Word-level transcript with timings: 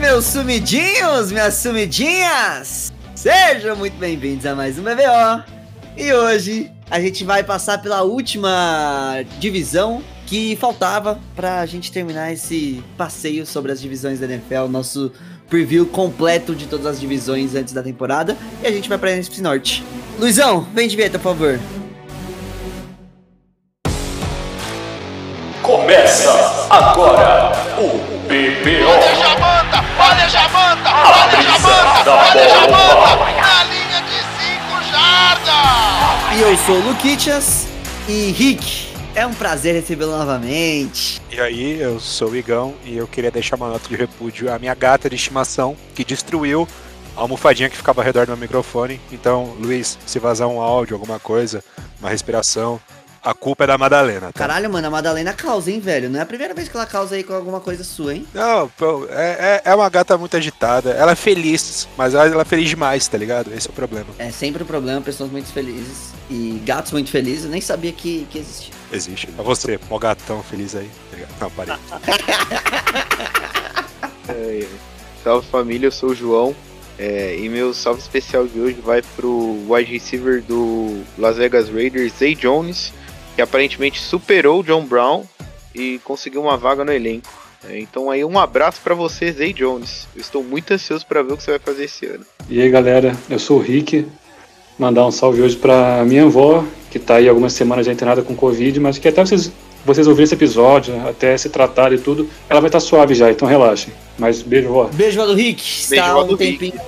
Meus 0.00 0.24
sumidinhos, 0.24 1.30
minhas 1.30 1.54
sumidinhas! 1.54 2.92
Sejam 3.14 3.76
muito 3.76 3.96
bem-vindos 3.98 4.44
a 4.46 4.54
mais 4.54 4.78
um 4.78 4.82
BBO. 4.82 5.44
E 5.96 6.12
hoje 6.12 6.72
a 6.90 6.98
gente 7.00 7.24
vai 7.24 7.44
passar 7.44 7.78
pela 7.78 8.02
última 8.02 9.22
divisão 9.38 10.02
que 10.26 10.56
faltava 10.56 11.20
pra 11.36 11.64
gente 11.66 11.92
terminar 11.92 12.32
esse 12.32 12.82
passeio 12.96 13.46
sobre 13.46 13.70
as 13.70 13.80
divisões 13.80 14.18
da 14.18 14.26
NFL, 14.26 14.66
nosso 14.68 15.12
preview 15.48 15.86
completo 15.86 16.54
de 16.54 16.66
todas 16.66 16.86
as 16.86 17.00
divisões 17.00 17.54
antes 17.54 17.72
da 17.72 17.82
temporada. 17.82 18.36
E 18.62 18.66
a 18.66 18.72
gente 18.72 18.88
vai 18.88 18.98
pra 18.98 19.12
NFC 19.12 19.40
Norte. 19.42 19.84
Luizão, 20.18 20.66
vem 20.74 20.88
de 20.88 20.96
vinheta, 20.96 21.18
por 21.18 21.34
favor. 21.34 21.60
Começa 25.62 26.32
agora 26.70 27.52
o 27.78 27.98
BBO. 28.26 29.61
Olha 29.98 30.28
Jamanta, 30.28 30.90
olha 30.90 30.90
Jamanta, 30.90 30.90
A 30.90 31.24
olha 31.24 31.36
brisa 31.36 31.68
Jamanta, 31.68 32.10
olha. 32.10 32.48
Jamanta, 32.48 33.32
na 33.40 33.64
linha 33.64 34.00
de 34.02 34.18
5 34.18 34.82
jardas. 34.90 36.36
E 36.36 36.40
eu 36.40 36.56
sou 36.58 36.76
o 36.76 36.88
Luquitas 36.88 37.66
e 38.08 38.32
Rick. 38.32 38.92
É 39.14 39.26
um 39.26 39.34
prazer 39.34 39.74
recebê-lo 39.74 40.16
novamente. 40.16 41.20
E 41.30 41.38
aí, 41.38 41.78
eu 41.78 42.00
sou 42.00 42.30
o 42.30 42.36
Igão 42.36 42.74
e 42.82 42.96
eu 42.96 43.06
queria 43.06 43.30
deixar 43.30 43.56
uma 43.56 43.68
nota 43.68 43.86
de 43.86 43.94
repúdio 43.94 44.50
à 44.52 44.58
minha 44.58 44.74
gata 44.74 45.10
de 45.10 45.16
estimação 45.16 45.76
que 45.94 46.02
destruiu 46.02 46.66
a 47.14 47.20
almofadinha 47.20 47.68
que 47.68 47.76
ficava 47.76 48.00
ao 48.00 48.06
redor 48.06 48.24
do 48.24 48.30
meu 48.30 48.38
microfone. 48.38 48.98
Então, 49.12 49.54
Luiz, 49.60 49.98
se 50.06 50.18
vazar 50.18 50.48
um 50.48 50.62
áudio, 50.62 50.96
alguma 50.96 51.20
coisa, 51.20 51.62
uma 52.00 52.08
respiração, 52.08 52.80
a 53.22 53.32
culpa 53.34 53.64
é 53.64 53.66
da 53.66 53.78
Madalena, 53.78 54.32
tá? 54.32 54.32
Caralho, 54.32 54.70
mano, 54.70 54.86
a 54.86 54.90
Madalena 54.90 55.32
causa, 55.32 55.70
hein, 55.70 55.78
velho? 55.80 56.10
Não 56.10 56.18
é 56.18 56.22
a 56.22 56.26
primeira 56.26 56.52
vez 56.54 56.68
que 56.68 56.76
ela 56.76 56.86
causa 56.86 57.14
aí 57.14 57.22
com 57.22 57.32
alguma 57.34 57.60
coisa 57.60 57.84
sua, 57.84 58.14
hein? 58.14 58.26
Não, 58.34 58.68
pô, 58.70 59.06
é, 59.10 59.60
é, 59.64 59.70
é 59.70 59.74
uma 59.74 59.88
gata 59.88 60.18
muito 60.18 60.36
agitada. 60.36 60.90
Ela 60.90 61.12
é 61.12 61.14
feliz, 61.14 61.86
mas 61.96 62.14
ela 62.14 62.42
é 62.42 62.44
feliz 62.44 62.68
demais, 62.68 63.06
tá 63.06 63.16
ligado? 63.16 63.52
Esse 63.54 63.68
é 63.68 63.70
o 63.70 63.74
problema. 63.74 64.06
É 64.18 64.30
sempre 64.30 64.62
o 64.62 64.66
problema, 64.66 65.00
pessoas 65.00 65.30
muito 65.30 65.52
felizes 65.52 66.12
e 66.28 66.60
gatos 66.64 66.90
muito 66.92 67.10
felizes. 67.10 67.44
Eu 67.44 67.50
nem 67.50 67.60
sabia 67.60 67.92
que, 67.92 68.26
que 68.30 68.38
existia. 68.38 68.74
Existe. 68.92 69.28
É 69.38 69.42
você, 69.42 69.78
mó 69.88 69.98
gatão 69.98 70.42
feliz 70.42 70.74
aí, 70.74 70.90
tá? 71.10 71.18
Não, 71.40 71.50
parei. 71.50 71.74
É, 74.28 74.66
salve 75.24 75.46
família, 75.48 75.88
eu 75.88 75.92
sou 75.92 76.10
o 76.10 76.14
João. 76.14 76.54
é, 76.98 77.36
e 77.36 77.48
meu 77.48 77.74
salve 77.74 78.00
especial 78.00 78.46
de 78.46 78.60
hoje 78.60 78.78
vai 78.80 79.02
pro 79.16 79.58
wide 79.68 79.92
receiver 79.92 80.40
do 80.42 81.02
Las 81.18 81.36
Vegas 81.36 81.68
Raiders, 81.68 82.12
Zay 82.18 82.34
Jones, 82.36 82.92
que 83.34 83.42
aparentemente 83.42 84.00
superou 84.00 84.60
o 84.60 84.62
John 84.62 84.84
Brown 84.84 85.24
e 85.74 85.98
conseguiu 86.04 86.42
uma 86.42 86.56
vaga 86.56 86.84
no 86.84 86.92
elenco. 86.92 87.42
É, 87.68 87.78
então 87.78 88.10
aí 88.10 88.24
um 88.24 88.38
abraço 88.38 88.80
pra 88.82 88.94
você, 88.94 89.32
Zay 89.32 89.52
Jones. 89.52 90.08
Eu 90.14 90.20
estou 90.20 90.42
muito 90.42 90.72
ansioso 90.72 91.06
pra 91.06 91.22
ver 91.22 91.34
o 91.34 91.36
que 91.36 91.42
você 91.44 91.52
vai 91.52 91.60
fazer 91.60 91.84
esse 91.84 92.06
ano. 92.06 92.24
E 92.48 92.60
aí 92.60 92.68
galera, 92.68 93.16
eu 93.30 93.38
sou 93.38 93.58
o 93.58 93.62
Rick. 93.62 94.06
Mandar 94.78 95.06
um 95.06 95.12
salve 95.12 95.42
hoje 95.42 95.56
pra 95.56 96.02
minha 96.04 96.24
avó, 96.24 96.64
que 96.90 96.98
tá 96.98 97.16
aí 97.16 97.28
algumas 97.28 97.52
semanas 97.52 97.86
já 97.86 97.92
internada 97.92 98.22
com 98.22 98.34
Covid, 98.34 98.80
mas 98.80 98.98
que 98.98 99.06
até 99.06 99.24
vocês, 99.24 99.52
vocês 99.84 100.06
ouvirem 100.08 100.24
esse 100.24 100.34
episódio, 100.34 100.94
até 101.06 101.36
se 101.36 101.50
tratar 101.50 101.92
e 101.92 101.98
tudo, 101.98 102.28
ela 102.48 102.58
vai 102.58 102.68
estar 102.68 102.80
suave 102.80 103.14
já, 103.14 103.30
então 103.30 103.46
relaxem. 103.46 103.92
Mas 104.18 104.42
beijo, 104.42 104.70
vó. 104.70 104.84
Beijo, 104.92 105.20
vó 105.20 105.26
do 105.26 105.34
Rick. 105.34 105.62
Beijo, 105.62 105.94
Está 105.94 106.18
um 106.18 106.26
do 106.26 106.36
tempinho 106.36 106.80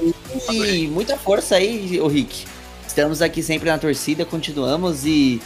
aí. 0.48 0.84
E 0.84 0.88
muita 0.88 1.16
força 1.16 1.56
aí, 1.56 2.00
ô 2.00 2.08
Rick. 2.08 2.46
Estamos 2.86 3.20
aqui 3.20 3.42
sempre 3.42 3.68
na 3.68 3.78
torcida, 3.78 4.24
continuamos 4.24 5.04
e 5.04 5.40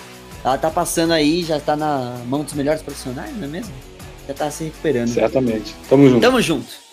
ela 0.49 0.59
tá 0.59 0.71
passando 0.71 1.13
aí, 1.13 1.45
já 1.45 1.61
tá 1.61 1.77
na 1.77 2.23
mão 2.27 2.43
dos 2.43 2.55
melhores 2.55 2.83
profissionais, 2.83 3.37
não 3.37 3.45
é 3.45 3.49
mesmo? 3.49 3.73
Já 4.27 4.35
tá 4.35 4.51
se 4.51 4.65
recuperando. 4.65 5.09
Certamente. 5.09 5.75
Tamo 5.89 6.09
junto. 6.09 6.21
Tamo 6.21 6.41
junto. 6.41 6.89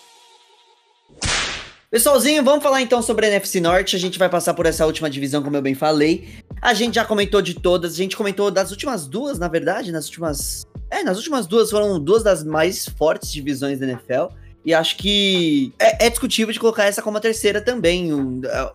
Pessoalzinho, 1.90 2.44
vamos 2.44 2.62
falar 2.62 2.82
então 2.82 3.02
sobre 3.02 3.26
a 3.26 3.30
NFC 3.30 3.62
Norte. 3.62 3.96
A 3.96 4.00
gente 4.00 4.20
vai 4.20 4.28
passar 4.28 4.54
por 4.54 4.66
essa 4.66 4.86
última 4.86 5.10
divisão, 5.10 5.42
como 5.42 5.56
eu 5.56 5.62
bem 5.62 5.74
falei. 5.74 6.28
A 6.62 6.74
gente 6.74 6.96
já 6.96 7.06
comentou 7.06 7.42
de 7.42 7.54
todas, 7.54 7.94
a 7.94 7.96
gente 7.96 8.18
comentou 8.18 8.52
das 8.52 8.72
últimas 8.72 9.08
duas, 9.08 9.40
na 9.40 9.48
verdade, 9.48 9.92
nas 9.92 10.06
últimas. 10.08 10.66
É, 10.92 11.04
nas 11.04 11.18
últimas 11.18 11.48
duas 11.48 11.72
foram 11.72 11.98
duas 11.98 12.24
das 12.24 12.44
mais 12.44 12.88
fortes 12.90 13.32
divisões 13.32 13.80
da 13.80 13.86
NFL. 13.86 14.36
E 14.66 14.74
acho 14.74 14.98
que 14.98 15.72
é, 15.80 16.08
é 16.08 16.10
discutível 16.10 16.52
de 16.52 16.60
colocar 16.60 16.84
essa 16.84 17.02
como 17.02 17.18
a 17.18 17.22
terceira 17.22 17.62
também. 17.62 18.14
Um, 18.14 18.42
é, 18.44 18.74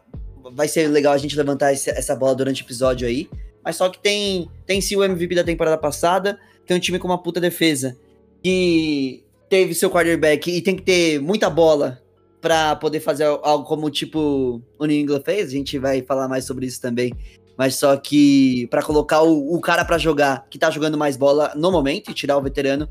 vai 0.53 0.69
ser 0.69 0.89
legal 0.89 1.13
a 1.13 1.19
gente 1.19 1.37
levantar 1.37 1.73
essa 1.73 2.17
bola 2.17 2.35
durante 2.35 2.63
o 2.63 2.65
episódio 2.65 3.07
aí. 3.07 3.29
Mas 3.65 3.77
só 3.77 3.89
que 3.89 3.99
tem, 3.99 4.49
tem 4.67 4.81
sim 4.81 4.97
o 4.97 5.05
MVP 5.05 5.35
da 5.35 5.45
temporada 5.45 5.77
passada, 5.77 6.39
tem 6.67 6.77
um 6.77 6.81
time 6.81 6.99
com 6.99 7.09
uma 7.09 7.23
puta 7.23 7.41
defesa 7.41 7.97
que 8.43 9.25
teve 9.49 9.75
seu 9.75 9.91
quarterback 9.91 10.51
e 10.51 10.63
tem 10.63 10.77
que 10.77 10.83
ter 10.83 11.21
muita 11.21 11.51
bola 11.51 12.01
pra 12.41 12.75
poder 12.77 13.01
fazer 13.01 13.25
algo 13.25 13.65
como 13.65 13.91
tipo 13.91 14.63
o 14.79 14.87
New 14.87 14.99
England 14.99 15.23
fez. 15.25 15.49
A 15.49 15.53
gente 15.53 15.79
vai 15.79 16.03
falar 16.03 16.29
mais 16.29 16.45
sobre 16.45 16.67
isso 16.67 16.81
também. 16.81 17.13
Mas 17.57 17.75
só 17.75 17.95
que 17.97 18.67
pra 18.69 18.83
colocar 18.83 19.21
o, 19.23 19.55
o 19.55 19.61
cara 19.61 19.85
pra 19.85 19.99
jogar 19.99 20.47
que 20.49 20.59
tá 20.59 20.71
jogando 20.71 20.97
mais 20.97 21.17
bola 21.17 21.53
no 21.55 21.71
momento 21.71 22.11
e 22.11 22.15
tirar 22.15 22.39
o 22.39 22.43
veterano, 22.43 22.89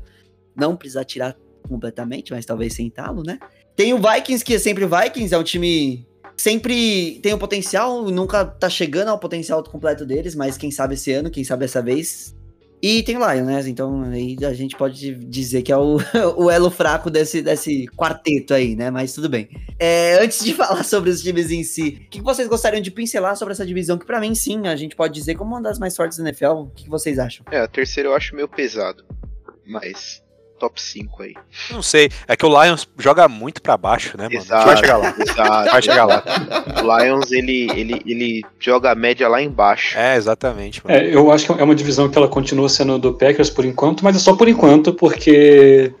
não 0.54 0.76
precisar 0.76 1.04
tirar 1.04 1.36
completamente, 1.68 2.32
mas 2.32 2.46
talvez 2.46 2.74
sentá-lo, 2.74 3.22
né? 3.24 3.38
Tem 3.74 3.92
o 3.92 3.98
Vikings, 3.98 4.44
que 4.44 4.54
é 4.54 4.58
sempre 4.58 4.84
o 4.84 4.88
Vikings, 4.88 5.34
é 5.34 5.38
um 5.38 5.42
time 5.42 6.06
sempre 6.40 7.20
tem 7.22 7.34
o 7.34 7.38
potencial, 7.38 8.02
nunca 8.10 8.46
tá 8.46 8.70
chegando 8.70 9.08
ao 9.08 9.18
potencial 9.18 9.62
completo 9.62 10.06
deles, 10.06 10.34
mas 10.34 10.56
quem 10.56 10.70
sabe 10.70 10.94
esse 10.94 11.12
ano, 11.12 11.30
quem 11.30 11.44
sabe 11.44 11.66
essa 11.66 11.82
vez. 11.82 12.34
E 12.82 13.02
tem 13.02 13.18
o 13.18 13.18
Lion, 13.18 13.44
né? 13.44 13.60
Então 13.68 14.02
aí 14.04 14.38
a 14.42 14.54
gente 14.54 14.74
pode 14.74 15.14
dizer 15.16 15.60
que 15.60 15.70
é 15.70 15.76
o, 15.76 15.98
o 16.38 16.50
elo 16.50 16.70
fraco 16.70 17.10
desse, 17.10 17.42
desse 17.42 17.86
quarteto 17.88 18.54
aí, 18.54 18.74
né? 18.74 18.90
Mas 18.90 19.12
tudo 19.12 19.28
bem. 19.28 19.50
É, 19.78 20.18
antes 20.22 20.42
de 20.42 20.54
falar 20.56 20.82
sobre 20.82 21.10
os 21.10 21.20
times 21.20 21.50
em 21.50 21.62
si, 21.62 22.00
o 22.06 22.08
que 22.08 22.22
vocês 22.22 22.48
gostariam 22.48 22.80
de 22.80 22.90
pincelar 22.90 23.36
sobre 23.36 23.52
essa 23.52 23.66
divisão? 23.66 23.98
Que 23.98 24.06
pra 24.06 24.18
mim, 24.18 24.34
sim, 24.34 24.66
a 24.66 24.76
gente 24.76 24.96
pode 24.96 25.12
dizer 25.12 25.34
como 25.34 25.50
uma 25.50 25.60
das 25.60 25.78
mais 25.78 25.94
fortes 25.94 26.16
da 26.16 26.24
NFL. 26.24 26.52
O 26.52 26.70
que 26.70 26.88
vocês 26.88 27.18
acham? 27.18 27.44
É, 27.50 27.60
a 27.60 27.68
terceira 27.68 28.08
eu 28.08 28.14
acho 28.14 28.34
meio 28.34 28.48
pesado, 28.48 29.04
mas 29.66 30.22
top 30.60 30.80
5 30.80 31.22
aí. 31.22 31.34
Não 31.70 31.82
sei, 31.82 32.10
é 32.28 32.36
que 32.36 32.44
o 32.46 32.62
Lions 32.62 32.86
joga 32.98 33.26
muito 33.26 33.60
pra 33.62 33.76
baixo, 33.76 34.16
né, 34.16 34.24
mano? 34.24 34.40
Gente 34.40 34.48
vai 34.48 34.76
chegar 34.76 34.96
lá. 34.98 35.14
Exato. 35.18 35.70
Vai 35.72 35.82
chegar 35.82 36.04
lá. 36.04 36.22
O 36.84 36.98
Lions, 36.98 37.32
ele, 37.32 37.68
ele, 37.74 38.02
ele 38.06 38.42
joga 38.60 38.92
a 38.92 38.94
média 38.94 39.26
lá 39.28 39.40
embaixo. 39.42 39.98
É, 39.98 40.16
exatamente, 40.16 40.80
mano. 40.86 40.96
É, 40.98 41.12
eu 41.14 41.32
acho 41.32 41.46
que 41.46 41.60
é 41.60 41.64
uma 41.64 41.74
divisão 41.74 42.08
que 42.08 42.16
ela 42.18 42.28
continua 42.28 42.68
sendo 42.68 42.98
do 42.98 43.14
Packers 43.14 43.48
por 43.50 43.64
enquanto, 43.64 44.04
mas 44.04 44.14
é 44.14 44.18
só 44.18 44.36
por 44.36 44.46
enquanto, 44.48 44.92
porque 44.92 45.92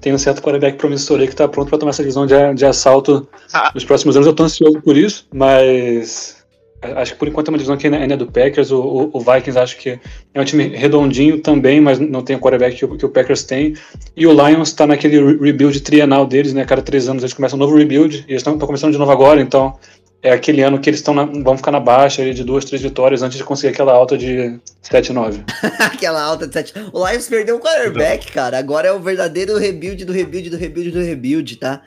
tem 0.00 0.12
um 0.12 0.18
certo 0.18 0.42
quarterback 0.42 0.76
promissor 0.78 1.20
aí 1.20 1.28
que 1.28 1.34
tá 1.34 1.46
pronto 1.48 1.68
pra 1.68 1.78
tomar 1.78 1.90
essa 1.90 2.02
divisão 2.02 2.26
de, 2.26 2.34
de 2.54 2.64
assalto 2.66 3.28
Ah. 3.52 3.70
nos 3.74 3.84
próximos 3.84 4.16
anos. 4.16 4.26
Eu 4.26 4.34
tô 4.34 4.42
ansioso 4.44 4.80
por 4.82 4.96
isso, 4.96 5.26
mas 5.32 6.37
acho 6.82 7.12
que 7.12 7.18
por 7.18 7.28
enquanto 7.28 7.48
é 7.48 7.50
uma 7.50 7.58
divisão 7.58 7.76
que 7.76 7.86
ainda 7.86 8.14
é 8.14 8.16
do 8.16 8.26
Packers. 8.26 8.70
O, 8.70 8.80
o- 8.80 9.10
o 9.14 9.20
Vikings 9.20 9.58
acho 9.58 9.76
que 9.78 9.98
é 10.34 10.40
um 10.40 10.44
time 10.44 10.68
redondinho 10.68 11.40
também, 11.40 11.80
mas 11.80 11.98
não 11.98 12.22
tem 12.22 12.36
o 12.36 12.38
quarterback 12.40 12.76
que, 12.76 12.84
o- 12.84 12.96
que 12.96 13.04
o 13.06 13.08
Packers 13.08 13.42
tem. 13.42 13.74
E 14.16 14.26
o 14.26 14.32
Lions 14.32 14.72
tá 14.72 14.86
naquele 14.86 15.20
re- 15.20 15.38
rebuild 15.44 15.80
trienal 15.80 16.26
deles, 16.26 16.52
né? 16.52 16.64
Cada 16.64 16.82
três 16.82 17.08
anos 17.08 17.22
eles 17.22 17.34
começam 17.34 17.56
um 17.56 17.60
novo 17.60 17.76
rebuild, 17.76 18.24
e 18.28 18.32
eles 18.32 18.40
estão 18.40 18.58
começando 18.58 18.92
de 18.92 18.98
novo 18.98 19.10
agora, 19.10 19.40
então 19.40 19.74
é 20.20 20.32
aquele 20.32 20.62
ano 20.62 20.80
que 20.80 20.90
eles 20.90 20.98
estão 20.98 21.14
vão 21.44 21.56
ficar 21.56 21.70
na 21.70 21.78
baixa 21.78 22.28
de 22.34 22.42
duas, 22.42 22.64
três 22.64 22.82
vitórias 22.82 23.22
antes 23.22 23.38
de 23.38 23.44
conseguir 23.44 23.72
aquela 23.72 23.92
alta 23.92 24.18
de 24.18 24.58
7-9. 24.82 25.44
Aquela 25.78 26.20
alta 26.22 26.46
de 26.46 26.52
7. 26.54 26.72
O 26.92 27.06
Lions 27.08 27.28
perdeu 27.28 27.56
o 27.56 27.60
quarterback, 27.60 28.32
cara. 28.32 28.58
Agora 28.58 28.88
é 28.88 28.92
o 28.92 28.98
verdadeiro 28.98 29.56
rebuild 29.58 30.04
do 30.04 30.12
rebuild 30.12 30.50
do 30.50 30.56
rebuild 30.56 30.90
do 30.90 31.00
rebuild, 31.00 31.56
tá? 31.56 31.82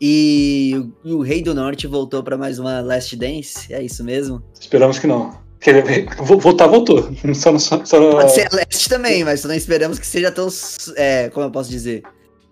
E 0.00 0.74
o, 1.04 1.16
o 1.16 1.22
Rei 1.22 1.42
do 1.42 1.54
Norte 1.54 1.86
voltou 1.86 2.22
pra 2.22 2.36
mais 2.36 2.58
uma 2.58 2.80
Last 2.80 3.16
Dance. 3.16 3.72
É 3.72 3.82
isso 3.82 4.04
mesmo? 4.04 4.42
Esperamos 4.58 4.98
que 4.98 5.06
não. 5.06 5.38
Voltar, 6.18 6.66
voltou. 6.66 7.10
Só, 7.34 7.50
não- 7.50 7.58
só, 7.58 7.84
só, 7.84 8.10
Pode 8.12 8.32
ser 8.32 8.46
a 8.52 8.56
Leste 8.56 8.88
também, 8.88 9.24
mas 9.24 9.42
não 9.44 9.54
esperamos 9.54 9.98
que 9.98 10.06
seja 10.06 10.30
tão. 10.30 10.48
É, 10.96 11.28
como 11.30 11.46
eu 11.46 11.50
posso 11.50 11.70
dizer? 11.70 12.02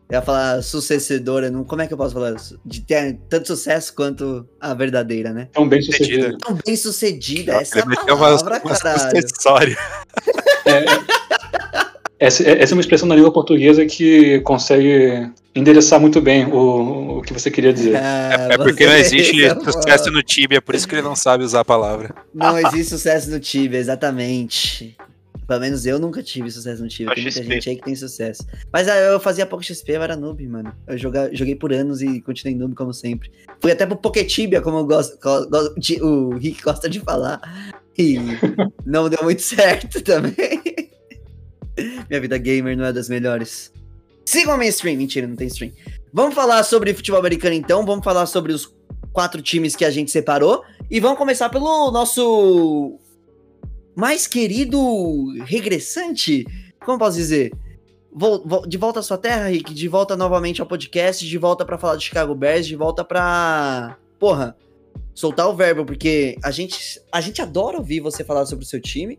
Eu 0.09 0.17
ia 0.17 0.23
falar 0.23 0.63
sucessora, 0.63 1.51
não, 1.51 1.65
como 1.65 1.81
é 1.83 1.87
que 1.87 1.95
eu 1.95 1.99
posso 1.99 2.13
falar? 2.15 2.35
De 2.65 2.81
ter 2.83 3.19
tanto 3.29 3.47
sucesso 3.49 3.95
quanto 3.95 4.47
a 4.61 4.75
verdadeira, 4.75 5.33
né? 5.33 5.49
tão 5.53 5.69
bem. 5.69 5.81
Sucedida. 5.81 6.37
Tão 6.39 6.59
bem 6.65 6.77
sucedida, 6.77 7.55
essa 7.55 7.79
é 7.79 7.83
a 7.83 7.85
Ele 7.87 7.91
meteu 7.97 8.17
umas, 8.17 8.43
palavra, 8.43 8.69
umas 8.69 8.81
caralho. 8.81 9.77
Essa, 12.25 12.43
essa 12.49 12.73
é 12.73 12.77
uma 12.77 12.81
expressão 12.81 13.07
na 13.09 13.15
língua 13.15 13.33
portuguesa 13.33 13.85
que 13.87 14.41
consegue 14.41 15.31
endereçar 15.55 16.01
muito 16.01 16.21
bem 16.21 16.47
o, 16.47 17.19
o 17.19 17.23
que 17.23 17.33
você 17.33 17.51
queria 17.51 17.73
dizer. 17.73 17.97
Ah, 17.97 18.49
É 18.51 18.57
porque 18.57 18.85
você- 18.85 18.91
não 18.91 18.97
existe 18.97 19.45
é 19.45 19.55
sucesso 19.71 20.11
no 20.11 20.23
Tibia, 20.23 20.61
por 20.63 20.75
isso 20.75 20.89
que 20.89 20.95
ele 20.95 21.03
não 21.03 21.15
sabe 21.17 21.45
usar 21.45 21.61
a 21.61 21.65
palavra. 21.65 22.15
Não 22.35 22.59
existe 22.59 22.85
sucesso 22.91 23.31
no 23.31 23.39
Tibia, 23.39 23.79
exatamente. 23.79 24.97
Pelo 25.47 25.61
menos 25.61 25.85
eu 25.85 25.99
nunca 25.99 26.23
tive 26.23 26.51
sucesso 26.51 26.83
no 26.83 26.89
Tibia. 26.89 27.15
Tem 27.15 27.25
muita 27.25 27.39
XP. 27.41 27.53
gente 27.55 27.69
aí 27.69 27.77
que 27.77 27.83
tem 27.85 27.95
sucesso. 27.95 28.47
Mas 28.73 28.89
ah, 28.89 28.97
eu 28.97 29.21
fazia 29.21 29.45
pouco 29.45 29.63
XP, 29.63 29.93
eu 29.93 30.03
era 30.03 30.17
noob, 30.17 30.47
mano. 30.49 30.73
Eu 30.89 30.97
joga, 30.97 31.29
joguei 31.35 31.55
por 31.55 31.71
anos 31.73 32.01
e 32.01 32.21
continuei 32.23 32.57
noob 32.57 32.75
como 32.75 32.95
sempre. 32.95 33.31
Fui 33.61 33.71
até 33.71 33.85
pro 33.85 33.97
Poketibia, 33.97 34.63
como 34.63 34.79
eu 34.79 34.87
gosto, 34.87 35.19
go- 35.23 35.47
go- 35.51 35.75
de- 35.79 36.03
o 36.03 36.31
Rick 36.39 36.63
gosta 36.63 36.89
de 36.89 36.99
falar. 37.01 37.41
E 37.99 38.17
não 38.87 39.11
deu 39.11 39.23
muito 39.23 39.43
certo 39.43 40.01
também. 40.01 40.35
Minha 42.09 42.21
vida 42.21 42.39
gamer 42.39 42.77
não 42.77 42.85
é 42.85 42.93
das 42.93 43.09
melhores. 43.09 43.73
Sigam 44.25 44.55
a 44.55 44.59
minha 44.59 44.71
stream. 44.71 44.97
Mentira, 44.97 45.27
não 45.27 45.37
tem 45.37 45.49
stream. 45.49 45.73
Vamos 46.13 46.35
falar 46.35 46.63
sobre 46.63 46.95
futebol 46.95 47.19
americano 47.19 47.55
então, 47.55 47.85
vamos 47.85 48.05
falar 48.05 48.27
sobre 48.27 48.53
os 48.53 48.73
quatro 49.13 49.43
times 49.43 49.75
que 49.77 49.85
a 49.85 49.91
gente 49.91 50.11
separou 50.11 50.63
e 50.91 51.01
vamos 51.01 51.19
começar 51.19 51.49
pelo 51.49 51.91
nosso 51.91 52.99
mais 53.97 54.27
querido 54.27 54.79
regressante, 55.45 56.45
como 56.85 56.99
posso 56.99 57.17
dizer? 57.17 57.53
De 58.69 58.77
volta 58.77 59.01
à 59.01 59.03
sua 59.03 59.19
terra, 59.19 59.49
Rick, 59.49 59.75
de 59.75 59.89
volta 59.89 60.17
novamente 60.17 60.61
ao 60.61 60.67
podcast, 60.67 61.27
de 61.27 61.39
volta 61.39 61.65
pra 61.65 61.79
falar 61.79 61.97
de 61.97 62.05
Chicago 62.05 62.35
Bears, 62.35 62.67
de 62.67 62.77
volta 62.77 63.05
pra, 63.05 63.97
porra, 64.19 64.57
soltar 65.15 65.49
o 65.49 65.55
verbo, 65.55 65.85
porque 65.85 66.37
a 66.43 66.51
gente 66.51 67.01
a 67.11 67.21
gente 67.21 67.43
adora 67.43 67.79
ouvir 67.79 68.01
você 68.01 68.23
falar 68.23 68.47
sobre 68.47 68.65
o 68.65 68.69
seu 68.69 68.81
time 68.81 69.19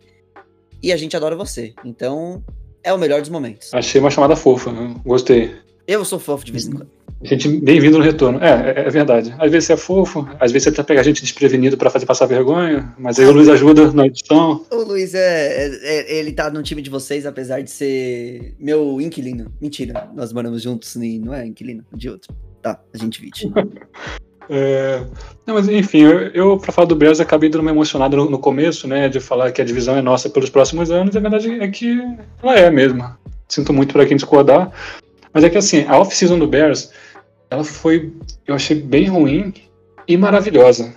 e 0.86 0.94
a 0.94 0.98
gente 0.98 1.18
adora 1.18 1.36
você. 1.36 1.74
Então, 1.84 2.44
é 2.84 2.94
o 2.94 2.98
melhor 3.00 3.20
dos 3.20 3.32
momentos. 3.32 3.74
Achei 3.74 4.00
uma 4.00 4.12
chamada 4.12 4.36
fofa, 4.36 4.72
né? 4.72 4.96
gostei. 5.04 5.56
Eu 5.88 6.06
sou 6.06 6.20
fofo 6.20 6.46
de 6.46 6.52
vez 6.52 6.68
em 6.68 6.74
quando. 6.74 6.88
Gente, 7.24 7.48
bem-vindo 7.48 7.98
no 7.98 8.04
retorno. 8.04 8.38
É, 8.40 8.84
é, 8.84 8.88
é 8.88 8.90
verdade. 8.92 9.34
Às 9.40 9.50
vezes 9.52 9.66
você 9.66 9.74
é 9.74 9.78
fofo, 9.78 10.28
às 10.40 10.52
vezes 10.52 10.66
você 10.66 10.72
tenta 10.72 10.84
pegar 10.84 11.02
a 11.02 11.04
gente 11.04 11.24
desprevenido 11.24 11.76
pra 11.76 11.90
fazer 11.90 12.06
passar 12.06 12.28
vergonha, 12.28 12.94
mas 13.00 13.18
aí 13.18 13.26
o 13.26 13.32
Luiz 13.32 13.50
ajuda 13.50 13.92
na 13.94 14.06
edição. 14.06 14.64
O 14.72 14.84
Luiz 14.84 15.16
é, 15.16 15.66
é- 15.66 15.80
é- 15.82 16.20
Ele 16.20 16.32
tá 16.32 16.52
no 16.52 16.62
time 16.62 16.84
de 16.84 16.90
vocês, 16.92 17.26
apesar 17.26 17.62
de 17.62 17.72
ser 17.72 18.54
meu 18.60 19.02
inquilino. 19.02 19.52
Mentira, 19.60 20.08
nós 20.14 20.32
moramos 20.32 20.62
juntos 20.62 20.96
e 20.98 21.18
não 21.18 21.34
é 21.34 21.48
inquilino, 21.48 21.84
de 21.92 22.10
outro. 22.10 22.32
Tá, 22.62 22.80
a 22.94 22.98
gente 22.98 23.20
divide. 23.20 23.52
É, 24.50 25.02
Não, 25.46 25.56
mas 25.56 25.68
enfim, 25.68 26.00
eu, 26.00 26.20
eu 26.30 26.58
para 26.58 26.72
falar 26.72 26.88
do 26.88 26.96
Bears, 26.96 27.20
acabei 27.20 27.50
dando 27.50 27.62
uma 27.62 27.72
emocionada 27.72 28.16
no, 28.16 28.30
no 28.30 28.40
começo, 28.40 28.88
né, 28.88 29.10
de 29.10 29.20
falar 29.20 29.52
que 29.52 29.62
a 29.62 29.66
divisão 29.66 29.96
é 29.96 30.02
nossa 30.02 30.30
pelos 30.30 30.50
próximos 30.50 30.92
anos, 30.92 31.16
e 31.16 31.18
a 31.18 31.22
verdade 31.22 31.60
é 31.60 31.68
que 31.68 32.00
ela 32.42 32.56
é 32.56 32.70
mesmo. 32.70 33.06
Sinto 33.48 33.72
muito 33.72 33.94
para 33.94 34.06
quem 34.06 34.18
discordar, 34.18 34.72
mas 35.34 35.44
é 35.44 35.50
que 35.50 35.58
assim, 35.58 35.86
a 35.88 35.98
off-season 35.98 36.40
do 36.40 36.48
Bears, 36.48 36.92
ela 37.50 37.64
foi, 37.64 38.12
eu 38.48 38.56
achei 38.56 38.82
bem 38.82 39.08
ruim 39.08 39.54
e 40.08 40.18
maravilhosa. 40.18 40.94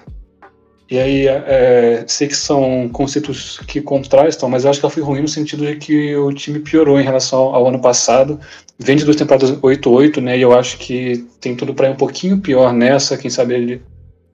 E 0.91 0.99
aí, 0.99 1.27
é, 1.27 2.03
sei 2.07 2.29
que 2.29 2.37
são 2.37 2.89
conceitos 2.89 3.59
que 3.67 3.79
contrastam, 3.79 4.49
mas 4.49 4.65
eu 4.65 4.71
acho 4.71 4.81
que 4.81 4.87
ela 4.87 4.93
foi 4.93 5.03
ruim 5.03 5.21
no 5.21 5.29
sentido 5.29 5.67
de 5.67 5.77
que 5.77 6.17
o 6.17 6.33
time 6.33 6.61
piorou 6.61 6.99
em 6.99 7.05
relação 7.05 7.55
ao, 7.55 7.69
ano 7.69 7.79
passado. 7.79 8.41
Vem 8.79 8.97
de 8.97 9.05
duas 9.05 9.17
temporadas 9.17 9.53
8-8, 9.53 10.23
né? 10.23 10.39
E 10.39 10.41
eu 10.41 10.59
acho 10.59 10.79
que 10.79 11.27
tem 11.41 11.55
tudo 11.55 11.75
para 11.75 11.89
ir 11.89 11.93
um 11.93 11.97
pouquinho 11.97 12.39
pior 12.39 12.73
nessa. 12.73 13.19
Quem 13.19 13.31
sabe 13.31 13.55
ele. 13.55 13.83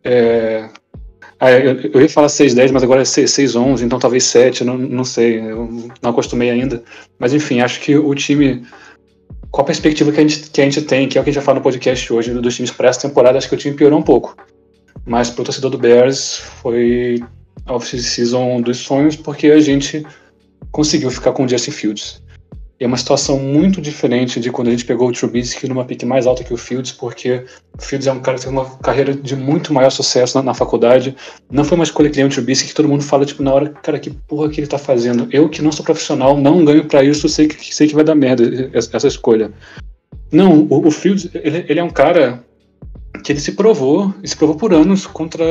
É... 0.05 0.69
Ah, 1.41 1.51
eu, 1.51 1.91
eu 1.93 2.01
ia 2.01 2.09
falar 2.09 2.29
6-10, 2.29 2.71
mas 2.71 2.85
agora 2.85 3.01
é 3.01 3.05
6-11, 3.05 3.83
então 3.83 3.99
talvez 3.99 4.23
7, 4.23 4.63
não, 4.63 4.79
não 4.79 5.05
sei. 5.05 5.41
Eu 5.41 5.91
não 6.01 6.11
acostumei 6.11 6.51
ainda. 6.51 6.85
Mas 7.19 7.35
enfim, 7.35 7.63
acho 7.63 7.81
que 7.81 7.97
o 7.97 8.15
time. 8.15 8.65
Qual 9.51 9.65
a 9.65 9.67
perspectiva 9.67 10.13
que 10.13 10.21
a 10.21 10.23
gente, 10.23 10.51
que 10.51 10.61
a 10.61 10.65
gente 10.65 10.83
tem, 10.83 11.09
que 11.09 11.19
é 11.19 11.21
o 11.21 11.25
que 11.25 11.31
a 11.31 11.33
gente 11.33 11.41
já 11.41 11.45
fala 11.45 11.59
no 11.59 11.65
podcast 11.65 12.13
hoje, 12.13 12.33
dos 12.33 12.55
times 12.55 12.71
para 12.71 12.89
essa 12.89 13.01
temporada, 13.01 13.39
acho 13.39 13.49
que 13.49 13.55
o 13.57 13.59
time 13.59 13.75
piorou 13.75 13.99
um 13.99 14.03
pouco. 14.03 14.37
Mas 15.07 15.31
pro 15.31 15.45
torcedor 15.45 15.71
do 15.71 15.79
Bears 15.79 16.37
foi 16.63 17.23
a 17.67 17.75
off-season 17.75 18.61
dos 18.61 18.79
sonhos, 18.79 19.17
porque 19.17 19.49
a 19.49 19.61
gente 19.61 20.05
conseguiu 20.71 21.11
ficar 21.11 21.33
com 21.33 21.45
o 21.45 21.49
Justin 21.49 21.71
Fields. 21.71 22.23
E 22.81 22.85
é 22.85 22.87
uma 22.89 22.97
situação 22.97 23.39
muito 23.39 23.81
diferente 23.81 24.41
de 24.41 24.51
quando 24.51 24.67
a 24.67 24.71
gente 24.73 24.85
pegou 24.85 25.09
o 25.09 25.13
Trubisky 25.13 25.69
numa 25.69 25.85
pique 25.85 26.05
mais 26.05 26.27
alta 26.27 26.43
que 26.43 26.53
o 26.53 26.57
Fields, 26.57 26.91
porque 26.91 27.45
o 27.79 27.81
Fields 27.81 28.09
é 28.09 28.13
um 28.13 28.21
cara 28.21 28.37
que 28.37 28.45
teve 28.45 28.57
uma 28.57 28.69
carreira 28.79 29.15
de 29.15 29.37
muito 29.37 29.73
maior 29.73 29.91
sucesso 29.91 30.37
na, 30.37 30.43
na 30.43 30.55
faculdade. 30.55 31.15
Não 31.49 31.63
foi 31.63 31.77
uma 31.77 31.85
escolha 31.85 32.11
que 32.11 32.17
nem 32.17 32.27
o 32.27 32.29
Trubisky, 32.29 32.69
que 32.69 32.75
todo 32.75 32.89
mundo 32.89 33.05
fala, 33.05 33.25
tipo, 33.25 33.45
na 33.45 33.55
hora, 33.55 33.69
cara, 33.71 34.01
que 34.01 34.11
porra 34.11 34.51
que 34.51 34.61
ele 34.61 34.67
tá 34.67 34.79
fazendo? 34.79 35.29
Eu, 35.31 35.49
que 35.49 35.63
não 35.63 35.71
sou 35.71 35.85
profissional, 35.85 36.37
não 36.37 36.65
ganho 36.65 36.85
pra 36.85 37.05
isso, 37.05 37.29
sei 37.29 37.47
que, 37.47 37.73
sei 37.73 37.87
que 37.87 37.95
vai 37.95 38.03
dar 38.03 38.17
merda 38.17 38.71
essa 38.73 39.07
escolha. 39.07 39.53
Não, 40.33 40.67
o, 40.69 40.89
o 40.89 40.91
Fields, 40.91 41.31
ele, 41.33 41.65
ele 41.69 41.79
é 41.79 41.85
um 41.85 41.91
cara 41.91 42.45
que 43.23 43.33
ele 43.33 43.41
se 43.41 43.53
provou, 43.53 44.13
se 44.25 44.37
provou 44.37 44.57
por 44.57 44.73
anos 44.73 45.07
contra 45.07 45.45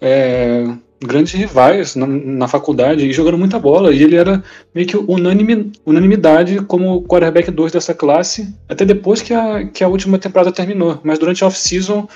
é, 0.00 0.64
grandes 1.02 1.32
rivais 1.32 1.94
na, 1.94 2.06
na 2.06 2.48
faculdade 2.48 3.06
e 3.06 3.12
jogando 3.12 3.38
muita 3.38 3.58
bola. 3.58 3.92
E 3.92 4.02
ele 4.02 4.16
era 4.16 4.42
meio 4.74 4.86
que 4.86 4.96
unanime, 4.96 5.72
unanimidade 5.84 6.60
como 6.62 7.02
quarterback 7.02 7.50
2 7.50 7.72
dessa 7.72 7.94
classe, 7.94 8.52
até 8.68 8.84
depois 8.84 9.20
que 9.20 9.34
a, 9.34 9.66
que 9.66 9.84
a 9.84 9.88
última 9.88 10.18
temporada 10.18 10.52
terminou. 10.52 10.98
Mas 11.02 11.18
durante 11.18 11.44
a 11.44 11.46
off-season, 11.46 12.08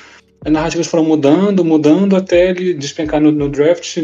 as 0.44 0.52
narrativas 0.52 0.86
foram 0.86 1.04
mudando, 1.04 1.64
mudando, 1.64 2.16
até 2.16 2.50
ele 2.50 2.74
despencar 2.74 3.20
no, 3.20 3.32
no 3.32 3.48
draft. 3.48 3.98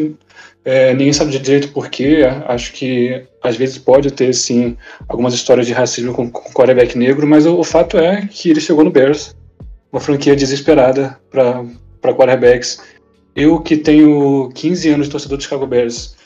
É, 0.64 0.92
ninguém 0.94 1.12
sabe 1.12 1.36
direito 1.38 1.72
porquê. 1.72 2.22
Acho 2.46 2.72
que 2.72 3.22
às 3.42 3.56
vezes 3.56 3.78
pode 3.78 4.10
ter, 4.12 4.32
sim, 4.32 4.76
algumas 5.08 5.34
histórias 5.34 5.66
de 5.66 5.72
racismo 5.72 6.12
com, 6.12 6.30
com 6.30 6.52
quarterback 6.52 6.96
negro, 6.96 7.26
mas 7.26 7.46
o, 7.46 7.58
o 7.58 7.64
fato 7.64 7.98
é 7.98 8.28
que 8.30 8.50
ele 8.50 8.60
chegou 8.60 8.84
no 8.84 8.90
Bears, 8.90 9.34
uma 9.92 10.00
franquia 10.00 10.34
desesperada 10.34 11.18
para 11.30 12.14
quarterbacks. 12.14 12.80
Eu 13.36 13.60
que 13.60 13.76
tenho 13.76 14.50
15 14.54 14.88
anos 14.90 15.06
de 15.06 15.12
torcedor 15.12 15.38
do 15.38 15.42
Chicago 15.44 15.66
Bears, 15.66 16.16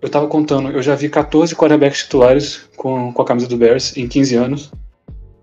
eu 0.00 0.08
tava 0.08 0.26
contando, 0.26 0.70
eu 0.70 0.82
já 0.82 0.94
vi 0.94 1.08
14 1.08 1.54
quarterbacks 1.54 2.02
titulares 2.04 2.62
com, 2.76 3.12
com 3.12 3.22
a 3.22 3.24
camisa 3.24 3.46
do 3.48 3.56
Bears 3.56 3.96
em 3.96 4.08
15 4.08 4.34
anos. 4.36 4.72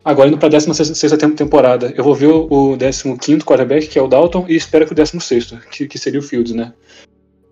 Agora 0.04 0.30
indo 0.30 0.38
pra 0.38 0.50
16 0.50 1.12
temporada, 1.36 1.94
eu 1.96 2.04
vou 2.04 2.16
ver 2.16 2.28
o, 2.28 2.48
o 2.74 2.78
15 2.78 3.40
quarterback, 3.44 3.88
que 3.88 4.00
é 4.00 4.02
o 4.02 4.08
Dalton, 4.08 4.46
e 4.48 4.56
espero 4.56 4.86
que 4.86 4.94
o 4.94 4.96
16, 4.96 5.54
que, 5.72 5.88
que 5.88 5.98
seria 5.98 6.20
o 6.20 6.24
Fields, 6.24 6.54
né? 6.54 6.74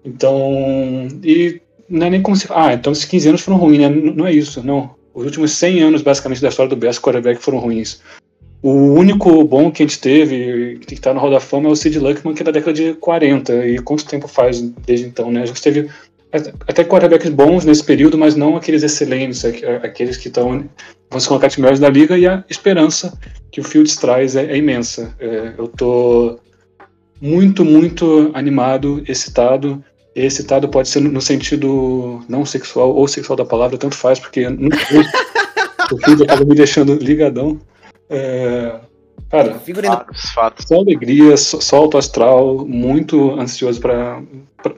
Então, 0.03 1.07
e 1.23 1.61
não 1.89 2.07
é 2.07 2.09
nem 2.09 2.21
como 2.21 2.35
se. 2.35 2.47
Ah, 2.49 2.73
então 2.73 2.91
esses 2.93 3.05
15 3.05 3.29
anos 3.29 3.41
foram 3.41 3.57
ruins, 3.57 3.79
né? 3.79 3.87
N- 3.87 4.11
Não 4.13 4.25
é 4.25 4.31
isso, 4.33 4.63
não. 4.63 4.95
Os 5.13 5.25
últimos 5.25 5.51
100 5.51 5.81
anos, 5.81 6.01
basicamente, 6.01 6.41
da 6.41 6.49
história 6.49 6.69
do 6.69 6.75
Bears, 6.75 6.99
quarterback 6.99 7.41
foram 7.41 7.59
ruins. 7.59 8.01
O 8.61 8.71
único 8.71 9.43
bom 9.43 9.71
que 9.71 9.83
a 9.83 9.85
gente 9.85 9.99
teve, 9.99 10.79
que 10.85 10.93
está 10.95 11.13
no 11.13 11.19
Hall 11.19 11.29
da 11.31 11.39
Fama, 11.39 11.69
é 11.69 11.71
o 11.71 11.75
Sid 11.75 11.99
Luckman, 11.99 12.33
que 12.33 12.41
é 12.41 12.45
da 12.45 12.51
década 12.51 12.73
de 12.73 12.93
40. 12.95 13.65
E 13.67 13.77
quanto 13.79 14.05
tempo 14.05 14.27
faz 14.27 14.59
desde 14.61 15.05
então, 15.05 15.31
né? 15.31 15.43
A 15.43 15.45
gente 15.45 15.61
teve 15.61 15.89
até 16.67 16.83
quarterbacks 16.83 17.29
bons 17.29 17.63
nesse 17.65 17.83
período, 17.83 18.17
mas 18.17 18.35
não 18.35 18.55
aqueles 18.57 18.83
excelentes, 18.83 19.45
aqu- 19.45 19.65
aqueles 19.83 20.17
que 20.17 20.27
estão 20.27 20.65
vão 21.09 21.19
se 21.19 21.27
colocar 21.27 21.47
de 21.47 21.59
melhores 21.59 21.79
da 21.79 21.89
liga, 21.89 22.17
e 22.17 22.27
a 22.27 22.43
esperança 22.49 23.17
que 23.49 23.61
o 23.61 23.63
Fields 23.63 23.95
traz 23.95 24.35
é, 24.35 24.45
é 24.45 24.57
imensa. 24.57 25.15
É, 25.19 25.53
eu 25.57 25.67
tô 25.69 26.37
muito, 27.21 27.63
muito 27.63 28.31
animado, 28.33 29.01
excitado. 29.07 29.81
E 30.15 30.25
excitado 30.25 30.67
pode 30.67 30.89
ser 30.89 30.99
no 30.99 31.21
sentido 31.21 32.21
não 32.27 32.43
sexual 32.43 32.93
ou 32.93 33.07
sexual 33.07 33.37
da 33.37 33.45
palavra, 33.45 33.77
tanto 33.77 33.95
faz, 33.95 34.19
porque 34.19 34.45
o 35.91 35.97
Fields 36.03 36.21
acaba 36.23 36.43
me 36.43 36.55
deixando 36.55 36.95
ligadão. 36.95 37.59
É, 38.09 38.79
cara, 39.29 39.55
Figurino. 39.59 39.93
Fatos, 39.93 40.29
fatos. 40.31 40.65
só 40.67 40.75
alegria, 40.75 41.35
só, 41.37 41.59
só 41.59 41.77
alto 41.77 41.97
astral, 41.97 42.65
muito 42.65 43.31
ansioso 43.39 43.79
para 43.79 44.21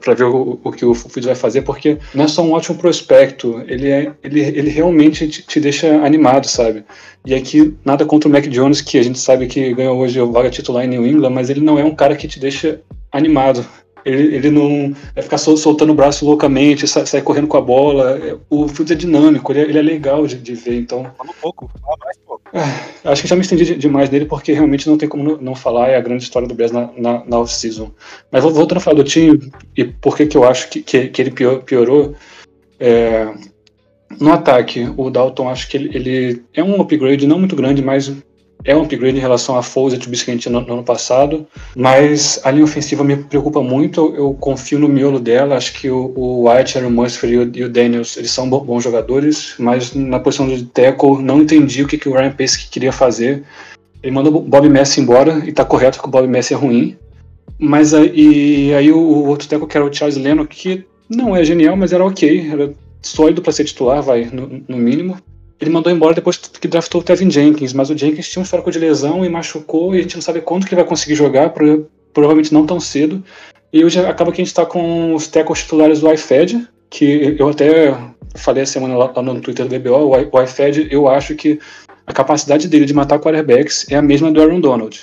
para 0.04 0.14
ver 0.14 0.24
o, 0.24 0.60
o 0.62 0.70
que 0.70 0.84
o 0.84 0.94
Fields 0.94 1.24
vai 1.24 1.34
fazer, 1.34 1.62
porque 1.62 1.98
não 2.14 2.24
é 2.24 2.28
só 2.28 2.42
um 2.42 2.52
ótimo 2.52 2.78
prospecto, 2.78 3.60
ele, 3.66 3.88
é, 3.88 4.12
ele, 4.22 4.38
ele 4.40 4.70
realmente 4.70 5.26
te, 5.26 5.42
te 5.42 5.58
deixa 5.58 6.04
animado, 6.04 6.46
sabe? 6.46 6.84
E 7.26 7.34
aqui, 7.34 7.74
nada 7.84 8.04
contra 8.04 8.28
o 8.28 8.32
Mac 8.32 8.44
Jones, 8.46 8.80
que 8.82 8.98
a 8.98 9.02
gente 9.02 9.18
sabe 9.18 9.48
que 9.48 9.74
ganhou 9.74 9.98
hoje 9.98 10.20
o 10.20 10.30
vaga 10.30 10.48
titular 10.50 10.84
em 10.84 10.88
New 10.88 11.04
England, 11.06 11.30
mas 11.30 11.50
ele 11.50 11.60
não 11.60 11.76
é 11.76 11.82
um 11.82 11.94
cara 11.94 12.14
que 12.14 12.28
te 12.28 12.38
deixa 12.38 12.80
animado. 13.10 13.66
Ele, 14.04 14.36
ele 14.36 14.50
não 14.50 14.94
vai 15.14 15.24
ficar 15.24 15.38
sol- 15.38 15.56
soltando 15.56 15.90
o 15.90 15.94
braço 15.96 16.24
loucamente, 16.24 16.86
sai, 16.86 17.04
sai 17.06 17.20
correndo 17.22 17.48
com 17.48 17.56
a 17.56 17.60
bola. 17.60 18.16
É, 18.18 18.36
O 18.48 18.68
Fields 18.68 18.92
é 18.92 18.94
dinâmico, 18.94 19.50
ele 19.50 19.60
é, 19.60 19.62
ele 19.64 19.78
é 19.78 19.82
legal 19.82 20.24
de, 20.26 20.36
de 20.36 20.54
ver, 20.54 20.78
então 20.78 21.10
Fala 21.18 21.30
um 21.30 21.40
pouco, 21.40 21.68
fala 21.82 21.96
mais 22.04 22.16
um 22.18 22.26
pouco. 22.26 22.29
Acho 23.04 23.22
que 23.22 23.28
já 23.28 23.36
me 23.36 23.42
estendi 23.42 23.64
de- 23.64 23.76
demais 23.76 24.10
nele, 24.10 24.26
porque 24.26 24.52
realmente 24.52 24.88
não 24.88 24.98
tem 24.98 25.08
como 25.08 25.38
não- 25.40 25.54
falar, 25.54 25.88
é 25.88 25.96
a 25.96 26.00
grande 26.00 26.22
história 26.24 26.48
do 26.48 26.54
Bears 26.54 26.72
na, 26.72 26.90
na, 26.96 27.24
na 27.24 27.38
off-season. 27.38 27.90
Mas 28.30 28.42
vol- 28.42 28.52
voltando 28.52 28.78
a 28.78 28.80
falar 28.80 28.96
do 28.96 29.04
time, 29.04 29.50
e 29.76 29.84
por 29.84 30.16
que 30.16 30.26
que 30.26 30.36
eu 30.36 30.44
acho 30.44 30.68
que, 30.68 30.82
que, 30.82 31.08
que 31.08 31.22
ele 31.22 31.30
pior- 31.30 31.62
piorou, 31.62 32.14
é, 32.78 33.28
no 34.18 34.32
ataque, 34.32 34.88
o 34.96 35.10
Dalton, 35.10 35.48
acho 35.48 35.68
que 35.68 35.76
ele, 35.76 35.90
ele 35.96 36.42
é 36.52 36.62
um 36.64 36.80
upgrade 36.80 37.26
não 37.26 37.38
muito 37.38 37.54
grande, 37.54 37.80
mas 37.82 38.12
é 38.64 38.76
um 38.76 38.82
upgrade 38.82 39.16
em 39.16 39.20
relação 39.20 39.56
a 39.56 39.62
Foles 39.62 39.94
e 39.94 39.98
Trubisky 39.98 40.48
no, 40.48 40.60
no 40.60 40.72
ano 40.74 40.82
passado, 40.82 41.46
mas 41.74 42.40
a 42.44 42.50
linha 42.50 42.64
ofensiva 42.64 43.02
me 43.02 43.16
preocupa 43.16 43.62
muito, 43.62 44.00
eu, 44.00 44.16
eu 44.16 44.34
confio 44.34 44.78
no 44.78 44.88
miolo 44.88 45.18
dela, 45.18 45.56
acho 45.56 45.72
que 45.72 45.88
o, 45.90 46.12
o 46.14 46.48
White, 46.48 46.76
Aaron 46.76 46.90
Musfer 46.90 47.30
e 47.30 47.38
o, 47.38 47.50
e 47.54 47.64
o 47.64 47.68
Daniels, 47.68 48.16
eles 48.16 48.30
são 48.30 48.48
bo- 48.48 48.60
bons 48.60 48.84
jogadores, 48.84 49.54
mas 49.58 49.94
na 49.94 50.20
posição 50.20 50.48
de 50.48 50.64
tackle, 50.64 51.22
não 51.22 51.40
entendi 51.40 51.82
o 51.82 51.88
que, 51.88 51.98
que 51.98 52.08
o 52.08 52.12
Ryan 52.12 52.32
Pace 52.32 52.68
queria 52.68 52.92
fazer, 52.92 53.42
ele 54.02 54.12
mandou 54.12 54.36
o 54.36 54.40
Bob 54.40 54.68
Messi 54.68 55.00
embora, 55.00 55.42
e 55.46 55.52
tá 55.52 55.64
correto 55.64 55.98
que 55.98 56.06
o 56.06 56.10
Bob 56.10 56.26
Messi 56.26 56.54
é 56.54 56.56
ruim, 56.56 56.96
mas 57.58 57.92
aí, 57.94 58.72
aí 58.74 58.92
o, 58.92 58.98
o 58.98 59.26
outro 59.26 59.48
tackle 59.48 59.66
que 59.68 59.76
era 59.76 59.86
o 59.86 59.92
Charles 59.92 60.16
Leno, 60.16 60.46
que 60.46 60.84
não 61.08 61.34
é 61.34 61.44
genial, 61.44 61.76
mas 61.76 61.92
era 61.92 62.04
ok, 62.04 62.50
era 62.52 62.72
sólido 63.02 63.42
para 63.42 63.52
ser 63.52 63.64
titular, 63.64 64.02
vai, 64.02 64.26
no, 64.32 64.62
no 64.68 64.76
mínimo. 64.76 65.16
Ele 65.60 65.70
mandou 65.70 65.92
embora 65.92 66.14
depois 66.14 66.36
que 66.38 66.66
draftou 66.66 67.00
o 67.00 67.04
Tevin 67.04 67.30
Jenkins, 67.30 67.72
mas 67.72 67.90
o 67.90 67.96
Jenkins 67.98 68.28
tinha 68.28 68.40
um 68.40 68.44
histórico 68.44 68.70
de 68.70 68.78
lesão 68.78 69.24
e 69.24 69.28
machucou, 69.28 69.94
e 69.94 69.98
a 69.98 70.02
gente 70.02 70.14
não 70.16 70.22
sabe 70.22 70.40
quanto 70.40 70.66
que 70.66 70.74
ele 70.74 70.80
vai 70.80 70.88
conseguir 70.88 71.14
jogar, 71.14 71.50
pro- 71.50 71.86
provavelmente 72.14 72.52
não 72.52 72.64
tão 72.64 72.80
cedo. 72.80 73.22
E 73.72 73.84
hoje 73.84 73.98
acaba 74.00 74.32
que 74.32 74.40
a 74.40 74.44
gente 74.44 74.48
está 74.52 74.64
com 74.64 75.14
os 75.14 75.28
tackles 75.28 75.60
titulares 75.60 76.00
do 76.00 76.10
iFed, 76.12 76.66
que 76.88 77.36
eu 77.38 77.48
até 77.48 77.94
falei 78.36 78.62
a 78.62 78.66
semana 78.66 78.96
lá, 78.96 79.22
no 79.22 79.40
Twitter 79.40 79.66
do 79.66 79.78
BBO, 79.78 80.10
o 80.32 80.42
iFed 80.42 80.88
eu 80.90 81.06
acho 81.08 81.34
que 81.34 81.58
a 82.06 82.12
capacidade 82.12 82.66
dele 82.66 82.86
de 82.86 82.94
matar 82.94 83.20
quarterbacks 83.20 83.86
é 83.90 83.96
a 83.96 84.02
mesma 84.02 84.32
do 84.32 84.40
Aaron 84.40 84.60
Donald. 84.60 84.98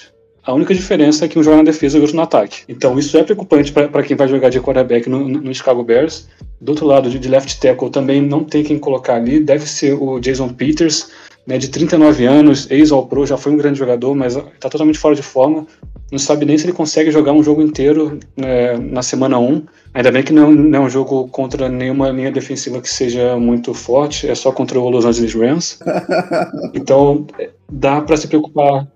A 0.48 0.54
única 0.54 0.74
diferença 0.74 1.26
é 1.26 1.28
que 1.28 1.38
um 1.38 1.44
joga 1.44 1.58
na 1.58 1.64
defesa 1.64 1.98
e 1.98 2.00
o 2.00 2.04
outro 2.04 2.16
no 2.16 2.24
ataque. 2.24 2.62
Então 2.70 2.98
isso 2.98 3.18
é 3.18 3.24
preocupante 3.24 3.70
para 3.74 4.02
quem 4.02 4.16
vai 4.16 4.30
jogar 4.30 4.48
de 4.48 4.62
quarterback 4.62 5.10
no, 5.10 5.28
no, 5.28 5.54
Chicago 5.54 5.84
Bears. 5.84 6.30
Do 6.62 6.70
outro 6.70 6.86
lado, 6.86 7.10
de 7.10 7.28
left 7.28 7.60
tackle 7.60 7.90
também 7.90 8.22
não 8.22 8.46
tem 8.46 8.64
quem 8.64 8.80
colocar 8.80 9.16
ali. 9.16 9.42
Deve 9.42 9.68
ser 9.68 10.02
o 10.02 10.22
Jason 10.22 10.48
Peters, 10.48 11.12
né, 11.46 11.58
de 11.58 11.68
39 11.68 12.26
anos, 12.26 12.72
ex-All-Pro, 12.72 13.28
já 13.28 13.36
foi 13.36 13.52
um 13.52 13.58
grande 13.58 13.78
jogador, 13.78 14.16
mas 14.16 14.38
está 14.38 14.70
totalmente 14.70 14.98
fora 14.98 15.14
de 15.14 15.22
forma. 15.22 15.68
Não 16.10 16.18
sabe 16.18 16.46
nem 16.46 16.58
se 16.58 16.64
ele 16.66 16.72
consegue 16.72 17.12
jogar 17.12 17.34
um 17.34 17.44
jogo 17.44 17.62
inteiro 17.62 18.18
né, 18.38 18.78
na 18.78 19.04
semana 19.04 19.38
1. 19.38 19.64
Ainda 19.94 20.12
bem 20.14 20.24
que 20.24 20.32
não, 20.32 20.50
não, 20.50 20.84
é 20.84 20.86
um 20.86 20.90
jogo 20.90 21.28
contra 21.28 21.68
nenhuma 21.68 22.10
linha 22.10 22.32
defensiva 22.32 22.80
que 22.80 22.90
seja 22.90 23.36
muito 23.36 23.74
forte, 23.74 24.30
é 24.30 24.34
só 24.34 24.54
contra 24.54 24.80
o 24.80 24.88
Los 24.88 25.04
Angeles 25.04 25.34
Rams. 25.34 25.80
Então 26.74 27.28
dá 27.70 28.00
para 28.00 28.16
se 28.16 28.30
preocupar 28.30 28.88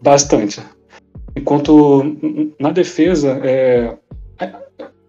bastante. 0.00 0.62
Enquanto 1.38 2.16
na 2.58 2.70
defesa, 2.70 3.40
é, 3.44 3.94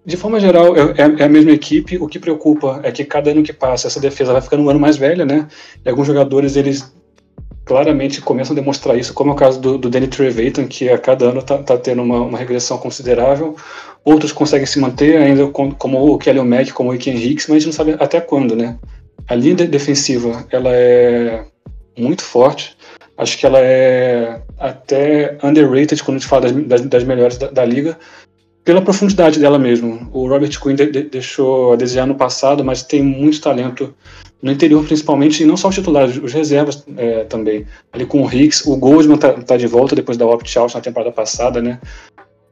de 0.06 0.18
forma 0.18 0.40
geral, 0.40 0.76
é, 0.76 0.94
é, 1.20 1.24
a 1.24 1.30
mesma 1.30 1.52
equipe. 1.52 1.98
O 1.98 2.08
que 2.08 2.20
preocupa 2.20 2.80
é 2.84 2.92
que 2.92 3.04
cada 3.04 3.32
ano 3.32 3.44
que 3.44 3.54
passa, 3.54 3.88
essa 3.88 4.00
defesa 4.00 4.34
vai 4.34 4.42
ficando 4.42 4.64
um 4.64 4.70
ano 4.70 4.80
mais 4.80 4.98
velha, 4.98 5.26
né? 5.26 5.48
E 5.86 5.90
alguns 5.90 6.08
jogadores, 6.08 6.56
eles 6.56 6.92
claramente 7.66 8.20
começam 8.20 8.56
a 8.56 8.60
demonstrar 8.60 8.98
isso, 8.98 9.14
como 9.14 9.30
é 9.30 9.34
o 9.34 9.36
caso 9.36 9.62
do, 9.62 9.78
do 9.78 9.90
Danny 9.90 10.08
Trevathan, 10.08 10.66
que 10.66 10.90
a 10.90 10.98
cada 10.98 11.26
ano 11.26 11.40
está 11.40 11.60
tá 11.60 11.78
tendo 11.78 12.02
uma, 12.02 12.22
uma, 12.22 12.38
regressão 12.38 12.80
considerável. 12.80 13.56
Outros 14.04 14.32
conseguem 14.32 14.66
se 14.66 14.80
manter, 14.80 15.18
ainda 15.18 15.48
com, 15.48 15.72
como 15.72 16.12
o 16.12 16.18
Kelly 16.18 16.42
Mack, 16.42 16.74
como 16.74 16.92
o 16.92 16.98
Ken 16.98 17.14
Hicks, 17.14 17.46
mas 17.48 17.58
a 17.58 17.60
gente 17.60 17.66
não 17.68 17.74
sabe 17.74 17.96
até 18.00 18.20
quando, 18.20 18.56
né? 18.56 18.80
A 19.28 19.36
linha 19.36 19.54
de 19.54 19.68
defensiva, 19.68 20.48
ela 20.50 20.72
é 20.74 21.46
muito 21.96 22.24
forte. 22.24 22.76
Acho 23.20 23.38
que 23.38 23.46
ela 23.46 23.60
é 23.60 24.42
até 24.58 25.38
underrated 25.44 26.02
quando 26.02 26.16
a 26.16 26.20
gente 26.20 26.30
fala 26.30 26.44
das, 26.44 26.66
das, 26.66 26.82
das 26.82 27.04
melhores 27.04 27.38
da, 27.38 27.52
da 27.52 27.66
liga 27.66 27.98
pela 28.64 28.82
profundidade 28.82 29.40
dela 29.40 29.60
mesmo. 29.60 30.10
O 30.14 30.28
Robert 30.28 30.58
Quinn 30.58 30.76
de, 30.76 30.90
de, 30.90 31.04
deixou 31.04 31.74
a 31.74 31.76
desejar 31.76 32.06
no 32.06 32.16
passado, 32.16 32.64
mas 32.64 32.82
tem 32.82 33.04
muito 33.04 33.42
talento 33.42 33.94
no 34.42 34.52
interior 34.52 34.86
principalmente, 34.86 35.44
e 35.44 35.46
não 35.46 35.58
só 35.58 35.68
os 35.68 35.76
titulares, 35.76 36.16
os 36.16 36.32
reservas 36.32 36.86
é, 36.96 37.26
também. 37.26 37.66
Ali 37.92 38.06
com 38.06 38.24
o 38.24 38.34
Hicks, 38.34 38.66
o 38.66 38.78
Goldman 38.78 39.18
tá, 39.18 39.34
tá 39.34 39.58
de 39.58 39.68
volta 39.68 39.96
depois 39.96 40.18
da 40.18 40.26
opt-out 40.26 40.74
na 40.74 40.80
temporada 40.80 41.12
passada, 41.12 41.62
né? 41.62 41.78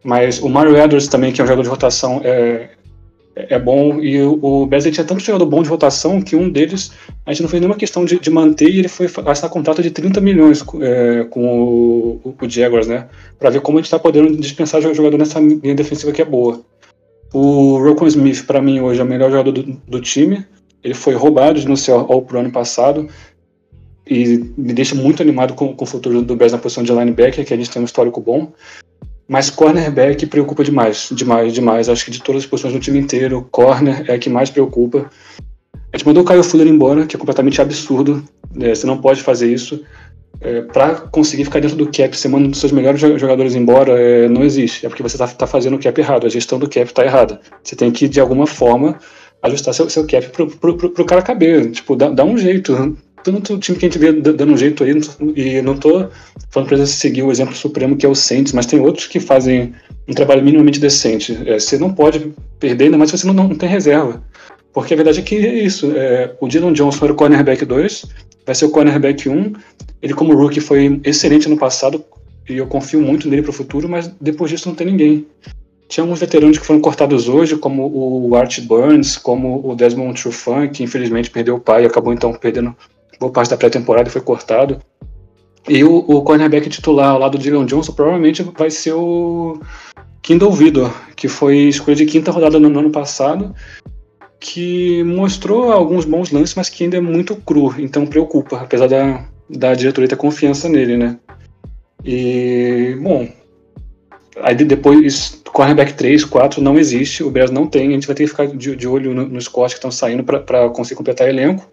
Mas 0.03 0.39
o 0.39 0.49
Mario 0.49 0.75
Edwards 0.75 1.07
também, 1.07 1.31
que 1.31 1.39
é 1.39 1.43
um 1.43 1.47
jogador 1.47 1.63
de 1.63 1.69
rotação, 1.69 2.19
é, 2.25 2.71
é 3.49 3.59
bom. 3.59 3.99
E 3.99 4.21
o, 4.21 4.39
o 4.41 4.69
tinha 4.91 5.05
tanto 5.05 5.19
jogador 5.19 5.45
bom 5.45 5.61
de 5.61 5.69
rotação 5.69 6.21
que 6.21 6.35
um 6.35 6.49
deles 6.49 6.91
a 7.25 7.31
gente 7.31 7.41
não 7.43 7.49
fez 7.49 7.61
nenhuma 7.61 7.77
questão 7.77 8.05
de, 8.05 8.19
de 8.19 8.29
manter 8.29 8.69
e 8.69 8.79
ele 8.79 8.87
foi 8.87 9.07
assinar 9.25 9.51
contrato 9.51 9.81
de 9.81 9.91
30 9.91 10.19
milhões 10.21 10.63
é, 10.81 11.23
com 11.25 11.63
o, 12.23 12.35
o, 12.41 12.49
Jaguars, 12.49 12.87
né? 12.87 13.07
Para 13.37 13.49
ver 13.49 13.61
como 13.61 13.77
a 13.77 13.81
gente 13.81 13.85
está 13.87 13.99
podendo 13.99 14.35
dispensar 14.37 14.81
jogador 14.81 15.17
nessa 15.17 15.39
linha 15.39 15.75
defensiva 15.75 16.11
que 16.11 16.21
é 16.21 16.25
boa. 16.25 16.61
O 17.33 17.77
Rocco 17.77 18.07
Smith, 18.07 18.45
para 18.45 18.61
mim, 18.61 18.79
hoje 18.79 19.01
é 19.01 19.03
o 19.03 19.07
melhor 19.07 19.29
jogador 19.29 19.51
do, 19.51 19.63
do 19.87 20.01
time. 20.01 20.45
Ele 20.83 20.93
foi 20.93 21.13
roubado 21.13 21.63
no 21.67 21.75
seu 21.75 21.95
All 21.95 22.21
Pro 22.21 22.39
ano 22.39 22.51
passado 22.51 23.07
e 24.09 24.53
me 24.57 24.73
deixa 24.73 24.95
muito 24.95 25.21
animado 25.21 25.53
com, 25.53 25.75
com 25.75 25.83
o 25.83 25.87
futuro 25.87 26.21
do 26.21 26.35
Bears 26.35 26.53
na 26.53 26.57
posição 26.57 26.83
de 26.83 26.93
linebacker, 26.93 27.45
que 27.45 27.53
a 27.53 27.57
gente 27.57 27.69
tem 27.69 27.81
um 27.81 27.85
histórico 27.85 28.21
bom. 28.21 28.53
Mas 29.27 29.49
cornerback 29.49 30.25
preocupa 30.25 30.63
demais, 30.63 31.09
demais, 31.11 31.53
demais. 31.53 31.89
Acho 31.89 32.05
que 32.05 32.11
de 32.11 32.21
todas 32.21 32.43
as 32.43 32.47
posições 32.47 32.73
do 32.73 32.79
time 32.79 32.99
inteiro, 32.99 33.47
corner 33.51 34.05
é 34.07 34.13
a 34.13 34.19
que 34.19 34.29
mais 34.29 34.49
preocupa. 34.49 35.09
A 35.91 35.97
gente 35.97 36.05
mandou 36.05 36.23
o 36.23 36.25
Caio 36.25 36.43
Fuller 36.43 36.67
embora, 36.67 37.05
que 37.05 37.15
é 37.15 37.19
completamente 37.19 37.61
absurdo. 37.61 38.23
É, 38.59 38.73
você 38.73 38.87
não 38.87 38.97
pode 38.97 39.21
fazer 39.21 39.51
isso. 39.51 39.83
É, 40.39 40.61
para 40.61 40.95
conseguir 40.95 41.45
ficar 41.45 41.59
dentro 41.59 41.75
do 41.75 41.87
cap, 41.87 42.15
você 42.15 42.27
manda 42.27 42.55
seus 42.55 42.71
melhores 42.71 43.01
jogadores 43.01 43.55
embora, 43.55 43.99
é, 43.99 44.29
não 44.29 44.43
existe. 44.43 44.85
É 44.85 44.89
porque 44.89 45.03
você 45.03 45.15
está 45.15 45.27
tá 45.27 45.47
fazendo 45.47 45.75
o 45.75 45.79
cap 45.79 45.99
errado. 45.99 46.25
A 46.25 46.29
gestão 46.29 46.57
do 46.57 46.69
cap 46.69 46.85
está 46.85 47.03
errada. 47.03 47.41
Você 47.61 47.75
tem 47.75 47.91
que, 47.91 48.07
de 48.07 48.21
alguma 48.21 48.47
forma, 48.47 48.97
ajustar 49.43 49.73
seu, 49.73 49.89
seu 49.89 50.07
cap 50.07 50.27
pro, 50.29 50.47
pro 50.77 51.05
cara 51.05 51.21
caber. 51.21 51.71
Tipo, 51.71 51.95
dá, 51.95 52.09
dá 52.09 52.23
um 52.23 52.37
jeito 52.37 52.97
tanto 53.33 53.57
time 53.59 53.77
que 53.77 53.85
a 53.85 53.89
gente 53.89 53.99
vê 53.99 54.11
dando 54.11 54.53
um 54.53 54.57
jeito 54.57 54.83
aí, 54.83 54.93
e 55.35 55.61
não 55.61 55.77
tô 55.77 56.07
falando 56.49 56.69
para 56.69 56.85
seguir 56.85 57.23
o 57.23 57.31
exemplo 57.31 57.55
supremo 57.55 57.95
que 57.95 58.05
é 58.05 58.09
o 58.09 58.15
Saints, 58.15 58.53
mas 58.53 58.65
tem 58.65 58.79
outros 58.79 59.07
que 59.07 59.19
fazem 59.19 59.73
um 60.07 60.13
trabalho 60.13 60.43
minimamente 60.43 60.79
decente. 60.79 61.37
É, 61.45 61.59
você 61.59 61.77
não 61.77 61.93
pode 61.93 62.33
perder, 62.59 62.85
ainda 62.85 62.97
mais 62.97 63.11
se 63.11 63.17
você 63.17 63.27
não, 63.27 63.33
não 63.33 63.55
tem 63.55 63.69
reserva. 63.69 64.23
Porque 64.73 64.93
a 64.93 64.97
verdade 64.97 65.19
é 65.19 65.23
que 65.23 65.35
é 65.35 65.55
isso. 65.55 65.91
É, 65.95 66.35
o 66.39 66.47
Dylan 66.47 66.73
Johnson 66.73 67.05
era 67.05 67.13
o 67.13 67.15
cornerback 67.15 67.65
2, 67.65 68.05
vai 68.45 68.55
ser 68.55 68.65
o 68.65 68.69
cornerback 68.69 69.27
1. 69.27 69.53
Ele, 70.01 70.13
como 70.13 70.35
rookie, 70.35 70.61
foi 70.61 71.01
excelente 71.03 71.49
no 71.49 71.57
passado 71.57 72.03
e 72.49 72.57
eu 72.57 72.67
confio 72.67 73.01
muito 73.01 73.27
nele 73.27 73.41
para 73.41 73.49
o 73.49 73.53
futuro, 73.53 73.89
mas 73.89 74.11
depois 74.21 74.49
disso 74.49 74.69
não 74.69 74.75
tem 74.75 74.87
ninguém. 74.87 75.25
Tinha 75.87 76.03
alguns 76.03 76.19
veteranos 76.19 76.57
que 76.57 76.65
foram 76.65 76.81
cortados 76.81 77.29
hoje, 77.29 77.57
como 77.57 77.87
o 77.87 78.35
Art 78.35 78.59
Burns, 78.61 79.17
como 79.17 79.67
o 79.67 79.75
Desmond 79.75 80.21
Trufant, 80.21 80.69
que 80.71 80.83
infelizmente 80.83 81.29
perdeu 81.29 81.55
o 81.55 81.59
pai 81.59 81.83
e 81.83 81.85
acabou 81.85 82.13
então 82.13 82.33
perdendo 82.33 82.75
boa 83.19 83.31
parte 83.31 83.49
da 83.49 83.57
pré-temporada 83.57 84.09
foi 84.09 84.21
cortado. 84.21 84.79
E 85.67 85.83
o, 85.83 85.97
o 85.97 86.21
cornerback 86.21 86.69
titular 86.69 87.09
ao 87.09 87.19
lado 87.19 87.37
do 87.37 87.41
Dylan 87.43 87.65
Johnson 87.65 87.91
provavelmente 87.91 88.41
vai 88.41 88.71
ser 88.71 88.93
o 88.93 89.59
Kindle 90.21 90.51
Vidor, 90.51 90.93
que 91.15 91.27
foi 91.27 91.57
escolha 91.69 91.95
de 91.95 92.05
quinta 92.05 92.31
rodada 92.31 92.59
no, 92.59 92.69
no 92.69 92.79
ano 92.79 92.91
passado, 92.91 93.53
que 94.39 95.03
mostrou 95.03 95.71
alguns 95.71 96.05
bons 96.05 96.31
lances, 96.31 96.55
mas 96.55 96.69
que 96.69 96.83
ainda 96.83 96.97
é 96.97 97.01
muito 97.01 97.35
cru, 97.35 97.73
então 97.77 98.05
preocupa, 98.05 98.57
apesar 98.57 98.87
da, 98.87 99.25
da 99.49 99.73
diretoria 99.73 100.07
ter 100.07 100.15
confiança 100.15 100.69
nele, 100.69 100.95
né? 100.95 101.17
E, 102.05 102.97
bom, 103.01 103.27
aí 104.41 104.55
depois, 104.55 105.41
cornerback 105.51 105.93
3, 105.93 106.23
4 106.23 106.61
não 106.61 106.77
existe, 106.77 107.23
o 107.23 107.31
Bears 107.31 107.51
não 107.51 107.67
tem, 107.67 107.89
a 107.89 107.91
gente 107.91 108.07
vai 108.07 108.15
ter 108.15 108.23
que 108.23 108.29
ficar 108.29 108.47
de, 108.47 108.75
de 108.75 108.87
olho 108.87 109.13
nos 109.13 109.45
no 109.45 109.51
cortes 109.51 109.73
que 109.73 109.79
estão 109.79 109.91
saindo 109.91 110.23
para 110.23 110.69
conseguir 110.69 110.95
completar 110.95 111.27
elenco. 111.27 111.69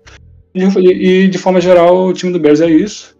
E, 0.54 0.62
e, 0.62 1.28
de 1.28 1.38
forma 1.38 1.60
geral, 1.60 2.06
o 2.06 2.12
time 2.12 2.32
do 2.32 2.38
Bears 2.38 2.60
é 2.60 2.70
isso. 2.70 3.16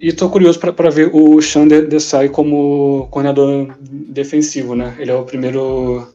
E 0.00 0.08
estou 0.08 0.30
curioso 0.30 0.60
para 0.60 0.90
ver 0.90 1.10
o 1.12 1.40
Xander 1.40 1.88
Desai 1.88 2.28
como 2.28 3.08
coordenador 3.10 3.74
defensivo, 3.80 4.74
né? 4.74 4.94
Ele 4.98 5.10
é 5.10 5.14
o 5.14 5.24
primeiro 5.24 6.06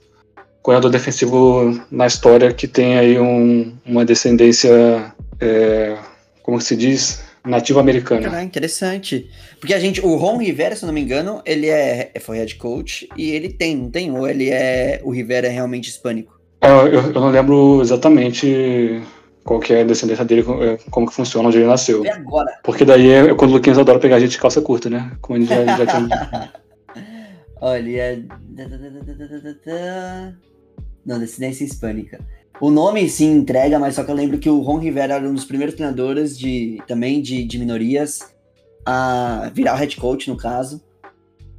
coordenador 0.62 0.90
defensivo 0.90 1.82
na 1.92 2.08
história 2.08 2.54
que 2.54 2.68
tem 2.68 2.98
aí 2.98 3.20
um, 3.20 3.74
uma 3.86 4.06
descendência, 4.06 5.14
é, 5.42 5.98
como 6.42 6.62
se 6.62 6.78
diz, 6.78 7.22
nativo-americana. 7.46 8.30
Ah, 8.32 8.44
interessante. 8.44 9.30
Porque 9.60 9.74
a 9.74 9.80
gente, 9.80 10.00
o 10.00 10.16
Ron 10.16 10.38
Rivera, 10.38 10.76
se 10.76 10.86
não 10.86 10.94
me 10.94 11.02
engano, 11.02 11.42
ele 11.46 11.68
é, 11.68 12.12
foi 12.22 12.38
head 12.38 12.56
coach 12.56 13.10
e 13.18 13.32
ele 13.32 13.50
tem, 13.50 13.76
não 13.76 13.92
tem? 13.92 14.10
Ou 14.12 14.28
ele 14.28 14.50
é, 14.50 15.02
o 15.04 15.12
Rivera 15.12 15.48
é 15.48 15.50
realmente 15.50 15.90
hispânico? 15.90 16.40
É, 16.62 16.70
eu, 16.70 16.88
eu 16.88 17.12
não 17.12 17.30
lembro 17.30 17.82
exatamente 17.82 19.02
qual 19.44 19.60
que 19.60 19.74
é 19.74 19.82
a 19.82 19.86
descendência 19.86 20.24
dele, 20.24 20.46
é, 20.62 20.78
como 20.90 21.08
que 21.08 21.14
funciona, 21.14 21.48
onde 21.48 21.58
ele 21.58 21.68
nasceu. 21.68 22.04
E 22.04 22.10
agora? 22.10 22.60
Porque 22.64 22.86
daí 22.86 23.10
é 23.10 23.36
quando 23.36 23.52
o 23.52 23.54
Luquinhas 23.56 23.78
adora 23.78 24.00
pegar 24.00 24.20
gente 24.20 24.32
de 24.32 24.38
calça 24.38 24.62
curta, 24.62 24.90
né? 24.90 25.12
Como 25.22 25.38
a 25.38 25.42
gente 25.42 25.50
já, 25.50 25.78
já 25.78 25.86
tinha. 25.86 26.54
Olha. 27.60 28.02
É 28.02 28.24
Não, 31.06 31.20
descendência 31.20 31.64
hispânica. 31.64 32.20
O 32.62 32.70
nome 32.70 33.10
sim 33.10 33.32
entrega, 33.32 33.80
mas 33.80 33.96
só 33.96 34.04
que 34.04 34.12
eu 34.12 34.16
lembro 34.16 34.38
que 34.38 34.50
o 34.50 34.62
Ron 34.62 34.78
Rivera 34.78 35.16
era 35.16 35.28
um 35.28 35.34
dos 35.34 35.46
primeiros 35.46 35.76
treinadores 35.76 36.38
de, 36.38 36.82
também 36.88 37.22
de, 37.22 37.44
de 37.44 37.60
minorias 37.60 38.34
a 38.86 39.52
virar 39.54 39.74
o 39.74 39.78
head 39.78 39.96
coach, 39.98 40.30
no 40.30 40.38
caso. 40.38 40.82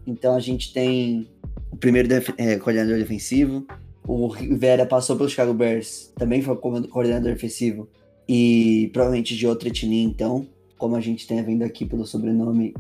Então 0.07 0.35
a 0.35 0.41
gente 0.41 0.73
tem 0.73 1.29
o 1.71 1.77
primeiro 1.77 2.09
def 2.09 2.31
é, 2.39 2.57
coordenador 2.57 2.99
defensivo, 2.99 3.67
o 4.07 4.29
Rivera 4.29 4.85
passou 4.85 5.17
pelo 5.17 5.29
Chicago 5.29 5.55
Bears, 5.55 6.13
também 6.17 6.43
foi 6.43 6.57
coordenador 6.57 7.33
defensivo 7.33 7.89
e 8.29 8.91
provavelmente 8.93 9.37
de 9.37 9.47
outra 9.47 9.69
etnia, 9.69 10.03
então, 10.03 10.47
como 10.79 10.97
a 10.97 11.01
gente 11.01 11.27
tem 11.27 11.43
vendo 11.43 11.63
aqui 11.63 11.85
pelo 11.85 12.07
sobrenome 12.07 12.75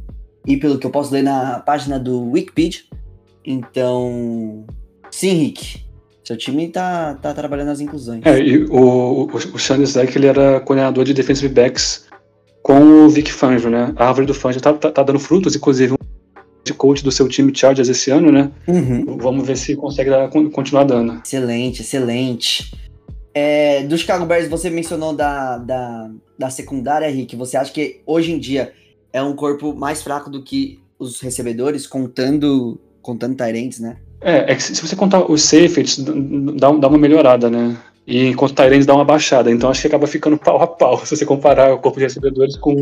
e 0.46 0.56
pelo 0.56 0.78
que 0.78 0.86
eu 0.86 0.90
posso 0.90 1.12
ler 1.12 1.22
na 1.22 1.60
página 1.60 1.98
do 1.98 2.30
Wikipedia. 2.30 2.82
Então, 3.44 4.64
sim, 5.10 5.32
Rick, 5.34 5.84
seu 6.22 6.36
time 6.36 6.68
tá, 6.68 7.14
tá 7.14 7.32
trabalhando 7.34 7.68
nas 7.68 7.80
inclusões. 7.80 8.24
É, 8.24 8.38
e 8.40 8.64
o, 8.64 9.24
o, 9.24 9.36
o 9.36 9.58
Sean 9.58 9.78
ele 10.14 10.26
era 10.26 10.60
coordenador 10.60 11.04
de 11.04 11.14
defensive 11.14 11.52
backs 11.52 12.06
com 12.62 13.04
o 13.04 13.08
Vic 13.10 13.30
Fangio, 13.30 13.70
né? 13.70 13.92
A 13.96 14.08
árvore 14.08 14.26
do 14.26 14.34
Fangio 14.34 14.60
tá, 14.60 14.72
tá, 14.72 14.90
tá 14.90 15.02
dando 15.02 15.18
frutos, 15.18 15.54
inclusive 15.54 15.94
de 16.64 16.72
coach 16.72 17.04
do 17.04 17.12
seu 17.12 17.28
time 17.28 17.52
Chargers 17.54 17.88
esse 17.88 18.10
ano, 18.10 18.32
né? 18.32 18.50
Uhum. 18.66 19.18
Vamos 19.18 19.46
ver 19.46 19.56
se 19.56 19.76
consegue 19.76 20.10
dar, 20.10 20.28
continuar 20.28 20.84
dando. 20.84 21.20
Excelente, 21.22 21.82
excelente. 21.82 22.72
É, 23.34 23.82
do 23.82 23.98
Chicago 23.98 24.24
Bears, 24.24 24.48
você 24.48 24.70
mencionou 24.70 25.12
da, 25.12 25.58
da, 25.58 26.10
da 26.38 26.50
secundária, 26.50 27.08
Rick. 27.08 27.36
Você 27.36 27.56
acha 27.56 27.72
que 27.72 28.00
hoje 28.06 28.32
em 28.32 28.38
dia 28.38 28.72
é 29.12 29.22
um 29.22 29.34
corpo 29.34 29.74
mais 29.74 30.02
fraco 30.02 30.30
do 30.30 30.42
que 30.42 30.80
os 30.98 31.20
recebedores, 31.20 31.86
contando 31.86 32.80
contando 33.02 33.36
Tyrants, 33.36 33.78
né? 33.78 33.98
É, 34.20 34.52
é 34.52 34.54
que 34.54 34.62
se 34.62 34.80
você 34.80 34.96
contar 34.96 35.30
os 35.30 35.42
safeties, 35.42 35.98
dá, 35.98 36.72
dá 36.72 36.88
uma 36.88 36.96
melhorada, 36.96 37.50
né? 37.50 37.76
E 38.06 38.26
enquanto 38.26 38.52
o 38.52 38.54
Tyrande 38.54 38.86
dá 38.86 38.94
uma 38.94 39.04
baixada. 39.04 39.50
Então 39.50 39.70
acho 39.70 39.80
que 39.80 39.86
acaba 39.86 40.06
ficando 40.06 40.36
pau 40.36 40.60
a 40.60 40.66
pau 40.66 40.98
se 41.06 41.16
você 41.16 41.24
comparar 41.24 41.74
o 41.74 41.78
corpo 41.78 41.98
de 41.98 42.04
recebedores 42.04 42.56
com, 42.56 42.74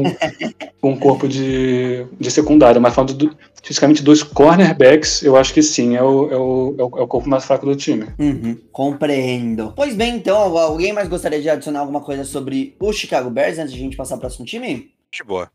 com 0.81 0.93
o 0.93 0.99
corpo 0.99 1.29
de, 1.29 2.07
de 2.19 2.31
secundário. 2.31 2.81
Mas 2.81 2.95
falando 2.95 3.15
do, 3.15 3.37
especificamente 3.55 4.03
dos 4.03 4.23
cornerbacks, 4.23 5.23
eu 5.23 5.37
acho 5.37 5.55
que 5.55 5.63
sim, 5.63 5.97
é 5.97 6.03
o, 6.03 6.31
é 6.31 6.37
o, 6.37 6.75
é 6.79 6.83
o, 6.83 6.99
é 6.99 7.03
o 7.03 7.07
corpo 7.07 7.29
mais 7.29 7.45
fraco 7.45 7.67
do 7.67 7.77
time. 7.77 8.07
Uhum, 8.19 8.59
compreendo. 8.73 9.73
Pois 9.77 9.95
bem, 9.95 10.17
então, 10.17 10.37
alguém 10.59 10.93
mais 10.93 11.09
gostaria 11.09 11.41
de 11.41 11.49
adicionar 11.49 11.81
alguma 11.81 12.01
coisa 12.01 12.25
sobre 12.25 12.75
o 12.81 12.93
Chicago 12.93 13.31
Bears 13.31 13.59
antes 13.59 13.73
de 13.73 13.79
a 13.79 13.83
gente 13.83 13.97
passar 13.97 14.17
para 14.17 14.19
o 14.19 14.21
próximo 14.23 14.45
time? 14.45 14.93
De 15.13 15.23
boa. 15.23 15.49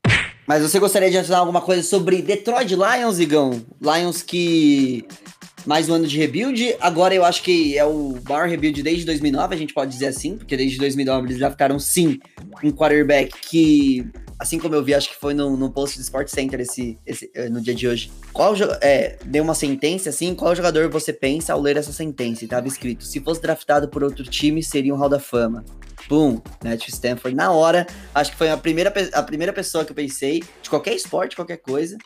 Mas 0.47 0.61
você 0.61 0.79
gostaria 0.79 1.11
de 1.11 1.17
adicionar 1.17 1.41
alguma 1.41 1.59
coisa 1.59 1.83
sobre 1.83 2.21
Detroit 2.21 2.73
Lions, 2.73 3.19
Igão? 3.19 3.61
Lions 3.81 4.21
que 4.21 5.05
mais 5.67 5.89
um 5.89 5.95
ano 5.95 6.07
de 6.07 6.17
rebuild. 6.17 6.75
Agora 6.79 7.13
eu 7.13 7.25
acho 7.25 7.43
que 7.43 7.77
é 7.77 7.83
o 7.83 8.17
maior 8.27 8.47
rebuild 8.47 8.81
desde 8.81 9.05
2009, 9.05 9.53
a 9.53 9.57
gente 9.57 9.73
pode 9.73 9.91
dizer 9.91 10.07
assim, 10.07 10.37
porque 10.37 10.55
desde 10.55 10.77
2009 10.77 11.27
eles 11.27 11.37
já 11.37 11.51
ficaram 11.51 11.77
sim 11.77 12.19
um 12.63 12.71
quarterback 12.71 13.33
que, 13.41 14.09
assim 14.39 14.57
como 14.57 14.73
eu 14.73 14.83
vi, 14.83 14.93
acho 14.93 15.09
que 15.09 15.15
foi 15.15 15.33
no, 15.33 15.57
no 15.57 15.69
post 15.69 15.97
do 15.97 16.01
Sport 16.01 16.29
Center 16.29 16.61
esse, 16.61 16.97
esse, 17.05 17.29
eh, 17.35 17.49
no 17.49 17.59
dia 17.59 17.75
de 17.75 17.85
hoje. 17.85 18.09
Qual 18.31 18.55
é, 18.81 19.17
deu 19.25 19.43
uma 19.43 19.53
sentença 19.53 20.09
assim, 20.09 20.33
qual 20.33 20.55
jogador 20.55 20.89
você 20.89 21.11
pensa 21.11 21.51
ao 21.51 21.59
ler 21.59 21.75
essa 21.75 21.91
sentença? 21.91 22.45
E 22.45 22.47
tava 22.47 22.67
escrito: 22.67 23.03
se 23.03 23.19
fosse 23.19 23.41
draftado 23.41 23.89
por 23.89 24.05
outro 24.05 24.23
time, 24.23 24.63
seria 24.63 24.95
um 24.95 24.97
Hall 24.97 25.09
da 25.09 25.19
Fama. 25.19 25.65
Boom, 26.07 26.41
Matthew 26.63 26.93
Stanford. 26.93 27.35
Na 27.35 27.51
hora, 27.51 27.85
acho 28.15 28.31
que 28.31 28.37
foi 28.37 28.49
a 28.49 28.55
primeira, 28.55 28.93
a 29.11 29.21
primeira 29.21 29.51
pessoa 29.51 29.83
que 29.83 29.91
eu 29.91 29.95
pensei, 29.95 30.41
de 30.61 30.69
qualquer 30.69 30.95
esporte, 30.95 31.35
qualquer 31.35 31.57
coisa. 31.57 31.97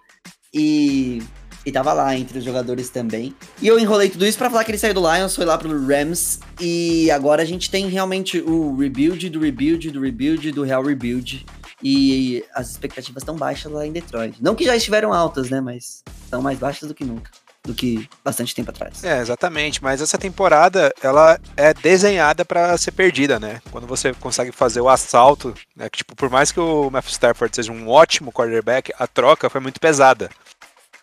E 0.52 1.22
e 1.66 1.72
tava 1.72 1.94
lá 1.94 2.16
entre 2.16 2.40
os 2.40 2.44
jogadores 2.44 2.90
também. 2.90 3.36
E 3.62 3.68
eu 3.68 3.80
enrolei 3.80 4.10
tudo 4.10 4.26
isso 4.26 4.38
para 4.38 4.50
falar 4.50 4.64
que 4.64 4.72
ele 4.72 4.78
saiu 4.78 4.94
do 4.94 5.02
Lions, 5.02 5.36
foi 5.36 5.46
lá 5.46 5.58
pro 5.58 5.86
Rams. 5.86 6.40
E 6.60 7.10
agora 7.12 7.44
a 7.44 7.46
gente 7.46 7.70
tem 7.70 7.88
realmente 7.88 8.40
o 8.40 8.76
rebuild 8.76 9.30
do 9.30 9.40
rebuild 9.40 9.92
do 9.92 10.02
rebuild 10.02 10.52
do 10.52 10.64
real 10.64 10.84
rebuild. 10.84 11.46
E 11.84 12.44
as 12.54 12.72
expectativas 12.72 13.22
estão 13.22 13.36
baixas 13.36 13.72
lá 13.72 13.86
em 13.86 13.92
Detroit. 13.92 14.38
Não 14.42 14.56
que 14.56 14.66
já 14.66 14.76
estiveram 14.76 15.14
altas, 15.14 15.50
né? 15.50 15.60
Mas 15.60 16.04
estão 16.24 16.42
mais 16.42 16.60
baixas 16.60 16.88
do 16.88 16.94
que 16.96 17.04
nunca. 17.04 17.32
Do 17.64 17.76
que 17.76 18.10
bastante 18.24 18.56
tempo 18.56 18.72
atrás. 18.72 19.04
É, 19.04 19.20
exatamente. 19.20 19.84
Mas 19.84 20.02
essa 20.02 20.18
temporada, 20.18 20.92
ela 21.02 21.40
é 21.56 21.74
desenhada 21.74 22.44
para 22.44 22.76
ser 22.78 22.92
perdida, 22.92 23.40
né? 23.40 23.62
Quando 23.72 23.86
você 23.86 24.14
consegue 24.14 24.52
fazer 24.52 24.82
o 24.82 24.90
assalto, 24.90 25.54
né? 25.76 25.90
Que, 25.90 26.00
tipo, 26.00 26.16
por 26.16 26.30
mais 26.30 26.52
que 26.52 26.60
o 26.60 26.90
Matthew 26.90 27.12
Stafford 27.12 27.56
seja 27.56 27.72
um 27.72 27.88
ótimo 27.88 28.32
quarterback, 28.32 28.92
a 28.98 29.06
troca 29.06 29.50
foi 29.50 29.62
muito 29.62 29.80
pesada. 29.80 30.30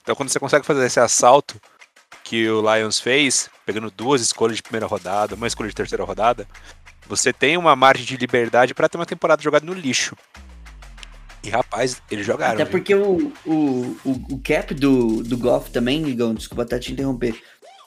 Então 0.08 0.16
quando 0.16 0.30
você 0.30 0.40
consegue 0.40 0.64
fazer 0.64 0.86
esse 0.86 0.98
assalto 0.98 1.60
que 2.24 2.48
o 2.48 2.62
Lions 2.62 2.98
fez, 2.98 3.50
pegando 3.66 3.90
duas 3.90 4.22
escolhas 4.22 4.56
de 4.56 4.62
primeira 4.62 4.86
rodada, 4.86 5.34
uma 5.34 5.46
escolha 5.46 5.68
de 5.68 5.74
terceira 5.74 6.02
rodada, 6.02 6.48
você 7.06 7.30
tem 7.30 7.58
uma 7.58 7.76
margem 7.76 8.06
de 8.06 8.16
liberdade 8.16 8.72
para 8.72 8.88
ter 8.88 8.96
uma 8.96 9.04
temporada 9.04 9.42
jogada 9.42 9.66
no 9.66 9.74
lixo. 9.74 10.16
E 11.44 11.50
rapaz, 11.50 12.00
eles 12.10 12.24
jogaram. 12.24 12.54
Até 12.54 12.64
porque 12.64 12.94
o, 12.94 13.30
o, 13.44 13.98
o, 14.02 14.10
o, 14.30 14.40
cap 14.42 14.72
do, 14.72 15.22
do 15.22 15.36
Goff 15.36 15.70
também, 15.70 16.08
Igão, 16.08 16.32
desculpa 16.32 16.62
até 16.62 16.78
te 16.78 16.90
interromper. 16.90 17.38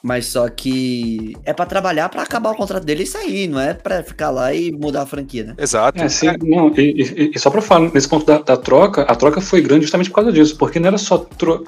Mas 0.02 0.26
só 0.26 0.48
que 0.48 1.36
é 1.44 1.52
para 1.52 1.64
trabalhar 1.64 2.08
para 2.08 2.22
acabar 2.22 2.50
o 2.50 2.56
contrato 2.56 2.84
dele 2.84 3.04
e 3.04 3.06
sair, 3.06 3.46
não 3.46 3.60
é 3.60 3.72
para 3.72 4.02
ficar 4.02 4.30
lá 4.30 4.52
e 4.52 4.72
mudar 4.72 5.02
a 5.02 5.06
franquia, 5.06 5.44
né? 5.44 5.54
Exato. 5.56 6.02
É, 6.02 6.08
sim, 6.08 6.26
não, 6.42 6.74
e, 6.76 7.02
e, 7.02 7.30
e, 7.34 7.38
só 7.38 7.50
para 7.50 7.62
falar, 7.62 7.88
nesse 7.92 8.08
ponto 8.08 8.26
da, 8.26 8.38
da, 8.38 8.56
troca, 8.56 9.02
a 9.02 9.14
troca 9.14 9.40
foi 9.40 9.60
grande 9.60 9.82
justamente 9.82 10.10
por 10.10 10.16
causa 10.16 10.32
disso, 10.32 10.56
porque 10.58 10.80
não 10.80 10.88
era 10.88 10.98
só 10.98 11.18
tro... 11.18 11.64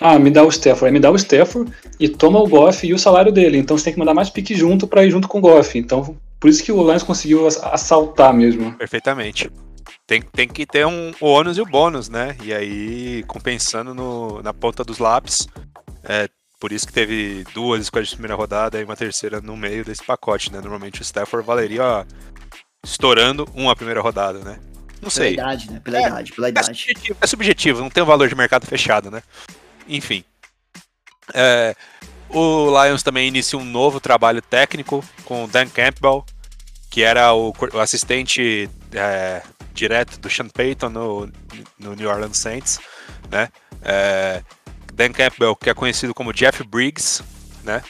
ah, 0.00 0.18
me 0.18 0.30
dá 0.30 0.42
o 0.42 0.48
Stafford, 0.48 0.88
é 0.88 0.90
me 0.92 1.00
dá 1.00 1.10
o 1.10 1.16
Stafford 1.16 1.70
e 2.00 2.08
toma 2.08 2.38
o 2.38 2.48
Goff 2.48 2.86
e 2.86 2.94
o 2.94 2.98
salário 2.98 3.30
dele. 3.30 3.58
Então 3.58 3.76
você 3.76 3.84
tem 3.84 3.92
que 3.92 3.98
mandar 3.98 4.14
mais 4.14 4.30
pique 4.30 4.54
junto 4.54 4.86
para 4.86 5.04
ir 5.04 5.10
junto 5.10 5.28
com 5.28 5.36
o 5.36 5.42
Goff. 5.42 5.78
Então, 5.78 6.16
por 6.40 6.48
isso 6.48 6.64
que 6.64 6.72
o 6.72 6.82
Lions 6.82 7.02
conseguiu 7.02 7.46
assaltar 7.46 8.32
mesmo. 8.32 8.72
Perfeitamente. 8.76 9.50
Tem, 10.06 10.22
tem 10.22 10.48
que 10.48 10.66
ter 10.66 10.86
um, 10.86 11.12
o 11.20 11.26
ônus 11.26 11.58
e 11.58 11.60
o 11.60 11.66
bônus, 11.66 12.08
né? 12.08 12.36
E 12.42 12.52
aí, 12.52 13.24
compensando 13.26 13.94
no, 13.94 14.42
na 14.42 14.52
ponta 14.52 14.84
dos 14.84 14.98
lápis, 14.98 15.46
é, 16.02 16.28
por 16.64 16.72
isso 16.72 16.86
que 16.86 16.94
teve 16.94 17.44
duas 17.52 17.82
escolhas 17.82 18.08
de 18.08 18.14
primeira 18.14 18.34
rodada 18.34 18.80
e 18.80 18.84
uma 18.84 18.96
terceira 18.96 19.38
no 19.38 19.54
meio 19.54 19.84
desse 19.84 20.02
pacote, 20.02 20.50
né? 20.50 20.62
Normalmente 20.62 20.98
o 20.98 21.04
Stafford 21.04 21.46
valeria 21.46 21.84
ó, 21.84 22.04
estourando 22.82 23.46
uma 23.52 23.76
primeira 23.76 24.00
rodada, 24.00 24.38
né? 24.38 24.58
Não 25.02 25.10
sei. 25.10 25.36
Pela 25.36 25.52
idade, 25.52 25.70
né? 25.70 25.80
Pela 25.80 25.98
é, 25.98 26.06
idade, 26.06 26.32
pela 26.32 26.48
idade. 26.48 26.70
É 26.70 26.74
subjetivo, 26.74 27.18
é 27.20 27.26
subjetivo, 27.26 27.80
não 27.82 27.90
tem 27.90 28.02
um 28.02 28.06
valor 28.06 28.30
de 28.30 28.34
mercado 28.34 28.66
fechado, 28.66 29.10
né? 29.10 29.22
Enfim. 29.86 30.24
É, 31.34 31.76
o 32.30 32.70
Lions 32.82 33.02
também 33.02 33.28
inicia 33.28 33.58
um 33.58 33.64
novo 33.64 34.00
trabalho 34.00 34.40
técnico 34.40 35.04
com 35.26 35.44
o 35.44 35.46
Dan 35.46 35.68
Campbell, 35.68 36.24
que 36.88 37.02
era 37.02 37.34
o, 37.34 37.52
o 37.74 37.78
assistente 37.78 38.70
é, 38.94 39.42
direto 39.74 40.18
do 40.18 40.30
Sean 40.30 40.48
Payton 40.48 40.88
no, 40.88 41.30
no 41.78 41.94
New 41.94 42.08
Orleans 42.08 42.38
Saints, 42.38 42.80
né? 43.30 43.50
É, 43.82 44.42
Dan 44.94 45.12
Campbell, 45.12 45.56
que 45.56 45.68
é 45.68 45.74
conhecido 45.74 46.14
como 46.14 46.32
Jeff 46.32 46.62
Briggs, 46.64 47.22
né? 47.62 47.82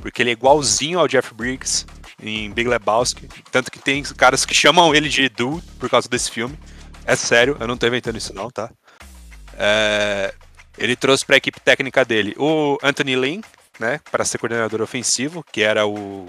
Porque 0.00 0.22
ele 0.22 0.30
é 0.30 0.32
igualzinho 0.32 0.98
ao 0.98 1.08
Jeff 1.08 1.34
Briggs 1.34 1.84
em 2.22 2.50
Big 2.52 2.68
Lebowski. 2.68 3.28
Tanto 3.50 3.70
que 3.70 3.78
tem 3.78 4.02
caras 4.16 4.46
que 4.46 4.54
chamam 4.54 4.94
ele 4.94 5.08
de 5.08 5.24
Edu 5.24 5.62
por 5.78 5.90
causa 5.90 6.08
desse 6.08 6.30
filme. 6.30 6.58
É 7.04 7.16
sério, 7.16 7.56
eu 7.58 7.66
não 7.66 7.76
tô 7.76 7.86
inventando 7.86 8.16
isso 8.16 8.32
não, 8.32 8.50
tá? 8.50 8.70
É... 9.58 10.32
Ele 10.78 10.96
trouxe 10.96 11.26
para 11.26 11.36
a 11.36 11.38
equipe 11.38 11.60
técnica 11.60 12.04
dele 12.04 12.34
o 12.38 12.78
Anthony 12.82 13.16
Lynn, 13.16 13.42
né? 13.78 14.00
Para 14.10 14.24
ser 14.24 14.38
coordenador 14.38 14.80
ofensivo, 14.80 15.44
que 15.52 15.62
era 15.62 15.86
o 15.86 16.26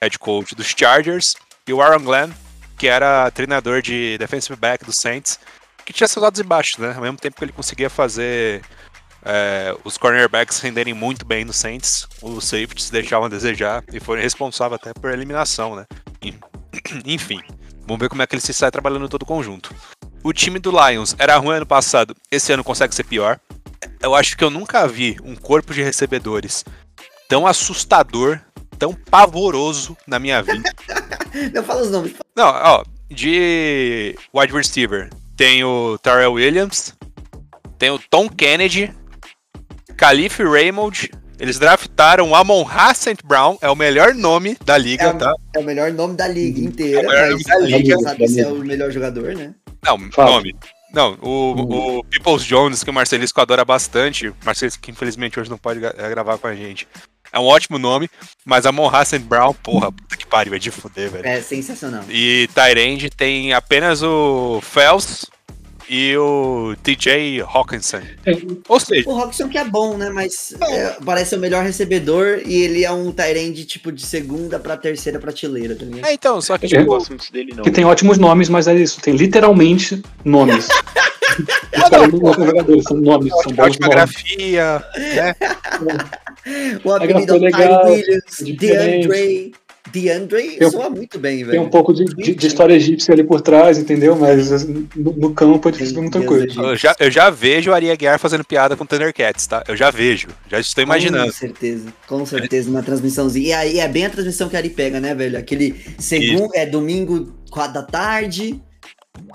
head 0.00 0.18
coach 0.18 0.54
dos 0.54 0.66
Chargers. 0.66 1.34
E 1.66 1.72
o 1.72 1.82
Aaron 1.82 2.04
Glenn, 2.04 2.30
que 2.78 2.86
era 2.86 3.30
treinador 3.30 3.82
de 3.82 4.16
defensive 4.18 4.56
back 4.56 4.84
dos 4.84 4.98
Saints. 4.98 5.38
Que 5.84 5.92
tinha 5.92 6.06
seus 6.06 6.22
lados 6.22 6.38
e 6.38 6.42
baixos, 6.42 6.78
né? 6.78 6.92
Ao 6.94 7.00
mesmo 7.00 7.16
tempo 7.16 7.36
que 7.36 7.44
ele 7.44 7.52
conseguia 7.52 7.90
fazer 7.90 8.62
é, 9.24 9.76
os 9.84 9.98
cornerbacks 9.98 10.60
renderem 10.60 10.94
muito 10.94 11.24
bem 11.24 11.44
no 11.44 11.52
Saints, 11.52 12.06
os 12.22 12.44
safeties 12.44 12.90
deixavam 12.90 13.26
a 13.26 13.28
desejar 13.28 13.84
e 13.92 14.00
foram 14.00 14.22
responsáveis 14.22 14.80
até 14.80 14.92
por 14.92 15.10
eliminação, 15.10 15.76
né? 15.76 15.86
Enfim, 17.04 17.40
vamos 17.86 18.00
ver 18.00 18.08
como 18.08 18.22
é 18.22 18.26
que 18.26 18.34
ele 18.34 18.42
se 18.42 18.52
sai 18.52 18.70
trabalhando 18.70 19.08
todo 19.08 19.22
o 19.22 19.26
conjunto. 19.26 19.74
O 20.22 20.32
time 20.32 20.58
do 20.58 20.70
Lions 20.70 21.14
era 21.18 21.36
ruim 21.36 21.56
ano 21.56 21.66
passado, 21.66 22.14
esse 22.30 22.52
ano 22.52 22.64
consegue 22.64 22.94
ser 22.94 23.04
pior. 23.04 23.38
Eu 24.02 24.14
acho 24.14 24.36
que 24.36 24.44
eu 24.44 24.50
nunca 24.50 24.86
vi 24.86 25.16
um 25.22 25.34
corpo 25.34 25.72
de 25.72 25.82
recebedores 25.82 26.64
tão 27.28 27.46
assustador, 27.46 28.40
tão 28.78 28.92
pavoroso 28.92 29.96
na 30.06 30.18
minha 30.18 30.42
vida. 30.42 30.70
Não 31.54 31.62
fala 31.62 31.82
os 31.82 31.90
nomes. 31.90 32.14
Não, 32.36 32.46
ó, 32.46 32.84
de 33.08 34.16
wide 34.34 34.52
receiver 34.52 35.10
tem 35.36 35.64
o 35.64 35.96
Terrell 35.98 36.34
Williams, 36.34 36.94
tem 37.78 37.90
o 37.90 37.98
Tom 37.98 38.28
Kennedy, 38.28 38.94
Calif 40.00 40.42
Raymond. 40.42 41.10
Eles 41.38 41.58
draftaram 41.58 42.34
Amon 42.34 42.64
St. 42.94 43.18
Brown, 43.22 43.58
é 43.60 43.68
o 43.68 43.76
melhor 43.76 44.14
nome 44.14 44.56
da 44.64 44.78
liga, 44.78 45.04
é, 45.04 45.12
tá? 45.12 45.34
É 45.54 45.58
o 45.58 45.62
melhor 45.62 45.92
nome 45.92 46.16
da 46.16 46.26
liga 46.26 46.58
inteira, 46.58 47.00
é 47.00 47.04
o 47.04 47.08
melhor 47.08 47.32
mas 47.32 47.42
da 47.44 47.58
liga. 47.58 47.98
sabe 47.98 48.28
se 48.28 48.40
é 48.40 48.48
o 48.48 48.54
melhor 48.56 48.90
jogador, 48.90 49.34
né? 49.34 49.54
Não, 49.84 50.10
Fala. 50.10 50.30
nome. 50.30 50.56
Não, 50.94 51.18
o, 51.20 51.28
uhum. 51.28 51.98
o 51.98 52.04
Peoples 52.04 52.44
Jones, 52.44 52.82
que 52.82 52.88
o 52.88 52.94
Marcelisco 52.94 53.38
adora 53.42 53.62
bastante, 53.62 54.28
o 54.28 54.36
Marcelisco 54.42 54.80
que 54.82 54.90
infelizmente 54.90 55.38
hoje 55.38 55.50
não 55.50 55.58
pode 55.58 55.84
é, 55.84 56.08
gravar 56.08 56.38
com 56.38 56.46
a 56.46 56.54
gente. 56.54 56.88
É 57.30 57.38
um 57.38 57.44
ótimo 57.44 57.78
nome, 57.78 58.08
mas 58.42 58.64
a 58.64 58.72
Monra 58.72 59.04
St. 59.04 59.18
Brown, 59.18 59.52
porra, 59.52 59.92
puta 59.92 60.16
que 60.16 60.26
pariu, 60.26 60.54
é 60.54 60.58
de 60.58 60.70
fuder, 60.70 61.10
velho. 61.10 61.26
É 61.26 61.42
sensacional. 61.42 62.04
E 62.08 62.48
Tyrande 62.54 63.10
tem 63.10 63.52
apenas 63.52 64.02
o 64.02 64.60
Fels, 64.62 65.26
e 65.90 66.16
o 66.16 66.76
TJ 66.84 67.42
Hawkinson. 67.42 67.98
É. 68.24 68.32
Ou 68.68 68.78
seja. 68.78 69.10
O 69.10 69.18
Hawkinson 69.18 69.48
que 69.48 69.58
é 69.58 69.64
bom, 69.64 69.98
né? 69.98 70.08
Mas 70.08 70.54
é, 70.60 70.96
parece 71.04 71.34
o 71.34 71.38
melhor 71.38 71.64
recebedor 71.64 72.40
e 72.46 72.62
ele 72.62 72.84
é 72.84 72.92
um 72.92 73.10
Tyrande 73.10 73.64
tipo 73.64 73.90
de 73.90 74.06
segunda 74.06 74.60
pra 74.60 74.76
terceira 74.76 75.18
prateleira, 75.18 75.74
tá 75.74 75.84
ligado? 75.84 76.06
É, 76.06 76.12
então, 76.12 76.40
só 76.40 76.56
que 76.56 76.68
tipo, 76.68 76.80
eu 76.80 76.86
não 76.86 76.94
gosto 76.94 77.08
muito 77.08 77.32
dele, 77.32 77.54
não. 77.56 77.64
Que 77.64 77.72
tem 77.72 77.84
ótimos 77.84 78.18
nomes, 78.18 78.48
mas 78.48 78.68
é 78.68 78.74
isso, 78.74 79.00
tem 79.00 79.16
literalmente 79.16 80.00
nomes. 80.24 80.68
Os 81.76 81.88
caras 81.88 82.12
não 82.12 82.34
são 82.34 82.46
jogadores, 82.46 82.84
são 82.84 82.96
nomes, 82.96 83.32
são 83.42 83.52
bons 83.52 83.78
nomes. 83.78 83.88
grafia, 83.88 84.84
né? 84.96 85.34
o 86.84 86.92
apelido 86.92 87.46
é 87.46 87.50
Ty 87.50 87.90
Williams, 87.90 88.58
DeAndre. 88.58 89.52
DeAndre 89.92 90.56
tem, 90.56 90.70
soa 90.70 90.90
muito 90.90 91.18
bem, 91.18 91.38
velho. 91.38 91.50
Tem 91.50 91.60
um 91.60 91.68
pouco 91.68 91.92
de, 91.92 92.04
de, 92.04 92.34
de, 92.34 92.46
história 92.46 92.74
egípcia 92.74 93.12
ali 93.12 93.24
por 93.24 93.40
trás, 93.40 93.78
entendeu? 93.78 94.16
Mas 94.16 94.66
no, 94.66 95.12
no 95.12 95.34
campo 95.34 95.68
é 95.68 95.72
difícil 95.72 96.00
muita 96.00 96.22
coisa. 96.22 96.46
Eu 96.60 96.76
já, 96.76 96.94
eu 96.98 97.10
já 97.10 97.30
vejo 97.30 97.70
o 97.70 97.74
Ari 97.74 97.90
Aguiar 97.90 98.18
fazendo 98.18 98.44
piada 98.44 98.76
com 98.76 98.86
Thundercats, 98.86 99.46
tá? 99.46 99.64
Eu 99.66 99.76
já 99.76 99.90
vejo, 99.90 100.28
já 100.48 100.60
estou 100.60 100.82
imaginando. 100.82 101.26
Com 101.26 101.38
certeza, 101.38 101.94
com 102.06 102.26
certeza, 102.26 102.70
na 102.70 102.82
transmissãozinha. 102.82 103.48
E 103.48 103.52
aí 103.52 103.78
é 103.80 103.88
bem 103.88 104.06
a 104.06 104.10
transmissão 104.10 104.48
que 104.48 104.56
a 104.56 104.58
Ari 104.58 104.70
pega, 104.70 105.00
né, 105.00 105.14
velho? 105.14 105.38
Aquele 105.38 105.74
segundo, 105.98 106.50
é 106.54 106.66
domingo, 106.66 107.34
quatro 107.50 107.74
da 107.74 107.82
tarde, 107.82 108.60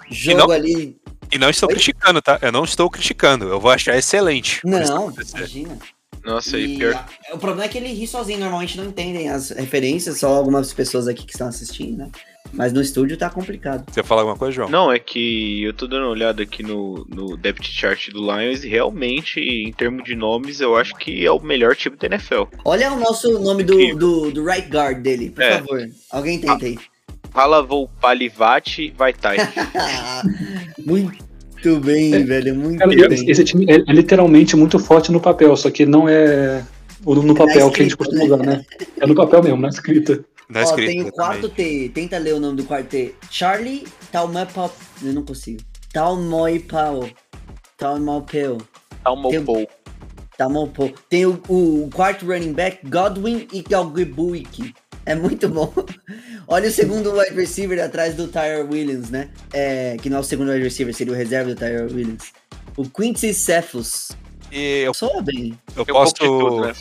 jogo 0.09 0.39
não, 0.39 0.51
ali. 0.51 0.97
E 1.31 1.37
não 1.37 1.49
estou 1.49 1.67
Oi? 1.69 1.75
criticando, 1.75 2.21
tá? 2.21 2.39
Eu 2.41 2.51
não 2.51 2.63
estou 2.63 2.89
criticando, 2.89 3.45
eu 3.45 3.59
vou 3.59 3.71
achar 3.71 3.97
excelente. 3.97 4.61
Não, 4.63 5.11
imagina. 5.35 5.77
Nossa, 6.25 6.57
e 6.57 6.73
E 6.73 6.77
pior. 6.77 7.05
o 7.33 7.37
problema 7.37 7.65
é 7.65 7.67
que 7.67 7.77
ele 7.77 7.93
ri 7.93 8.07
sozinho, 8.07 8.39
normalmente 8.39 8.77
não 8.77 8.85
entendem 8.85 9.29
as 9.29 9.51
referências, 9.51 10.19
só 10.19 10.29
algumas 10.33 10.73
pessoas 10.73 11.07
aqui 11.07 11.23
que 11.25 11.31
estão 11.33 11.47
assistindo, 11.47 11.97
né? 11.97 12.09
Mas 12.53 12.71
no 12.71 12.81
estúdio 12.81 13.17
tá 13.17 13.29
complicado. 13.29 13.83
Você 13.91 14.01
fala 14.03 14.21
alguma 14.21 14.37
coisa, 14.37 14.53
João? 14.55 14.69
Não, 14.69 14.91
é 14.91 14.97
que 14.99 15.63
eu 15.63 15.73
tô 15.73 15.87
dando 15.87 16.03
uma 16.03 16.11
olhada 16.11 16.43
aqui 16.43 16.63
no, 16.63 17.05
no 17.09 17.35
depth 17.35 17.63
chart 17.65 18.09
do 18.11 18.19
Lions 18.19 18.63
e 18.63 18.69
realmente, 18.69 19.39
em 19.39 19.71
termos 19.73 20.03
de 20.03 20.15
nomes, 20.15 20.61
eu 20.61 20.75
acho 20.77 20.95
que 20.95 21.25
é 21.25 21.31
o 21.31 21.39
melhor 21.41 21.75
time 21.75 21.97
da 21.97 22.07
NFL. 22.07 22.43
Olha 22.63 22.93
o 22.93 22.99
nosso 22.99 23.39
nome 23.39 23.63
do, 23.63 23.95
do, 23.97 24.31
do 24.31 24.45
right 24.45 24.69
guard 24.69 25.01
dele, 25.01 25.31
por 25.31 25.43
É. 25.43 25.57
favor. 25.57 25.87
Alguém 26.11 26.39
tenta 26.39 26.65
aí. 26.65 26.77
Palavou 27.33 27.89
Palivati 27.99 28.93
Vaitai. 28.97 29.35
muito 30.85 31.17
bem, 31.79 32.25
velho, 32.25 32.55
muito 32.55 32.79
Cara, 32.79 33.09
bem. 33.09 33.29
esse 33.29 33.43
time 33.43 33.65
é, 33.69 33.75
é 33.75 33.93
literalmente 33.93 34.55
muito 34.55 34.79
forte 34.79 35.11
no 35.11 35.19
papel, 35.19 35.55
só 35.57 35.69
que 35.69 35.85
não 35.85 36.07
é 36.07 36.63
o 37.05 37.15
no 37.15 37.35
papel 37.35 37.69
que 37.69 37.81
a 37.81 37.83
gente 37.83 37.91
escrita, 37.91 37.97
costuma 37.97 38.23
usar, 38.23 38.37
né? 38.37 38.65
É 38.99 39.05
no 39.05 39.15
papel 39.15 39.43
mesmo, 39.43 39.61
na 39.61 39.69
escrita. 39.69 40.25
É 40.53 40.59
Ó, 40.59 40.61
escrito. 40.63 40.87
tem 40.87 41.01
o 41.03 41.11
quarto 41.11 41.49
T. 41.49 41.91
Tenta 41.93 42.17
ler 42.17 42.33
o 42.33 42.39
nome 42.39 42.57
do 42.57 42.63
quarto 42.63 42.87
T. 42.89 43.15
Charlie 43.29 43.85
Talmapau. 44.11 44.73
Eu 45.03 45.13
não 45.13 45.23
consigo. 45.23 45.59
Talmoipau. 45.93 47.07
Talmopeu. 47.77 48.57
Talmopou. 49.03 49.67
Talmopou. 50.37 50.93
Tem 51.09 51.25
o, 51.25 51.39
o 51.47 51.89
quarto 51.93 52.25
running 52.25 52.53
back, 52.53 52.79
Godwin 52.87 53.47
e 53.51 53.61
Galgibuik. 53.61 54.73
É 55.05 55.13
muito 55.13 55.47
bom. 55.47 55.71
Olha 56.47 56.67
o 56.67 56.71
segundo 56.71 57.13
wide 57.13 57.35
receiver 57.35 57.83
atrás 57.83 58.15
do 58.15 58.27
Tyre 58.27 58.63
Williams, 58.63 59.09
né? 59.09 59.29
É, 59.53 59.97
que 60.01 60.09
não 60.09 60.17
é 60.17 60.19
o 60.21 60.23
segundo 60.23 60.51
wide 60.51 60.63
receiver, 60.63 60.93
seria 60.93 61.13
o 61.13 61.15
reserva 61.15 61.53
do 61.53 61.55
Tyre 61.55 61.93
Williams. 61.93 62.33
O 62.75 62.89
Quincy 62.89 63.33
Cephus. 63.33 64.11
E 64.51 64.81
eu, 64.81 64.93
Soa 64.93 65.21
bem. 65.21 65.57
eu 65.75 65.85
posso, 65.85 66.13
tudo, 66.13 66.67
né? 66.67 66.73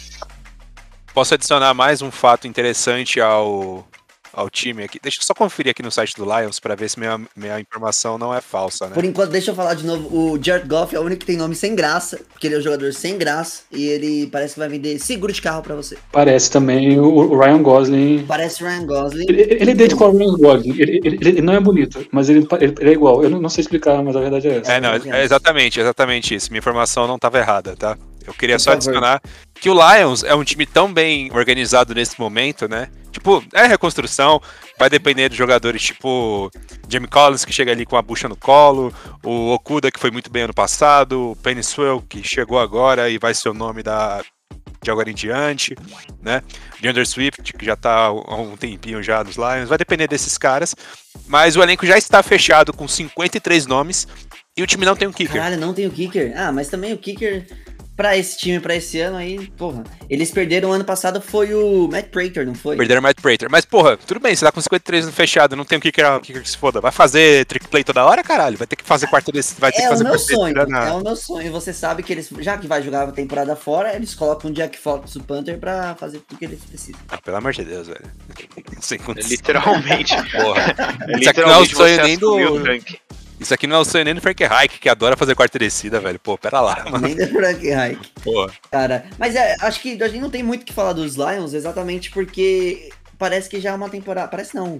posso 1.12 1.34
adicionar 1.34 1.74
mais 1.74 2.02
um 2.02 2.10
fato 2.10 2.46
interessante 2.46 3.20
ao, 3.20 3.86
ao 4.34 4.50
time 4.50 4.84
aqui. 4.84 4.98
Deixa 5.02 5.20
eu 5.20 5.24
só 5.24 5.32
conferir 5.34 5.70
aqui 5.70 5.82
no 5.82 5.90
site 5.90 6.14
do 6.16 6.24
Lions 6.24 6.58
pra 6.60 6.74
ver 6.74 6.88
se 6.90 6.98
minha, 6.98 7.20
minha 7.36 7.60
informação 7.60 8.18
não 8.18 8.34
é 8.34 8.40
falsa, 8.40 8.86
né? 8.88 8.94
Por 8.94 9.04
enquanto, 9.04 9.30
deixa 9.30 9.50
eu 9.50 9.54
falar 9.54 9.74
de 9.74 9.84
novo. 9.86 10.08
O 10.14 10.38
Jared 10.42 10.68
Goff 10.68 10.94
é 10.94 10.98
o 11.00 11.02
único 11.02 11.20
que 11.20 11.26
tem 11.26 11.36
nome 11.36 11.54
sem 11.54 11.74
graça, 11.74 12.20
porque 12.32 12.46
ele 12.46 12.56
é 12.56 12.58
um 12.58 12.62
jogador 12.62 12.92
sem 12.92 13.16
graça 13.16 13.62
e 13.72 13.84
ele 13.86 14.26
parece 14.26 14.54
que 14.54 14.60
vai 14.60 14.68
vender 14.68 14.98
seguro 14.98 15.32
de 15.32 15.40
carro 15.40 15.62
pra 15.62 15.74
você. 15.74 15.96
Parece 16.12 16.50
também 16.50 16.98
o, 16.98 17.04
o 17.06 17.38
Ryan 17.38 17.62
Gosling. 17.62 18.24
Parece 18.26 18.62
Ryan 18.62 18.86
Gosling. 18.86 19.26
Ele, 19.28 19.42
ele 19.42 19.70
é 19.70 19.74
idêntico 19.74 20.04
ao 20.04 20.12
Ryan 20.12 20.36
Gosling. 20.36 20.70
Ele, 20.78 21.00
ele- 21.04 21.18
ele 21.20 21.42
não 21.42 21.54
é 21.54 21.60
bonito, 21.60 22.04
mas 22.12 22.28
ele, 22.28 22.46
ele- 22.60 22.74
ele 22.80 22.90
é 22.90 22.92
igual. 22.92 23.22
Eu 23.22 23.30
não, 23.30 23.40
não 23.40 23.48
sei 23.48 23.62
explicar, 23.62 24.02
mas 24.02 24.16
a 24.16 24.20
verdade 24.20 24.48
é 24.48 24.58
essa. 24.58 24.72
É, 24.72 24.80
não, 24.80 24.90
é 24.94 25.22
exatamente, 25.24 25.80
exatamente 25.80 26.34
isso. 26.34 26.50
Minha 26.50 26.58
informação 26.58 27.06
não 27.06 27.16
estava 27.16 27.38
errada, 27.38 27.74
tá? 27.76 27.96
Eu 28.26 28.32
queria 28.32 28.56
Por 28.56 28.60
só 28.62 28.70
favor. 28.70 28.76
adicionar 28.88 29.22
que 29.60 29.68
o 29.68 29.74
Lions 29.74 30.24
é 30.24 30.34
um 30.34 30.42
time 30.42 30.64
tão 30.64 30.92
bem 30.92 31.30
organizado 31.32 31.94
nesse 31.94 32.18
momento, 32.18 32.66
né? 32.68 32.88
Tipo, 33.24 33.42
é 33.54 33.66
reconstrução, 33.66 34.38
vai 34.78 34.90
depender 34.90 35.30
de 35.30 35.34
jogadores 35.34 35.80
tipo 35.80 36.50
Jamie 36.86 37.08
Collins, 37.08 37.42
que 37.42 37.54
chega 37.54 37.72
ali 37.72 37.86
com 37.86 37.96
a 37.96 38.02
bucha 38.02 38.28
no 38.28 38.36
colo, 38.36 38.92
o 39.24 39.50
Okuda, 39.54 39.90
que 39.90 39.98
foi 39.98 40.10
muito 40.10 40.30
bem 40.30 40.42
ano 40.42 40.52
passado, 40.52 41.30
o 41.30 41.36
Penny 41.36 41.62
Swell, 41.62 42.04
que 42.06 42.22
chegou 42.22 42.60
agora 42.60 43.08
e 43.08 43.16
vai 43.16 43.32
ser 43.32 43.48
o 43.48 43.54
nome 43.54 43.82
da, 43.82 44.22
de 44.82 44.90
agora 44.90 45.10
em 45.10 45.14
diante, 45.14 45.74
né? 46.20 46.42
DeAndre 46.82 47.06
Swift, 47.06 47.54
que 47.54 47.64
já 47.64 47.74
tá 47.74 48.08
há 48.08 48.36
um 48.36 48.58
tempinho 48.58 49.02
já 49.02 49.24
nos 49.24 49.36
Lions, 49.36 49.70
vai 49.70 49.78
depender 49.78 50.06
desses 50.06 50.36
caras, 50.36 50.74
mas 51.26 51.56
o 51.56 51.62
elenco 51.62 51.86
já 51.86 51.96
está 51.96 52.22
fechado 52.22 52.74
com 52.74 52.86
53 52.86 53.64
nomes 53.64 54.06
e 54.54 54.62
o 54.62 54.66
time 54.66 54.84
não 54.84 54.94
tem 54.94 55.08
um 55.08 55.12
kicker. 55.12 55.40
Caralho, 55.40 55.58
não 55.58 55.72
tem 55.72 55.86
o 55.86 55.90
kicker. 55.90 56.34
Ah, 56.36 56.52
mas 56.52 56.68
também 56.68 56.92
o 56.92 56.98
kicker 56.98 57.46
pra 57.96 58.16
esse 58.16 58.36
time, 58.38 58.58
pra 58.60 58.74
esse 58.74 58.98
ano 59.00 59.16
aí, 59.16 59.48
porra. 59.56 59.84
Eles 60.10 60.30
perderam 60.30 60.72
ano 60.72 60.84
passado, 60.84 61.20
foi 61.20 61.54
o 61.54 61.88
Matt 61.88 62.06
Prater, 62.08 62.46
não 62.46 62.54
foi? 62.54 62.76
Perderam 62.76 63.00
o 63.00 63.02
Matt 63.02 63.20
Prater. 63.20 63.48
Mas, 63.50 63.64
porra, 63.64 63.96
tudo 63.96 64.18
bem, 64.20 64.34
você 64.34 64.44
tá 64.44 64.50
com 64.52 64.60
53 64.60 65.06
no 65.06 65.12
fechado, 65.12 65.54
não 65.56 65.64
tem 65.64 65.78
um 65.78 65.80
kicker, 65.80 66.12
um 66.16 66.20
kicker 66.20 66.42
que 66.42 66.50
se 66.50 66.56
foda. 66.56 66.80
Vai 66.80 66.90
fazer 66.92 67.44
trick 67.46 67.68
play 67.68 67.84
toda 67.84 68.04
hora, 68.04 68.22
caralho? 68.22 68.56
Vai 68.58 68.66
ter 68.66 68.76
que 68.76 68.84
fazer 68.84 69.06
quarta 69.06 69.30
desse, 69.30 69.54
vai 69.60 69.70
ter 69.70 69.78
que 69.78 69.84
É 69.84 69.86
o 69.86 69.90
fazer 69.90 70.04
meu 70.04 70.12
quarta 70.14 70.34
sonho, 70.34 70.66
na- 70.68 70.88
é 70.88 70.92
o 70.92 71.02
meu 71.02 71.16
sonho. 71.16 71.52
Você 71.52 71.72
sabe 71.72 72.02
que 72.02 72.12
eles, 72.12 72.28
já 72.40 72.58
que 72.58 72.66
vai 72.66 72.82
jogar 72.82 73.08
a 73.08 73.12
temporada 73.12 73.54
fora, 73.56 73.94
eles 73.94 74.14
colocam 74.14 74.50
o 74.50 74.54
Jack 74.54 74.76
Fox, 74.78 75.14
o 75.16 75.22
Panther, 75.22 75.58
pra 75.58 75.94
fazer 75.94 76.18
tudo 76.20 76.38
que 76.38 76.44
eles 76.44 76.60
precisam. 76.64 77.00
Ah, 77.08 77.18
pelo 77.18 77.36
amor 77.36 77.52
de 77.52 77.64
Deus, 77.64 77.86
velho. 77.86 78.04
Sem 78.80 78.98
É 78.98 79.02
condição. 79.02 79.30
Literalmente. 79.30 80.14
Porra. 80.32 80.74
É 81.08 81.18
Isso 81.20 81.30
aqui 81.30 81.40
não 81.40 81.50
é 81.50 81.58
o 81.58 81.62
literalmente 81.62 81.74
sonho 81.76 82.02
nem 82.02 82.18
do. 82.18 82.34
o 82.54 82.62
tanque. 82.62 82.98
Isso 83.38 83.52
aqui 83.52 83.66
não 83.66 83.76
é 83.76 83.78
o 83.80 83.84
sonho 83.84 84.04
nem 84.04 84.14
do 84.14 84.20
Frank 84.20 84.42
Reich, 84.44 84.78
que 84.78 84.88
adora 84.88 85.16
fazer 85.16 85.34
quarta 85.34 85.58
descida, 85.58 86.00
velho. 86.00 86.18
Pô, 86.18 86.38
pera 86.38 86.60
lá, 86.60 86.84
mano. 86.84 87.06
Nem 87.06 87.16
da 87.16 87.26
Frank 87.26 87.66
Reich. 87.66 88.12
Porra. 88.22 88.52
Cara, 88.70 89.06
mas 89.18 89.34
é, 89.34 89.56
acho 89.60 89.80
que 89.80 90.00
a 90.02 90.08
gente 90.08 90.20
não 90.20 90.30
tem 90.30 90.42
muito 90.42 90.62
o 90.62 90.64
que 90.64 90.72
falar 90.72 90.92
dos 90.92 91.16
Lions, 91.16 91.52
exatamente 91.52 92.10
porque 92.10 92.90
parece 93.18 93.48
que 93.48 93.60
já 93.60 93.70
é 93.70 93.74
uma 93.74 93.88
temporada. 93.88 94.28
Parece 94.28 94.54
não. 94.54 94.78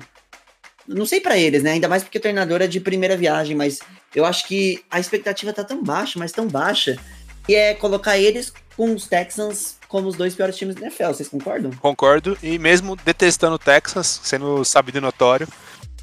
Não 0.86 1.06
sei 1.06 1.20
pra 1.20 1.36
eles, 1.36 1.62
né? 1.62 1.72
Ainda 1.72 1.88
mais 1.88 2.02
porque 2.02 2.18
o 2.18 2.20
treinador 2.20 2.60
é 2.60 2.66
de 2.66 2.78
primeira 2.78 3.16
viagem, 3.16 3.56
mas 3.56 3.80
eu 4.14 4.24
acho 4.24 4.46
que 4.46 4.84
a 4.90 5.00
expectativa 5.00 5.52
tá 5.52 5.64
tão 5.64 5.82
baixa, 5.82 6.18
mas 6.18 6.30
tão 6.30 6.46
baixa, 6.46 6.98
que 7.46 7.54
é 7.54 7.74
colocar 7.74 8.18
eles 8.18 8.52
com 8.76 8.94
os 8.94 9.06
Texans 9.06 9.78
como 9.88 10.08
os 10.08 10.16
dois 10.16 10.34
piores 10.34 10.56
times 10.56 10.74
da 10.74 10.82
NFL. 10.82 11.06
Vocês 11.06 11.28
concordam? 11.28 11.70
Concordo. 11.80 12.36
E 12.42 12.58
mesmo 12.58 12.96
detestando 12.96 13.54
o 13.54 13.58
Texas, 13.58 14.20
sendo 14.22 14.64
sabido 14.64 14.98
e 14.98 15.00
notório, 15.00 15.48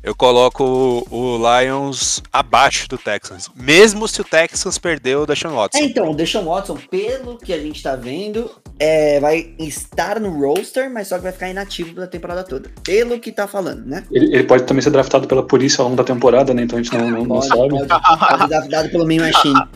eu 0.03 0.15
coloco 0.15 0.63
o, 0.63 1.15
o 1.15 1.37
Lions 1.37 2.23
abaixo 2.33 2.89
do 2.89 2.97
Texans. 2.97 3.49
Mesmo 3.55 4.07
se 4.07 4.19
o 4.19 4.23
Texans 4.23 4.77
perdeu 4.77 5.21
o 5.21 5.25
Deshaun 5.27 5.55
Watson. 5.55 5.77
É, 5.77 5.83
então, 5.83 6.09
o 6.09 6.15
Deshaun 6.15 6.45
Watson, 6.45 6.77
pelo 6.89 7.37
que 7.37 7.53
a 7.53 7.59
gente 7.59 7.83
tá 7.83 7.95
vendo, 7.95 8.49
é, 8.79 9.19
vai 9.19 9.53
estar 9.59 10.19
no 10.19 10.31
roster, 10.31 10.89
mas 10.89 11.07
só 11.07 11.17
que 11.17 11.23
vai 11.23 11.31
ficar 11.31 11.49
inativo 11.49 11.93
pela 11.93 12.07
temporada 12.07 12.43
toda. 12.43 12.69
Pelo 12.83 13.19
que 13.19 13.31
tá 13.31 13.47
falando, 13.47 13.85
né? 13.85 14.03
Ele, 14.11 14.33
ele 14.33 14.43
pode 14.43 14.63
também 14.63 14.81
ser 14.81 14.89
draftado 14.89 15.27
pela 15.27 15.45
polícia 15.45 15.81
ao 15.81 15.85
longo 15.85 15.97
da 15.97 16.03
temporada, 16.03 16.53
né? 16.53 16.63
Então 16.63 16.79
a 16.79 16.81
gente 16.81 16.97
não, 16.97 17.09
não, 17.09 17.23
não 17.23 17.39
Pode, 17.39 17.47
sabe. 17.47 17.87
pode, 17.87 18.19
pode 18.19 18.49
dar 18.49 18.67
dado 18.67 18.89
pelo 18.89 19.05
Mean 19.05 19.21
Machine. 19.21 19.67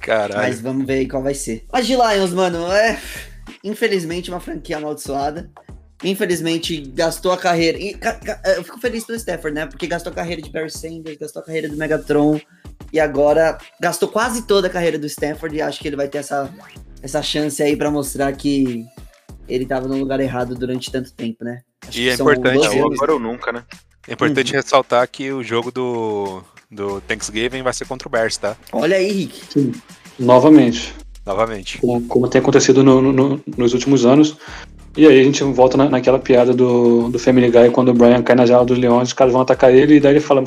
Caralho. 0.00 0.40
Mas 0.40 0.60
vamos 0.60 0.86
ver 0.86 0.94
aí 0.94 1.08
qual 1.08 1.22
vai 1.22 1.34
ser. 1.34 1.64
Mas 1.72 1.86
de 1.86 1.94
Lions, 1.94 2.32
mano, 2.32 2.70
é. 2.70 3.00
Infelizmente, 3.64 4.30
uma 4.30 4.38
franquia 4.38 4.76
amaldiçoada. 4.76 5.50
Infelizmente, 6.04 6.78
gastou 6.94 7.32
a 7.32 7.36
carreira. 7.38 7.78
e 7.78 7.94
ca- 7.94 8.14
ca- 8.14 8.40
Eu 8.44 8.62
fico 8.64 8.78
feliz 8.80 9.04
pelo 9.04 9.16
Stafford, 9.18 9.54
né? 9.54 9.66
Porque 9.66 9.86
gastou 9.86 10.12
a 10.12 10.14
carreira 10.14 10.42
de 10.42 10.50
Barry 10.50 10.70
Sanders, 10.70 11.16
gastou 11.18 11.40
a 11.40 11.44
carreira 11.44 11.68
do 11.68 11.76
Megatron. 11.76 12.40
E 12.92 13.00
agora 13.00 13.58
gastou 13.80 14.08
quase 14.08 14.42
toda 14.46 14.68
a 14.68 14.70
carreira 14.70 14.98
do 14.98 15.06
Stafford. 15.06 15.56
E 15.56 15.62
acho 15.62 15.80
que 15.80 15.88
ele 15.88 15.96
vai 15.96 16.06
ter 16.08 16.18
essa, 16.18 16.52
essa 17.02 17.22
chance 17.22 17.62
aí 17.62 17.76
pra 17.76 17.90
mostrar 17.90 18.32
que 18.34 18.84
ele 19.48 19.64
tava 19.64 19.88
no 19.88 19.96
lugar 19.96 20.20
errado 20.20 20.54
durante 20.54 20.90
tanto 20.90 21.12
tempo, 21.12 21.44
né? 21.44 21.62
Acho 21.86 21.98
E 21.98 22.02
que 22.02 22.08
é 22.10 22.14
importante, 22.14 22.54
12 22.64 22.78
É, 22.78 22.80
agora 22.82 23.12
ou 23.14 23.20
nunca, 23.20 23.52
né? 23.52 23.64
É 24.08 24.12
importante 24.12 24.52
Uhum. 24.52 24.60
ressaltar 24.60 25.08
que 25.08 25.32
o 25.32 25.42
jogo 25.42 25.72
do, 25.72 26.42
do 26.70 27.00
Thanksgiving 27.00 27.62
vai 27.62 27.72
ser 27.72 27.86
contra 27.86 28.06
o 28.06 28.10
Bears, 28.10 28.36
tá? 28.36 28.56
Olha 28.72 28.96
aí, 28.96 29.10
Rick. 29.10 29.40
Sim. 29.52 29.72
Novamente. 30.18 30.94
Novamente. 31.24 31.78
como, 31.78 32.06
como 32.06 32.28
tem 32.28 32.40
acontecido 32.40 32.84
no- 32.84 33.00
no- 33.12 33.42
nos 33.56 33.72
últimos 33.74 34.06
anos. 34.06 34.36
E 34.96 35.06
aí 35.06 35.20
a 35.20 35.24
gente 35.24 35.42
volta 35.44 35.76
na- 35.76 35.90
naquela 35.90 36.18
piada 36.18 36.54
do, 36.54 37.08
do 37.10 37.18
Family 37.18 37.50
Guy, 37.50 37.70
quando 37.70 37.90
o 37.90 37.94
Brian 37.94 38.22
cai 38.22 38.34
na 38.34 38.46
jaula 38.46 38.64
dos 38.64 38.78
leões, 38.78 39.08
os 39.08 39.14
caras 39.14 39.32
vão 39.32 39.42
atacar 39.42 39.72
ele, 39.72 39.96
e 39.96 40.00
daí 40.00 40.12
ele 40.14 40.20
fala, 40.20 40.42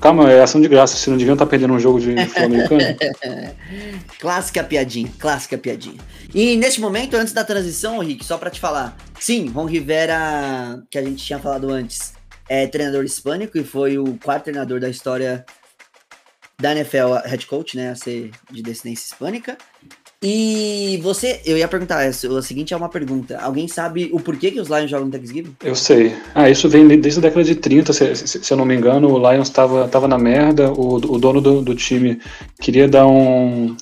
calma, 0.00 0.30
é 0.30 0.40
ação 0.40 0.60
de 0.60 0.68
graça, 0.68 0.94
vocês 0.96 1.08
não 1.08 1.16
deviam 1.16 1.34
estar 1.34 1.46
perdendo 1.46 1.72
um 1.74 1.80
jogo 1.80 1.98
de 2.00 2.14
futebol 2.26 2.44
americano? 2.46 2.82
Clássica 4.20 4.62
piadinha, 4.62 5.10
clássica 5.18 5.58
piadinha. 5.58 5.96
E 6.32 6.56
neste 6.56 6.80
momento, 6.80 7.14
antes 7.16 7.32
da 7.32 7.42
transição, 7.44 7.98
Rick, 7.98 8.24
só 8.24 8.38
pra 8.38 8.50
te 8.50 8.60
falar, 8.60 8.96
sim, 9.18 9.48
Ron 9.48 9.64
Rivera, 9.66 10.80
que 10.88 10.96
a 10.96 11.02
gente 11.02 11.24
tinha 11.24 11.38
falado 11.40 11.68
antes, 11.70 12.14
é 12.48 12.66
treinador 12.68 13.04
hispânico 13.04 13.58
e 13.58 13.64
foi 13.64 13.98
o 13.98 14.16
quarto 14.22 14.44
treinador 14.44 14.78
da 14.78 14.88
história 14.88 15.44
da 16.60 16.70
NFL, 16.72 17.14
head 17.24 17.46
coach, 17.46 17.76
né, 17.76 17.90
a 17.90 17.94
ser 17.96 18.30
de 18.50 18.62
descendência 18.62 19.06
hispânica. 19.06 19.58
E 20.24 21.00
você, 21.02 21.40
eu 21.44 21.58
ia 21.58 21.66
perguntar, 21.66 22.06
a 22.06 22.12
seguinte 22.12 22.72
é 22.72 22.76
uma 22.76 22.88
pergunta, 22.88 23.38
alguém 23.40 23.66
sabe 23.66 24.08
o 24.12 24.20
porquê 24.20 24.52
que 24.52 24.60
os 24.60 24.68
Lions 24.68 24.88
jogam 24.88 25.10
Thanksgiving? 25.10 25.56
Eu 25.64 25.74
sei. 25.74 26.14
Ah, 26.32 26.48
isso 26.48 26.68
vem 26.68 26.86
desde 26.86 27.18
a 27.18 27.22
década 27.22 27.42
de 27.42 27.56
30, 27.56 27.92
se, 27.92 28.14
se- 28.14 28.44
se 28.44 28.52
eu 28.52 28.56
não 28.56 28.64
me 28.64 28.76
engano, 28.76 29.10
o 29.12 29.18
Lions 29.32 29.48
estava 29.48 29.88
tava 29.88 30.06
na 30.06 30.16
merda, 30.16 30.70
o, 30.72 30.94
o 30.94 31.18
dono 31.18 31.40
do, 31.40 31.60
do 31.60 31.74
time 31.74 32.20
queria 32.60 32.86
dar 32.86 33.06
um... 33.06 33.76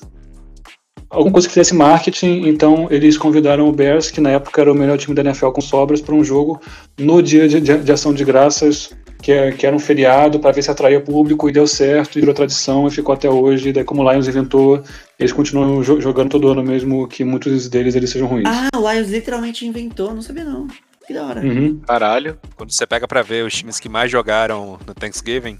Alguma 1.11 1.33
coisa 1.33 1.47
que 1.47 1.53
fizesse 1.53 1.75
marketing, 1.75 2.47
então 2.47 2.87
eles 2.89 3.17
convidaram 3.17 3.67
o 3.67 3.71
Bears, 3.73 4.09
que 4.09 4.21
na 4.21 4.31
época 4.31 4.61
era 4.61 4.71
o 4.71 4.75
melhor 4.75 4.97
time 4.97 5.13
da 5.13 5.21
NFL 5.21 5.49
com 5.49 5.59
sobras, 5.61 5.99
para 6.01 6.15
um 6.15 6.23
jogo 6.23 6.59
no 6.97 7.21
dia 7.21 7.47
de, 7.49 7.59
de- 7.59 7.79
de 7.79 7.91
ação 7.91 8.13
de 8.13 8.23
graças, 8.23 8.89
que, 9.21 9.51
que 9.53 9.65
era 9.67 9.75
um 9.75 9.79
feriado, 9.79 10.39
para 10.39 10.51
ver 10.51 10.61
se 10.63 10.71
atraía 10.71 10.99
público, 10.99 11.47
e 11.49 11.51
deu 11.51 11.67
certo, 11.67 12.17
e 12.17 12.19
virou 12.21 12.33
tradição, 12.33 12.87
e 12.87 12.91
ficou 12.91 13.13
até 13.13 13.29
hoje. 13.29 13.69
E 13.69 13.73
daí, 13.73 13.83
como 13.83 14.01
o 14.03 14.11
Lions 14.11 14.27
inventou, 14.27 14.83
eles 15.19 15.31
continuam 15.31 15.81
jo- 15.83 16.01
jogando 16.01 16.29
todo 16.31 16.47
ano, 16.49 16.63
mesmo 16.63 17.07
que 17.07 17.23
muitos 17.23 17.69
deles 17.69 17.95
eles 17.95 18.09
sejam 18.09 18.27
ruins. 18.27 18.47
Ah, 18.47 18.69
o 18.77 18.91
Lions 18.91 19.09
literalmente 19.09 19.65
inventou, 19.65 20.13
não 20.13 20.21
sabia 20.21 20.43
não. 20.43 20.67
Que 21.05 21.13
da 21.13 21.25
hora. 21.25 21.41
Uhum. 21.41 21.79
Caralho. 21.79 22.37
Quando 22.55 22.71
você 22.71 22.85
pega 22.85 23.07
pra 23.07 23.21
ver 23.21 23.43
os 23.45 23.53
times 23.53 23.79
que 23.79 23.89
mais 23.89 24.11
jogaram 24.11 24.77
no 24.85 24.93
Thanksgiving, 24.93 25.57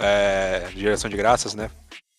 é, 0.00 0.64
de 0.74 0.80
geração 0.80 1.10
de 1.10 1.16
graças, 1.16 1.54
né? 1.54 1.70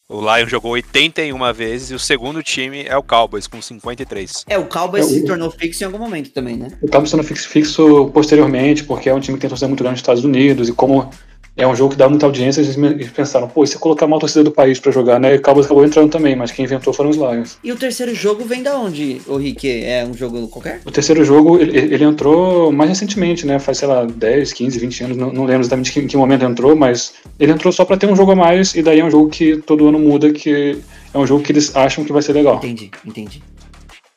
O 0.08 0.22
Lion 0.22 0.48
jogou 0.48 0.74
81 0.74 1.52
vezes 1.52 1.89
e 1.89 1.96
o 1.96 2.00
segundo 2.00 2.44
time 2.44 2.84
é 2.84 2.96
o 2.96 3.02
Cowboys, 3.02 3.48
com 3.48 3.60
53. 3.60 4.46
É, 4.48 4.56
o 4.56 4.65
Cowboys 4.68 5.08
É, 5.08 5.10
se 5.10 5.26
tornou 5.26 5.50
fixo 5.50 5.84
em 5.84 5.88
algum 5.88 5.98
momento 5.98 6.30
também, 6.30 6.56
né? 6.56 6.68
O 6.80 6.88
Cowboys 6.88 7.10
sendo 7.10 7.24
fixo, 7.24 7.50
fixo 7.50 8.12
posteriormente, 8.13 8.84
porque 8.84 9.10
é 9.10 9.13
um 9.15 9.20
time 9.20 9.36
que 9.36 9.41
tem 9.41 9.50
torcida 9.50 9.68
muito 9.68 9.80
grande 9.80 9.94
nos 9.94 10.02
Estados 10.02 10.24
Unidos, 10.24 10.70
e 10.70 10.74
como 10.74 11.10
é 11.58 11.65
um 11.65 11.76
jogo 11.76 11.91
que 11.91 11.98
dá 11.98 12.10
muita 12.10 12.26
audiência, 12.26 12.60
eles, 12.60 12.78
eles 12.78 13.10
pensaram, 13.12 13.48
pô, 13.48 13.63
e 13.63 13.68
se 13.68 13.78
colocar 13.78 14.06
uma 14.06 14.20
torcida 14.20 14.44
do 14.44 14.52
país 14.52 14.78
pra 14.80 14.91
jogar, 14.91 15.20
né? 15.20 15.36
E 15.36 15.38
o 15.38 15.41
Cowboys 15.41 15.65
acabou 15.65 15.86
entrando 15.86 16.12
também, 16.12 16.36
mas 16.36 16.52
quem 16.52 16.65
inventou 16.65 16.94
foram 16.94 17.10
os 17.10 17.15
Lions. 17.15 17.58
E 17.63 17.72
o 17.72 17.78
terceiro 17.78 18.13
jogo 18.13 18.44
vem 18.44 18.62
da 18.62 18.78
onde, 18.78 19.22
ô 19.26 19.38
Rick? 19.38 19.70
É 19.70 20.06
um 20.06 20.13
jogo 20.13 20.48
qualquer? 20.50 20.82
O 20.86 20.91
terceiro 20.91 21.24
jogo, 21.24 21.58
ele, 21.58 21.78
ele 21.78 22.04
entrou 22.04 22.72
mais 22.72 22.89
recentemente, 22.89 23.46
né? 23.46 23.58
Faz, 23.58 23.78
sei 23.78 23.88
lá, 23.88 24.06
10, 24.06 24.52
15, 24.52 24.80
20 24.80 25.04
anos, 25.06 25.18
não, 25.18 25.32
não 25.32 25.46
lembro 25.46 25.62
exatamente 25.62 25.98
em 25.98 26.08
que 26.08 26.18
momento 26.18 26.44
entrou, 26.44 26.76
mas 26.76 27.13
ele 27.39 27.54
entrou 27.54 27.72
só 27.72 27.86
pra 27.86 27.96
ter 27.96 28.08
um 28.08 28.15
jogo 28.15 28.34
a 28.34 28.36
mais, 28.36 28.76
e 28.76 28.84
daí 28.84 29.00
é 29.00 29.06
um 29.06 29.12
jogo 29.12 29.30
que 29.30 29.58
todo 29.58 29.88
ano 29.88 29.98
muda, 29.98 30.32
que 30.34 30.78
é 31.13 31.18
um 31.18 31.26
jogo 31.26 31.41
que 31.41 31.54
eles 31.54 31.74
acham 31.74 32.04
que 32.04 32.12
vai 32.12 32.22
ser 32.22 32.34
legal. 32.34 32.58
Entendi, 32.58 32.91
entendi. 33.06 33.41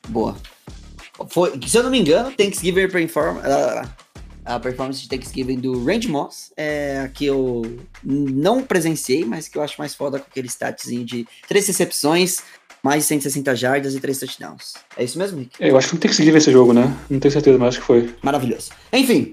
Boa. 0.09 0.35
Foi, 1.29 1.53
se 1.67 1.77
eu 1.77 1.83
não 1.83 1.91
me 1.91 2.01
engano, 2.01 2.31
Thanksgiving 2.33 2.89
Perform 2.89 3.39
ah, 3.45 3.89
a 4.49 4.59
performance 4.59 5.03
de 5.03 5.09
Thanksgiving 5.09 5.61
do 5.61 5.85
Randy 5.85 6.09
Moss, 6.09 6.53
é 6.57 7.03
a 7.05 7.09
que 7.09 7.27
eu 7.27 7.63
não 8.03 8.63
presenciei, 8.63 9.25
mas 9.25 9.47
que 9.47 9.59
eu 9.59 9.63
acho 9.63 9.75
mais 9.79 9.95
foda 9.95 10.19
com 10.19 10.27
aquele 10.31 10.49
statzinho 10.49 11.05
de 11.05 11.27
três 11.47 11.67
recepções, 11.67 12.39
mais 12.83 13.03
de 13.03 13.09
160 13.09 13.55
jardas 13.55 13.95
e 13.95 14.01
três 14.01 14.19
touchdowns. 14.19 14.73
É 14.97 15.05
isso 15.05 15.19
mesmo, 15.19 15.39
Rick? 15.39 15.63
É, 15.63 15.71
Eu 15.71 15.77
acho 15.77 15.89
que 15.89 15.95
não 15.95 16.01
tem 16.01 16.11
que 16.11 16.17
seguir 16.17 16.35
esse 16.35 16.51
jogo, 16.51 16.73
né? 16.73 16.85
Não 17.11 17.21
tenho 17.21 17.31
certeza, 17.33 17.59
mas 17.59 17.69
acho 17.69 17.81
que 17.81 17.87
foi. 17.87 18.15
Maravilhoso. 18.23 18.71
Enfim, 18.93 19.33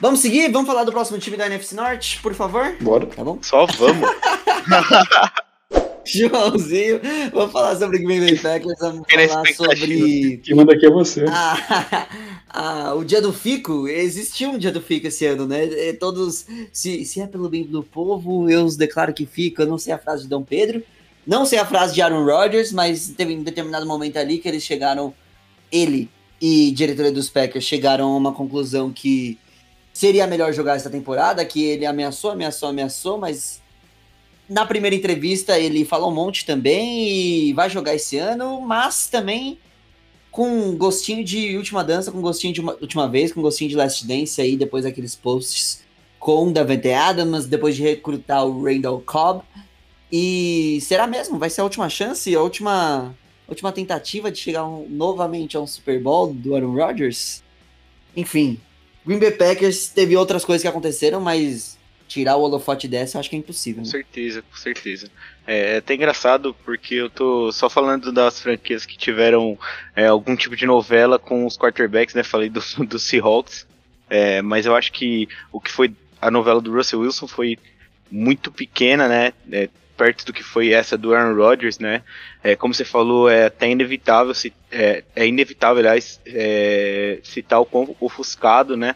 vamos 0.00 0.20
seguir? 0.20 0.50
Vamos 0.52 0.68
falar 0.68 0.84
do 0.84 0.92
próximo 0.92 1.18
time 1.18 1.36
da 1.36 1.46
NFC 1.46 1.74
Norte, 1.74 2.20
por 2.22 2.32
favor? 2.34 2.76
Bora. 2.80 3.06
Tá 3.06 3.24
bom? 3.24 3.38
Só 3.42 3.66
vamos. 3.66 4.08
Joãozinho, 6.06 7.00
vamos 7.32 7.52
falar 7.52 7.76
sobre 7.76 7.98
Green 7.98 8.20
Bay 8.20 8.38
Packers, 8.38 8.78
vamos 8.78 9.06
falar 9.10 9.46
sobre 9.54 10.40
Quem 10.42 10.54
manda 10.54 10.72
aqui 10.72 10.86
é 10.86 10.90
você. 10.90 11.24
Ah, 11.28 12.06
ah, 12.48 12.94
o 12.94 13.04
dia 13.04 13.20
do 13.20 13.32
fico, 13.32 13.88
existiu 13.88 14.50
um 14.50 14.58
dia 14.58 14.70
do 14.70 14.80
fico 14.80 15.08
esse 15.08 15.26
ano, 15.26 15.46
né? 15.46 15.64
É, 15.64 15.92
Todos, 15.92 16.46
se, 16.72 17.04
se 17.04 17.20
é 17.20 17.26
pelo 17.26 17.48
bem 17.48 17.64
do 17.64 17.82
povo, 17.82 18.48
eu 18.48 18.64
os 18.64 18.76
declaro 18.76 19.12
que 19.12 19.26
fico. 19.26 19.62
Eu 19.62 19.66
não 19.66 19.78
sei 19.78 19.92
a 19.92 19.98
frase 19.98 20.22
de 20.22 20.28
Dom 20.28 20.42
Pedro, 20.42 20.82
não 21.26 21.44
sei 21.44 21.58
a 21.58 21.66
frase 21.66 21.94
de 21.94 22.00
Aaron 22.00 22.24
Rodgers, 22.24 22.72
mas 22.72 23.08
teve 23.08 23.34
um 23.34 23.42
determinado 23.42 23.84
momento 23.84 24.16
ali 24.16 24.38
que 24.38 24.48
eles 24.48 24.62
chegaram, 24.62 25.12
ele 25.72 26.08
e 26.40 26.70
diretoria 26.70 27.10
dos 27.10 27.28
Packers 27.28 27.64
chegaram 27.64 28.12
a 28.12 28.16
uma 28.16 28.32
conclusão 28.32 28.92
que 28.92 29.38
seria 29.92 30.26
melhor 30.26 30.52
jogar 30.52 30.76
essa 30.76 30.90
temporada, 30.90 31.44
que 31.44 31.64
ele 31.64 31.86
ameaçou, 31.86 32.30
ameaçou, 32.30 32.68
ameaçou, 32.68 33.18
mas 33.18 33.62
na 34.48 34.64
primeira 34.64 34.94
entrevista 34.94 35.58
ele 35.58 35.84
falou 35.84 36.10
um 36.10 36.14
monte 36.14 36.44
também 36.46 37.08
e 37.08 37.52
vai 37.52 37.68
jogar 37.68 37.94
esse 37.94 38.16
ano, 38.16 38.60
mas 38.60 39.08
também 39.08 39.58
com 40.30 40.76
gostinho 40.76 41.24
de 41.24 41.56
última 41.56 41.82
dança, 41.82 42.12
com 42.12 42.20
gostinho 42.20 42.52
de 42.52 42.60
uma, 42.60 42.74
última 42.74 43.08
vez, 43.08 43.32
com 43.32 43.40
gostinho 43.40 43.70
de 43.70 43.76
Last 43.76 44.06
Dance 44.06 44.40
aí, 44.40 44.56
depois 44.56 44.84
daqueles 44.84 45.14
posts 45.14 45.84
com 46.18 46.48
o 46.48 46.52
Davante 46.52 46.90
Adams, 46.90 47.46
depois 47.46 47.74
de 47.74 47.82
recrutar 47.82 48.44
o 48.44 48.62
Randall 48.62 49.00
Cobb. 49.00 49.42
E 50.12 50.78
será 50.82 51.06
mesmo? 51.06 51.38
Vai 51.38 51.50
ser 51.50 51.62
a 51.62 51.64
última 51.64 51.88
chance, 51.88 52.34
a 52.34 52.42
última, 52.42 53.14
última 53.48 53.72
tentativa 53.72 54.30
de 54.30 54.38
chegar 54.38 54.66
um- 54.66 54.86
novamente 54.88 55.56
a 55.56 55.60
um 55.60 55.66
Super 55.66 56.00
Bowl 56.00 56.32
do 56.32 56.54
Aaron 56.54 56.74
Rodgers? 56.74 57.42
Enfim, 58.14 58.60
Green 59.06 59.18
Bay 59.18 59.30
Packers 59.30 59.88
teve 59.88 60.16
outras 60.16 60.44
coisas 60.44 60.62
que 60.62 60.68
aconteceram, 60.68 61.20
mas 61.20 61.75
tirar 62.08 62.36
o 62.36 62.42
holofote 62.42 62.88
dessa 62.88 63.16
eu 63.16 63.20
acho 63.20 63.30
que 63.30 63.36
é 63.36 63.38
impossível. 63.38 63.82
Com 63.82 63.86
né? 63.86 63.90
certeza, 63.90 64.42
com 64.42 64.56
certeza. 64.56 65.10
É 65.46 65.56
é 65.56 65.76
até 65.78 65.94
engraçado 65.94 66.54
porque 66.64 66.94
eu 66.94 67.08
tô 67.08 67.50
só 67.52 67.68
falando 67.68 68.12
das 68.12 68.40
franquias 68.40 68.84
que 68.84 68.96
tiveram 68.96 69.58
é, 69.94 70.06
algum 70.06 70.36
tipo 70.36 70.56
de 70.56 70.66
novela 70.66 71.18
com 71.18 71.46
os 71.46 71.56
quarterbacks, 71.56 72.14
né? 72.14 72.22
Falei 72.22 72.48
do, 72.48 72.60
do 72.86 72.98
Seahawks, 72.98 73.66
é, 74.08 74.42
mas 74.42 74.66
eu 74.66 74.74
acho 74.74 74.92
que 74.92 75.28
o 75.52 75.60
que 75.60 75.70
foi 75.70 75.92
a 76.20 76.30
novela 76.30 76.60
do 76.60 76.72
Russell 76.72 77.00
Wilson 77.00 77.26
foi 77.26 77.58
muito 78.10 78.52
pequena, 78.52 79.08
né? 79.08 79.32
é, 79.50 79.68
perto 79.96 80.26
do 80.26 80.32
que 80.32 80.42
foi 80.42 80.72
essa 80.72 80.96
do 80.96 81.14
Aaron 81.14 81.34
Rodgers, 81.34 81.78
né? 81.78 82.02
É, 82.42 82.54
como 82.54 82.74
você 82.74 82.84
falou, 82.84 83.28
é 83.28 83.46
até 83.46 83.68
inevitável, 83.68 84.34
se, 84.34 84.52
é, 84.70 85.02
é 85.14 85.26
inevitável, 85.26 85.78
aliás, 85.78 86.20
é, 86.26 87.18
citar 87.22 87.60
o 87.60 87.66
quão 87.66 87.96
ofuscado, 87.98 88.76
né? 88.76 88.94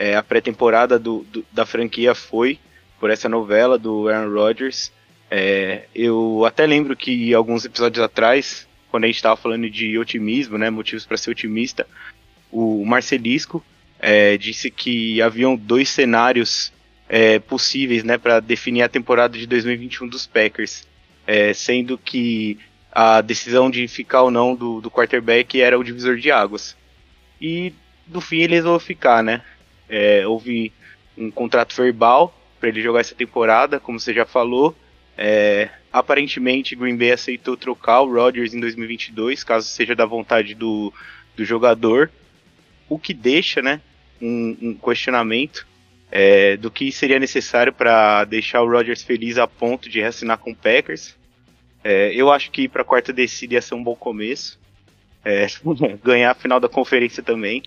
É, 0.00 0.14
a 0.16 0.22
pré-temporada 0.22 0.96
do, 0.98 1.24
do- 1.32 1.44
da 1.52 1.66
franquia 1.66 2.14
foi 2.14 2.58
por 3.00 3.10
essa 3.10 3.28
novela 3.28 3.76
do 3.78 4.08
Aaron 4.08 4.32
Rodgers. 4.32 4.92
É, 5.30 5.86
eu 5.94 6.44
até 6.46 6.64
lembro 6.66 6.96
que 6.96 7.34
alguns 7.34 7.64
episódios 7.64 8.02
atrás, 8.04 8.68
quando 8.90 9.04
a 9.04 9.06
gente 9.08 9.16
estava 9.16 9.36
falando 9.36 9.68
de 9.68 9.98
otimismo, 9.98 10.56
né, 10.56 10.70
motivos 10.70 11.04
para 11.04 11.16
ser 11.16 11.30
otimista, 11.32 11.84
o 12.50 12.84
Marcelisco 12.86 13.62
é, 13.98 14.36
disse 14.38 14.70
que 14.70 15.20
haviam 15.20 15.56
dois 15.56 15.88
cenários 15.88 16.72
é, 17.08 17.40
possíveis, 17.40 18.04
né, 18.04 18.16
para 18.18 18.38
definir 18.40 18.82
a 18.82 18.88
temporada 18.88 19.36
de 19.36 19.46
2021 19.48 20.08
dos 20.08 20.26
Packers, 20.28 20.86
é, 21.26 21.52
sendo 21.52 21.98
que 21.98 22.58
a 22.92 23.20
decisão 23.20 23.70
de 23.70 23.86
ficar 23.88 24.22
ou 24.22 24.30
não 24.30 24.54
do, 24.54 24.80
do 24.80 24.90
quarterback 24.90 25.60
era 25.60 25.78
o 25.78 25.84
divisor 25.84 26.16
de 26.16 26.30
águas. 26.30 26.76
E 27.40 27.72
no 28.06 28.20
fim 28.20 28.38
ele 28.38 28.54
resolveu 28.54 28.80
ficar, 28.80 29.22
né? 29.22 29.42
É, 29.88 30.26
houve 30.26 30.72
um 31.16 31.30
contrato 31.30 31.74
verbal 31.74 32.34
para 32.60 32.68
ele 32.68 32.82
jogar 32.82 33.00
essa 33.00 33.14
temporada, 33.14 33.80
como 33.80 33.98
você 33.98 34.12
já 34.12 34.24
falou. 34.24 34.76
É, 35.16 35.68
aparentemente, 35.92 36.76
Green 36.76 36.96
Bay 36.96 37.12
aceitou 37.12 37.56
trocar 37.56 38.02
o 38.02 38.12
Rodgers 38.12 38.54
em 38.54 38.60
2022, 38.60 39.42
caso 39.42 39.66
seja 39.66 39.94
da 39.94 40.06
vontade 40.06 40.54
do, 40.54 40.92
do 41.36 41.44
jogador, 41.44 42.10
o 42.88 42.98
que 42.98 43.12
deixa, 43.12 43.60
né, 43.60 43.80
um, 44.20 44.56
um 44.60 44.74
questionamento 44.74 45.66
é, 46.10 46.56
do 46.56 46.70
que 46.70 46.90
seria 46.90 47.18
necessário 47.18 47.72
para 47.72 48.24
deixar 48.24 48.62
o 48.62 48.70
Rodgers 48.70 49.02
feliz 49.02 49.38
a 49.38 49.46
ponto 49.46 49.88
de 49.88 50.00
reassinar 50.00 50.38
com 50.38 50.52
o 50.52 50.56
Packers. 50.56 51.16
É, 51.84 52.12
eu 52.14 52.30
acho 52.30 52.50
que 52.50 52.68
para 52.68 52.82
a 52.82 52.84
quarta 52.84 53.12
descida 53.12 53.54
ia 53.54 53.62
ser 53.62 53.74
um 53.74 53.82
bom 53.82 53.94
começo. 53.94 54.58
É, 55.24 55.46
ganhar 56.02 56.30
a 56.30 56.34
final 56.34 56.58
da 56.58 56.68
conferência 56.68 57.22
também. 57.22 57.62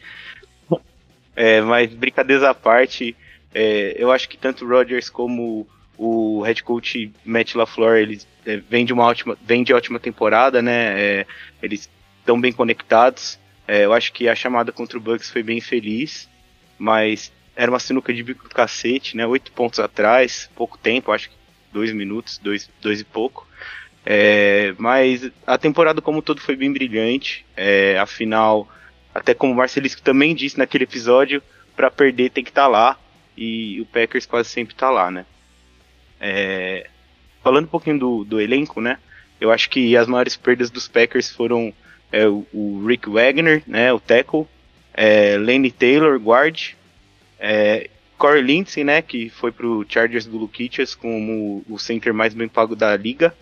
É, 1.35 1.61
mas 1.61 1.93
brincadeiras 1.93 2.43
à 2.43 2.53
parte, 2.53 3.15
é, 3.53 3.95
eu 3.97 4.11
acho 4.11 4.27
que 4.27 4.37
tanto 4.37 4.65
o 4.65 4.67
Rodgers 4.67 5.09
como 5.09 5.67
o 5.97 6.41
head 6.41 6.63
coach 6.63 7.11
Matt 7.23 7.55
LaFleur, 7.55 7.97
eles 7.97 8.27
é, 8.45 8.57
vêm 8.57 8.85
de 8.85 8.93
uma 8.93 9.03
ótima, 9.03 9.37
de 9.41 9.73
ótima 9.73 9.99
temporada, 9.99 10.61
né? 10.61 10.99
É, 10.99 11.25
eles 11.61 11.89
estão 12.19 12.39
bem 12.39 12.51
conectados. 12.51 13.39
É, 13.67 13.85
eu 13.85 13.93
acho 13.93 14.11
que 14.11 14.27
a 14.27 14.35
chamada 14.35 14.71
contra 14.71 14.97
o 14.97 15.01
Bucks 15.01 15.29
foi 15.29 15.43
bem 15.43 15.61
feliz, 15.61 16.29
mas 16.77 17.31
era 17.55 17.71
uma 17.71 17.79
sinuca 17.79 18.13
de 18.13 18.23
bico 18.23 18.47
do 18.47 18.55
cacete, 18.55 19.15
né? 19.15 19.25
Oito 19.27 19.51
pontos 19.51 19.79
atrás, 19.79 20.49
pouco 20.55 20.77
tempo, 20.77 21.11
acho 21.11 21.29
que 21.29 21.35
dois 21.71 21.93
minutos, 21.93 22.37
dois, 22.37 22.69
dois 22.81 23.01
e 23.01 23.03
pouco. 23.03 23.47
É, 24.05 24.73
mas 24.77 25.29
a 25.45 25.57
temporada 25.57 26.01
como 26.01 26.21
todo 26.21 26.41
foi 26.41 26.55
bem 26.55 26.71
brilhante. 26.71 27.45
É, 27.55 27.97
afinal, 27.99 28.67
até 29.13 29.33
como 29.33 29.53
o 29.53 29.55
Marcelisco 29.55 30.01
também 30.01 30.35
disse 30.35 30.57
naquele 30.57 30.83
episódio, 30.85 31.41
para 31.75 31.91
perder 31.91 32.31
tem 32.31 32.43
que 32.43 32.49
estar 32.49 32.67
lá. 32.67 32.97
E 33.37 33.79
o 33.81 33.85
Packers 33.85 34.25
quase 34.25 34.49
sempre 34.49 34.75
tá 34.75 34.89
lá, 34.89 35.09
né? 35.09 35.25
É, 36.19 36.87
falando 37.43 37.65
um 37.65 37.69
pouquinho 37.69 37.97
do, 37.97 38.23
do 38.23 38.39
elenco, 38.39 38.81
né? 38.81 38.97
Eu 39.39 39.51
acho 39.51 39.69
que 39.69 39.95
as 39.97 40.07
maiores 40.07 40.35
perdas 40.35 40.69
dos 40.69 40.87
Packers 40.87 41.29
foram 41.29 41.73
é, 42.11 42.27
o, 42.27 42.45
o 42.53 42.85
Rick 42.85 43.09
Wagner, 43.09 43.63
né? 43.65 43.91
O 43.91 43.99
tackle, 43.99 44.45
é, 44.93 45.37
Lane 45.37 45.71
Taylor, 45.71 46.19
guard, 46.19 46.73
é, 47.39 47.89
Corey 48.17 48.43
Lindsey, 48.43 48.83
né? 48.83 49.01
Que 49.01 49.29
foi 49.29 49.51
pro 49.51 49.85
Chargers 49.89 50.25
do 50.25 50.37
Luquitas 50.37 50.93
como 50.93 51.63
o 51.67 51.79
center 51.79 52.13
mais 52.13 52.33
bem 52.33 52.47
pago 52.47 52.75
da 52.75 52.95
liga. 52.95 53.33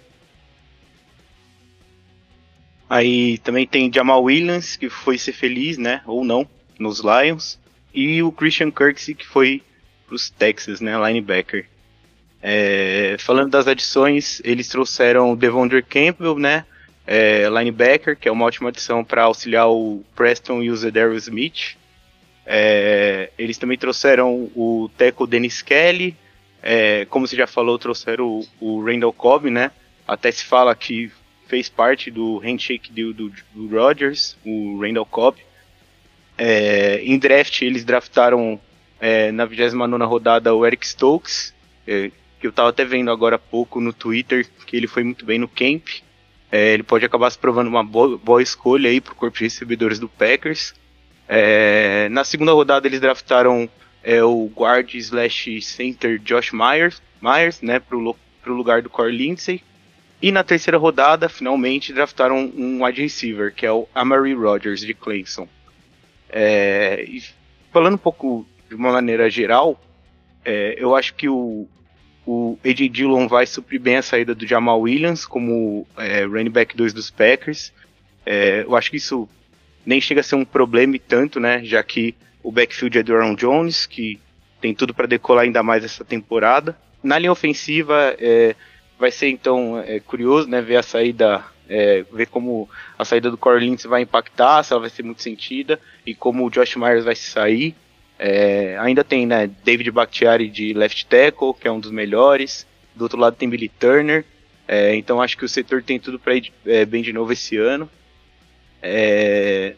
Aí 2.90 3.38
também 3.38 3.68
tem 3.68 3.92
Jamal 3.94 4.24
Williams, 4.24 4.76
que 4.76 4.90
foi 4.90 5.18
ser 5.18 5.34
feliz, 5.34 5.78
né? 5.78 6.02
Ou 6.08 6.26
não, 6.26 6.48
nos 6.80 7.02
Lions. 7.02 7.60
E 7.94 8.24
o 8.24 8.32
Christian 8.32 8.72
Kirksey, 8.72 9.14
que 9.14 9.28
foi 9.28 9.62
pros 10.08 10.32
Texas, 10.32 10.82
né? 10.82 10.98
Linebacker. 10.98 11.68
É, 12.42 13.16
falando 13.20 13.52
das 13.52 13.68
adições, 13.68 14.42
eles 14.44 14.68
trouxeram 14.68 15.32
o 15.32 15.36
Devondre 15.36 15.84
Campbell, 15.84 16.40
né? 16.40 16.66
É, 17.06 17.48
linebacker, 17.50 18.18
que 18.18 18.28
é 18.28 18.32
uma 18.32 18.46
ótima 18.46 18.70
adição 18.70 19.04
para 19.04 19.24
auxiliar 19.24 19.70
o 19.70 20.04
Preston 20.16 20.64
e 20.64 20.72
o 20.72 20.76
Zedarius 20.76 21.24
Smith. 21.24 21.78
É, 22.46 23.30
eles 23.38 23.58
também 23.60 23.78
trouxeram 23.78 24.50
o 24.56 24.90
Teco 24.98 25.28
Dennis 25.28 25.62
Kelly. 25.62 26.16
É, 26.62 27.06
como 27.06 27.28
você 27.28 27.36
já 27.36 27.46
falou, 27.46 27.78
trouxeram 27.78 28.26
o, 28.26 28.48
o 28.60 28.84
Randall 28.84 29.14
Cobb, 29.14 29.50
né? 29.52 29.72
Até 30.08 30.32
se 30.32 30.44
fala 30.44 30.74
que 30.76 31.12
fez 31.50 31.68
parte 31.68 32.12
do 32.12 32.38
handshake 32.38 32.92
deal 32.92 33.12
do, 33.12 33.34
do 33.54 33.68
Rodgers, 33.68 34.38
o 34.46 34.80
Randall 34.80 35.06
Cobb. 35.06 35.38
É, 36.38 37.02
em 37.04 37.18
draft, 37.18 37.62
eles 37.64 37.84
draftaram 37.84 38.60
é, 39.02 39.32
na 39.32 39.46
29 39.46 40.04
rodada 40.06 40.54
o 40.54 40.66
Eric 40.66 40.88
Stokes, 40.88 41.54
é, 41.88 42.12
que 42.40 42.48
eu 42.48 42.52
tava 42.54 42.70
até 42.70 42.86
vendo 42.86 43.12
agora 43.12 43.36
há 43.36 43.40
pouco 43.40 43.82
no 43.82 43.92
Twitter, 43.92 44.48
que 44.66 44.78
ele 44.78 44.88
foi 44.88 45.04
muito 45.04 45.26
bem 45.26 45.40
no 45.40 45.48
camp. 45.48 45.88
É, 46.52 46.74
ele 46.74 46.84
pode 46.84 47.04
acabar 47.06 47.30
se 47.30 47.38
provando 47.38 47.68
uma 47.68 47.84
boa, 47.84 48.18
boa 48.18 48.42
escolha 48.42 48.90
aí 48.90 49.02
pro 49.02 49.16
corpo 49.16 49.38
de 49.38 49.44
recebedores 49.44 50.00
do 50.00 50.08
Packers. 50.08 50.74
É, 51.28 52.08
na 52.10 52.24
segunda 52.24 52.54
rodada 52.54 52.88
eles 52.88 53.02
draftaram 53.02 53.70
é, 54.04 54.24
o 54.24 54.50
guard 54.56 54.94
slash 54.96 55.62
center 55.62 56.20
Josh 56.20 56.52
Myers, 56.52 57.02
Myers 57.22 57.62
né, 57.62 57.82
lo- 57.92 58.18
pro 58.42 58.54
lugar 58.54 58.82
do 58.82 58.90
Corey 58.90 59.16
Lindsey. 59.16 59.62
E 60.22 60.32
na 60.32 60.44
terceira 60.44 60.78
rodada, 60.78 61.30
finalmente, 61.30 61.94
draftaram 61.94 62.52
um 62.56 62.84
wide 62.84 63.02
receiver, 63.02 63.54
que 63.54 63.66
é 63.66 63.72
o 63.72 63.88
Amari 63.96 64.34
Rogers, 64.34 64.82
de 64.82 64.94
Clemson. 64.94 65.48
É, 66.30 67.06
falando 67.72 67.96
um 67.96 68.00
pouco 68.00 68.46
de 68.68 68.76
uma 68.76 68.92
maneira 68.92 69.30
geral, 69.30 69.80
é, 70.44 70.76
eu 70.78 70.96
acho 70.96 71.14
que 71.16 71.30
o, 71.30 71.68
o 72.26 72.60
AJ 72.66 72.90
Dillon 72.90 73.28
vai 73.28 73.46
suprir 73.46 73.80
bem 73.80 73.96
a 73.98 74.02
saída 74.02 74.36
do 74.36 74.46
Jamal 74.46 74.82
Williams 74.82 75.26
como 75.26 75.88
é, 75.98 76.26
running 76.26 76.52
back 76.52 76.76
2 76.76 76.94
dos 76.94 77.10
Packers. 77.10 77.74
É, 78.26 78.64
eu 78.64 78.76
acho 78.76 78.92
que 78.92 78.98
isso 78.98 79.28
nem 79.86 80.02
chega 80.02 80.20
a 80.20 80.24
ser 80.24 80.36
um 80.36 80.46
problema 80.46 80.96
e 80.96 81.00
tanto, 81.00 81.40
né? 81.40 81.64
Já 81.64 81.82
que 81.82 82.14
o 82.44 82.52
backfield 82.52 82.98
é 82.98 83.04
do 83.04 83.16
Aaron 83.16 83.36
Jones, 83.36 83.86
que 83.86 84.20
tem 84.62 84.74
tudo 84.74 84.94
para 84.94 85.08
decolar 85.08 85.46
ainda 85.46 85.64
mais 85.64 85.84
essa 85.84 86.04
temporada. 86.04 86.78
Na 87.02 87.18
linha 87.18 87.32
ofensiva, 87.32 88.16
é, 88.20 88.56
vai 89.00 89.10
ser 89.12 89.30
então 89.30 89.80
é, 89.80 90.00
curioso, 90.00 90.48
né? 90.50 90.62
Ver 90.62 90.76
a 90.76 90.84
saída, 90.84 91.44
é, 91.70 92.04
ver 92.12 92.28
como 92.28 92.70
a 92.98 93.06
saída 93.06 93.32
do 93.32 93.38
Corey 93.38 93.62
Lindsey 93.62 93.90
vai 93.90 94.02
impactar, 94.02 94.62
se 94.64 94.74
ela 94.74 94.82
vai 94.82 94.90
ser 94.90 95.04
muito 95.04 95.22
sentida 95.22 95.80
e 96.06 96.14
como 96.14 96.46
o 96.46 96.50
Josh 96.50 96.76
Myers 96.76 97.06
vai 97.06 97.16
sair. 97.16 97.74
É, 98.20 98.78
ainda 98.80 99.02
tem 99.02 99.26
né, 99.26 99.50
David 99.64 99.90
Bakhtiari 99.92 100.50
de 100.50 100.74
left 100.74 101.06
tackle, 101.06 101.54
que 101.54 101.68
é 101.68 101.72
um 101.72 101.80
dos 101.80 101.92
melhores. 101.92 102.68
Do 102.94 103.04
outro 103.04 103.18
lado 103.18 103.38
tem 103.38 103.50
Billy 103.50 103.70
Turner. 103.70 104.26
É, 104.68 104.94
então 104.96 105.22
acho 105.22 105.38
que 105.38 105.46
o 105.46 105.50
setor 105.50 105.82
tem 105.82 105.98
tudo 106.00 106.20
para 106.20 106.36
ir 106.36 106.52
é, 106.66 106.86
bem 106.86 107.02
de 107.02 107.14
novo 107.14 107.32
esse 107.32 107.56
ano. 107.56 107.90
É, 108.82 109.76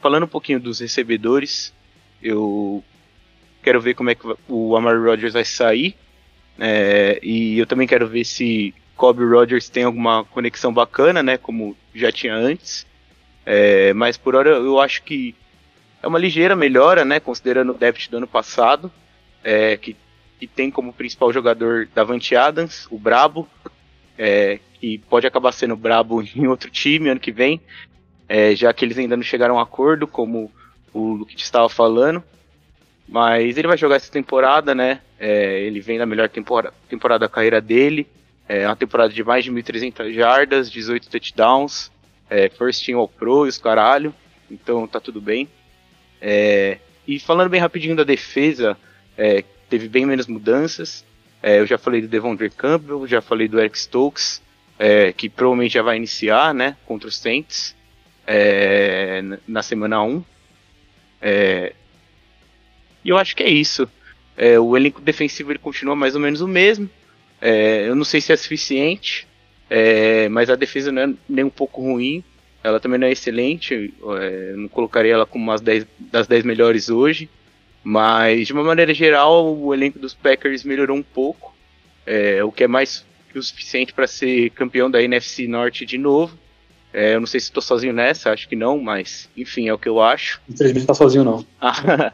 falando 0.00 0.24
um 0.24 0.28
pouquinho 0.28 0.58
dos 0.58 0.80
recebedores, 0.80 1.72
eu 2.22 2.82
quero 3.62 3.80
ver 3.80 3.94
como 3.94 4.10
é 4.10 4.14
que 4.14 4.26
o 4.48 4.76
Amari 4.76 4.98
Rodgers 4.98 5.34
vai 5.34 5.44
sair. 5.44 5.94
É, 6.58 7.18
e 7.22 7.58
eu 7.58 7.66
também 7.66 7.86
quero 7.86 8.06
ver 8.06 8.24
se 8.24 8.74
Kobe 8.96 9.24
Rodgers 9.24 9.68
tem 9.68 9.84
alguma 9.84 10.24
conexão 10.24 10.72
bacana, 10.72 11.22
né? 11.22 11.36
Como 11.36 11.76
já 11.94 12.12
tinha 12.12 12.34
antes. 12.34 12.86
É, 13.44 13.92
mas 13.92 14.16
por 14.16 14.34
hora 14.34 14.50
eu 14.50 14.80
acho 14.80 15.02
que 15.02 15.34
é 16.02 16.06
uma 16.06 16.18
ligeira 16.18 16.54
melhora, 16.54 17.04
né? 17.04 17.20
Considerando 17.20 17.70
o 17.70 17.78
depth 17.78 18.08
do 18.10 18.18
ano 18.18 18.26
passado, 18.26 18.92
é, 19.42 19.76
que, 19.76 19.96
que 20.38 20.46
tem 20.46 20.70
como 20.70 20.92
principal 20.92 21.32
jogador 21.32 21.88
Davante 21.94 22.36
Adams, 22.36 22.86
o 22.90 22.98
Brabo, 22.98 23.48
é, 24.16 24.60
que 24.80 24.98
pode 24.98 25.26
acabar 25.26 25.52
sendo 25.52 25.76
Brabo 25.76 26.22
em 26.34 26.46
outro 26.46 26.70
time 26.70 27.08
ano 27.08 27.20
que 27.20 27.32
vem, 27.32 27.60
é, 28.28 28.54
já 28.54 28.72
que 28.72 28.84
eles 28.84 28.98
ainda 28.98 29.16
não 29.16 29.22
chegaram 29.22 29.58
a 29.58 29.62
acordo, 29.62 30.06
como 30.06 30.50
o 30.92 31.14
Luke 31.14 31.34
estava 31.36 31.68
falando. 31.68 32.22
Mas 33.08 33.56
ele 33.58 33.68
vai 33.68 33.76
jogar 33.76 33.96
essa 33.96 34.10
temporada, 34.10 34.74
né? 34.74 35.00
É, 35.18 35.60
ele 35.60 35.80
vem 35.80 35.98
na 35.98 36.06
melhor 36.06 36.28
temporada, 36.28 36.74
temporada 36.88 37.26
da 37.26 37.28
carreira 37.28 37.60
dele. 37.60 38.06
É 38.48 38.66
uma 38.66 38.76
temporada 38.76 39.12
de 39.12 39.22
mais 39.24 39.44
de 39.44 39.50
1.300 39.50 40.12
jardas, 40.12 40.70
18 40.70 41.08
touchdowns, 41.08 41.90
é, 42.28 42.48
first 42.48 42.84
team 42.84 42.98
all 42.98 43.08
pro 43.08 43.46
e 43.46 43.48
os 43.48 43.58
caralho. 43.58 44.14
Então 44.50 44.86
tá 44.86 45.00
tudo 45.00 45.20
bem. 45.20 45.48
É, 46.20 46.78
e 47.06 47.18
falando 47.18 47.50
bem 47.50 47.60
rapidinho 47.60 47.96
da 47.96 48.04
defesa, 48.04 48.76
é, 49.16 49.44
teve 49.68 49.88
bem 49.88 50.06
menos 50.06 50.26
mudanças. 50.26 51.04
É, 51.42 51.60
eu 51.60 51.66
já 51.66 51.76
falei 51.76 52.00
do 52.00 52.08
Devondre 52.08 52.48
Campbell, 52.50 53.06
já 53.06 53.20
falei 53.20 53.46
do 53.48 53.60
Eric 53.60 53.78
Stokes, 53.78 54.42
é, 54.78 55.12
que 55.12 55.28
provavelmente 55.28 55.74
já 55.74 55.82
vai 55.82 55.96
iniciar, 55.96 56.54
né, 56.54 56.76
contra 56.86 57.08
os 57.08 57.18
Saints 57.18 57.76
é, 58.26 59.20
na- 59.22 59.38
na 59.46 59.62
semana 59.62 60.02
1. 60.02 60.24
É, 61.20 61.74
e 63.04 63.10
eu 63.10 63.18
acho 63.18 63.36
que 63.36 63.42
é 63.42 63.48
isso. 63.48 63.88
É, 64.36 64.58
o 64.58 64.76
elenco 64.76 65.00
defensivo 65.00 65.52
ele 65.52 65.58
continua 65.58 65.94
mais 65.94 66.14
ou 66.14 66.20
menos 66.20 66.40
o 66.40 66.48
mesmo. 66.48 66.88
É, 67.40 67.88
eu 67.88 67.94
não 67.94 68.04
sei 68.04 68.20
se 68.20 68.32
é 68.32 68.36
suficiente, 68.36 69.26
é, 69.68 70.28
mas 70.28 70.48
a 70.50 70.56
defesa 70.56 70.90
não 70.90 71.02
é 71.02 71.14
nem 71.28 71.44
um 71.44 71.50
pouco 71.50 71.82
ruim. 71.82 72.24
Ela 72.62 72.80
também 72.80 72.98
não 72.98 73.06
é 73.06 73.12
excelente. 73.12 73.92
é, 74.20 74.50
eu 74.52 74.56
não 74.56 74.68
colocaria 74.68 75.12
ela 75.12 75.26
como 75.26 75.44
uma 75.44 75.56
das 75.58 76.26
10 76.26 76.44
melhores 76.44 76.88
hoje. 76.88 77.28
Mas, 77.82 78.46
de 78.46 78.54
uma 78.54 78.64
maneira 78.64 78.94
geral, 78.94 79.54
o 79.54 79.74
elenco 79.74 79.98
dos 79.98 80.14
Packers 80.14 80.64
melhorou 80.64 80.96
um 80.96 81.02
pouco. 81.02 81.54
é, 82.06 82.42
o 82.42 82.50
que 82.50 82.64
é 82.64 82.68
mais 82.68 83.04
que 83.34 83.38
o 83.38 83.42
suficiente 83.42 83.92
para 83.92 84.06
ser 84.06 84.50
campeão 84.50 84.88
da 84.88 85.02
NFC 85.02 85.48
Norte 85.48 85.84
de 85.84 85.98
novo. 85.98 86.38
É, 86.92 87.16
eu 87.16 87.20
não 87.20 87.26
sei 87.26 87.40
se 87.40 87.46
estou 87.46 87.60
sozinho 87.60 87.92
nessa, 87.92 88.30
acho 88.30 88.48
que 88.48 88.54
não, 88.54 88.78
mas 88.78 89.28
enfim, 89.36 89.68
é 89.68 89.74
o 89.74 89.78
que 89.78 89.88
eu 89.88 90.00
acho. 90.00 90.40
Infelizmente 90.48 90.82
não 90.82 90.86
tá 90.86 90.94
sozinho, 90.94 91.24
não. 91.24 91.44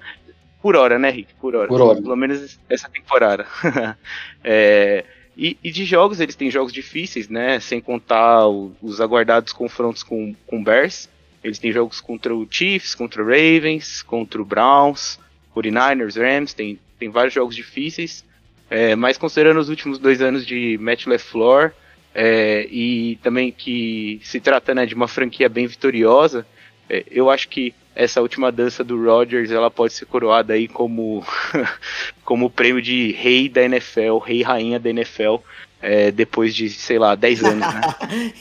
Por 0.63 0.77
hora, 0.77 0.99
né, 0.99 1.11
Rick? 1.11 1.35
Por 1.41 1.55
hora. 1.57 1.69
Por 1.69 1.81
hora. 1.81 2.03
Pelo 2.03 2.17
menos 2.17 2.59
essa 2.69 2.89
temporada. 2.89 3.47
É, 4.43 5.05
e, 5.37 5.57
e 5.63 5.71
de 5.71 5.85
jogos, 5.85 6.21
eles 6.21 6.35
têm 6.35 6.51
jogos 6.51 6.73
difíceis, 6.73 7.29
né? 7.29 7.61
Sem 7.61 7.81
contar 7.81 8.47
o- 8.49 8.73
os 8.83 9.01
aguardados 9.01 9.53
confrontos 9.53 10.03
com, 10.03 10.35
com 10.47 10.63
Bears. 10.63 11.09
Eles 11.43 11.59
têm 11.59 11.73
jogos 11.73 12.01
contra 12.01 12.35
o 12.35 12.47
Chiefs, 12.51 12.95
contra 12.95 13.23
o 13.23 13.27
Ravens, 13.27 14.03
contra 14.03 14.41
o 14.41 14.45
Browns, 14.45 15.19
49ers, 15.55 16.17
Rams. 16.17 16.53
Tem, 16.53 16.79
tem 16.99 17.09
vários 17.09 17.33
jogos 17.35 17.55
difíceis. 17.57 18.25
É, 18.69 18.95
mas 18.95 19.17
considerando 19.19 19.59
os 19.59 19.69
últimos 19.69 19.99
dois 19.99 20.21
anos 20.21 20.47
de 20.47 20.79
Matt 20.81 21.07
LeFleur, 21.07 21.73
é, 22.15 22.67
e 22.71 23.19
também 23.23 23.51
que 23.51 24.21
se 24.23 24.41
trata 24.41 24.75
né, 24.75 24.85
de 24.87 24.95
uma 24.95 25.09
franquia 25.09 25.49
bem 25.49 25.67
vitoriosa, 25.67 26.47
é, 26.89 27.05
eu 27.11 27.31
acho 27.31 27.49
que 27.49 27.75
essa 28.03 28.21
última 28.23 28.51
dança 28.51 28.83
do 28.83 29.03
Rodgers 29.05 29.51
ela 29.51 29.71
pode 29.71 29.93
ser 29.93 30.07
coroada 30.07 30.55
aí 30.55 30.67
como 30.69 31.25
como 32.25 32.51
prêmio 32.51 32.81
de 32.83 33.13
rei 33.13 33.49
da 33.49 33.63
NFL, 33.63 34.19
rei 34.19 34.43
rainha 34.43 34.79
da 34.79 34.89
NFL, 34.91 35.37
é, 35.83 36.11
depois 36.11 36.55
de, 36.55 36.69
sei 36.71 36.99
lá, 36.99 37.15
10 37.15 37.45
anos, 37.45 37.75
né? 37.75 37.81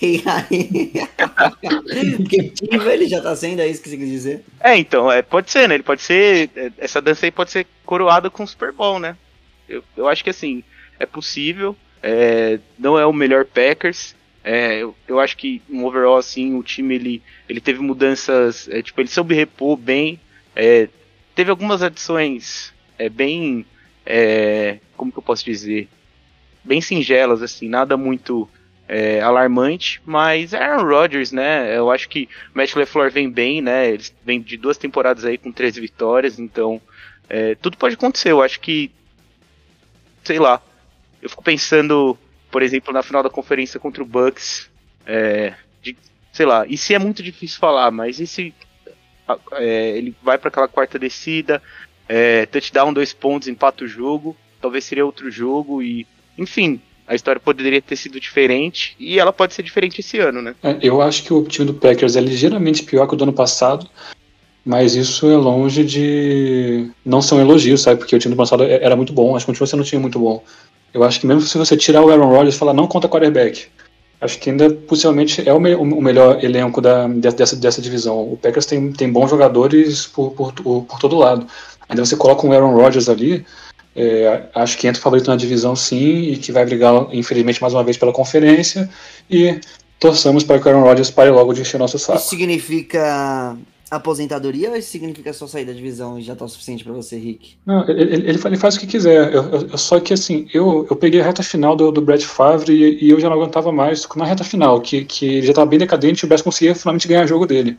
E 0.01 0.23
aí? 0.25 0.91
Porque 2.17 2.51
diva 2.61 2.93
ele 2.93 3.07
já 3.07 3.21
tá 3.21 3.35
sendo, 3.35 3.61
é 3.61 3.67
isso 3.67 3.81
que 3.81 3.89
você 3.89 3.97
quer 3.97 4.05
dizer? 4.05 4.45
É, 4.59 4.77
então, 4.77 5.11
é, 5.11 5.21
pode 5.21 5.51
ser, 5.51 5.67
né? 5.67 5.75
Ele 5.75 5.83
pode 5.83 6.01
ser. 6.01 6.49
é, 6.55 6.71
Essa 6.77 7.01
dança 7.01 7.25
aí 7.25 7.31
pode 7.31 7.51
ser 7.51 7.65
coroada 7.85 8.29
com 8.29 8.43
o 8.43 8.47
Super 8.47 8.71
Bowl, 8.71 8.99
né? 8.99 9.15
Eu, 9.67 9.83
eu 9.95 10.07
acho 10.07 10.23
que 10.23 10.29
assim, 10.29 10.63
é 10.99 11.05
possível. 11.05 11.75
é, 12.01 12.59
não 12.77 12.97
é 12.99 13.05
o 13.05 13.13
melhor 13.13 13.45
Packers. 13.45 14.15
É, 14.43 14.77
eu, 14.77 14.95
eu 15.07 15.19
acho 15.19 15.35
que, 15.37 15.61
um 15.69 15.85
overall, 15.85 16.17
assim, 16.17 16.55
o 16.55 16.63
time 16.63 16.95
ele, 16.95 17.23
ele 17.47 17.59
teve 17.61 17.79
mudanças. 17.79 18.67
é, 18.69 18.81
tipo, 18.81 18.99
ele 19.01 19.09
soube 19.09 19.35
repor 19.35 19.75
bem. 19.77 20.19
é, 20.55 20.87
teve 21.35 21.49
algumas 21.51 21.81
adições 21.83 22.73
é, 22.97 23.09
bem. 23.09 23.65
é, 24.05 24.79
como 24.95 25.11
que 25.11 25.17
eu 25.17 25.23
posso 25.23 25.45
dizer? 25.45 25.87
Bem 26.63 26.81
singelas, 26.81 27.41
assim, 27.41 27.67
nada 27.69 27.97
muito. 27.97 28.49
é, 28.87 29.21
alarmante, 29.21 30.01
mas 30.05 30.51
é 30.53 30.57
Aaron 30.63 30.83
Rodgers, 30.83 31.31
né? 31.31 31.77
Eu 31.77 31.91
acho 31.91 32.09
que 32.09 32.27
Matt 32.53 32.75
LeFleur 32.75 33.11
vem 33.11 33.29
bem, 33.29 33.61
né? 33.61 33.87
Eles 33.89 34.13
vêm 34.25 34.41
de 34.41 34.57
duas 34.57 34.77
temporadas 34.77 35.25
aí 35.25 35.37
com 35.37 35.51
13 35.51 35.79
vitórias, 35.79 36.39
então 36.39 36.81
tudo 37.61 37.77
pode 37.77 37.93
acontecer. 37.93 38.31
Eu 38.31 38.41
acho 38.41 38.59
que, 38.59 38.91
sei 40.23 40.39
lá, 40.39 40.59
eu 41.21 41.29
fico 41.29 41.43
pensando, 41.43 42.17
por 42.51 42.61
exemplo, 42.61 42.93
na 42.93 43.03
final 43.03 43.21
da 43.23 43.29
conferência 43.29 43.79
contra 43.79 44.01
o 44.01 44.05
Bucks, 44.05 44.69
é, 45.05 45.53
de, 45.81 45.95
sei 46.31 46.45
lá, 46.45 46.65
e 46.67 46.77
se 46.77 46.93
é 46.93 46.99
muito 46.99 47.21
difícil 47.23 47.59
falar, 47.59 47.91
mas 47.91 48.19
e 48.19 48.27
se 48.27 48.53
a- 49.27 49.37
é, 49.53 49.97
ele 49.97 50.15
vai 50.23 50.37
para 50.37 50.49
aquela 50.49 50.67
quarta 50.67 50.97
descida, 50.99 51.61
é, 52.07 52.45
touchdown, 52.47 52.91
dois 52.93 53.13
pontos, 53.13 53.47
empata 53.47 53.83
o 53.83 53.87
jogo, 53.87 54.35
talvez 54.61 54.83
seria 54.85 55.05
outro 55.05 55.29
jogo 55.31 55.81
e, 55.81 56.05
enfim. 56.37 56.81
A 57.07 57.15
história 57.15 57.41
poderia 57.41 57.81
ter 57.81 57.95
sido 57.95 58.19
diferente 58.19 58.95
e 58.99 59.17
ela 59.17 59.33
pode 59.33 59.55
ser 59.55 59.63
diferente 59.63 59.99
esse 59.99 60.19
ano, 60.19 60.43
né? 60.43 60.53
É, 60.61 60.77
Eu 60.79 61.01
acho 61.01 61.23
que 61.23 61.33
o 61.33 61.41
time 61.43 61.65
do 61.65 61.73
Packers 61.73 62.15
é 62.15 62.21
ligeiramente 62.21 62.83
pior 62.83 63.07
que 63.07 63.15
o 63.15 63.17
do 63.17 63.23
ano 63.23 63.33
passado, 63.33 63.89
mas 64.63 64.93
isso 64.93 65.27
é 65.27 65.35
longe 65.35 65.83
de 65.83 66.91
não 67.03 67.19
ser 67.19 67.33
um 67.33 67.41
elogio, 67.41 67.79
sabe? 67.79 67.97
Porque 67.99 68.15
o 68.15 68.19
time 68.19 68.35
do 68.35 68.37
passado 68.37 68.63
era 68.63 68.95
muito 68.95 69.11
bom, 69.11 69.35
acho 69.35 69.43
que 69.43 69.51
continua 69.51 69.65
sendo 69.65 69.79
um 69.81 69.85
time 69.85 69.99
muito 70.03 70.19
bom. 70.19 70.43
Eu 70.93 71.03
acho 71.03 71.19
que 71.19 71.27
mesmo 71.27 71.41
se 71.41 71.57
você 71.57 71.77
tirar 71.77 72.03
o 72.03 72.09
Aaron 72.09 72.29
Rodgers 72.29 72.55
e 72.55 72.57
falar 72.57 72.73
não 72.73 72.87
conta 72.87 73.07
quarterback, 73.07 73.67
acho 74.21 74.39
que 74.39 74.49
ainda 74.49 74.69
possivelmente 74.71 75.47
é 75.47 75.53
o, 75.53 75.59
me- 75.59 75.75
o 75.75 76.01
melhor 76.01 76.43
elenco 76.43 76.81
da, 76.81 77.07
de- 77.07 77.31
dessa, 77.31 77.55
dessa 77.55 77.81
divisão. 77.81 78.19
O 78.33 78.37
Packers 78.37 78.65
tem, 78.65 78.91
tem 78.91 79.11
bons 79.11 79.29
jogadores 79.29 80.05
por, 80.07 80.31
por, 80.31 80.53
por, 80.53 80.99
todo 80.99 81.17
lado. 81.17 81.45
Ainda 81.87 82.05
você 82.05 82.15
coloca 82.15 82.45
um 82.45 82.51
Aaron 82.51 82.73
Rodgers 82.75 83.07
ali, 83.09 83.45
é, 83.95 84.43
acho 84.55 84.77
que 84.77 84.87
entra 84.87 85.01
favorito 85.01 85.27
na 85.29 85.35
divisão 85.35 85.75
sim, 85.75 86.21
e 86.31 86.37
que 86.37 86.51
vai 86.51 86.65
brigar, 86.65 87.07
infelizmente, 87.11 87.61
mais 87.61 87.73
uma 87.73 87.83
vez 87.83 87.97
pela 87.97 88.11
conferência. 88.13 88.89
E 89.29 89.59
torçamos 89.99 90.43
para 90.43 90.59
que 90.59 90.65
o 90.67 90.69
Aaron 90.69 90.83
Rodgers 90.83 91.09
pare 91.11 91.29
logo 91.29 91.53
de 91.53 91.61
encher 91.61 91.79
nosso 91.79 91.97
saco. 91.99 92.19
Isso 92.19 92.29
significa 92.29 93.55
aposentadoria 93.89 94.71
ou 94.71 94.81
significa 94.81 95.33
só 95.33 95.47
sair 95.47 95.65
da 95.65 95.73
divisão 95.73 96.17
e 96.19 96.21
já 96.21 96.35
tá 96.35 96.45
o 96.45 96.49
suficiente 96.49 96.83
pra 96.83 96.93
você, 96.93 97.17
Rick? 97.17 97.55
Não, 97.65 97.87
ele, 97.89 98.01
ele, 98.29 98.39
ele 98.45 98.57
faz 98.57 98.75
o 98.75 98.79
que 98.79 98.87
quiser. 98.87 99.33
Eu, 99.33 99.43
eu- 99.69 99.77
só 99.77 99.99
que 99.99 100.13
assim, 100.13 100.47
eu, 100.53 100.85
eu 100.89 100.95
peguei 100.95 101.21
a 101.21 101.23
reta 101.23 101.41
final 101.43 101.75
do, 101.75 101.91
do 101.91 102.19
Favre 102.21 102.73
e, 102.73 103.05
e 103.05 103.09
eu 103.09 103.19
já 103.19 103.29
não 103.29 103.35
aguentava 103.37 103.71
mais 103.71 104.07
na 104.15 104.25
reta 104.25 104.43
final, 104.43 104.79
que, 104.81 105.03
que 105.05 105.25
ele 105.25 105.41
já 105.43 105.51
estava 105.51 105.69
bem 105.69 105.79
decadente 105.79 106.23
e 106.23 106.25
o 106.25 106.29
Bears 106.29 106.41
conseguia 106.41 106.75
finalmente 106.75 107.07
ganhar 107.07 107.25
o 107.25 107.27
jogo 107.27 107.45
dele. 107.45 107.77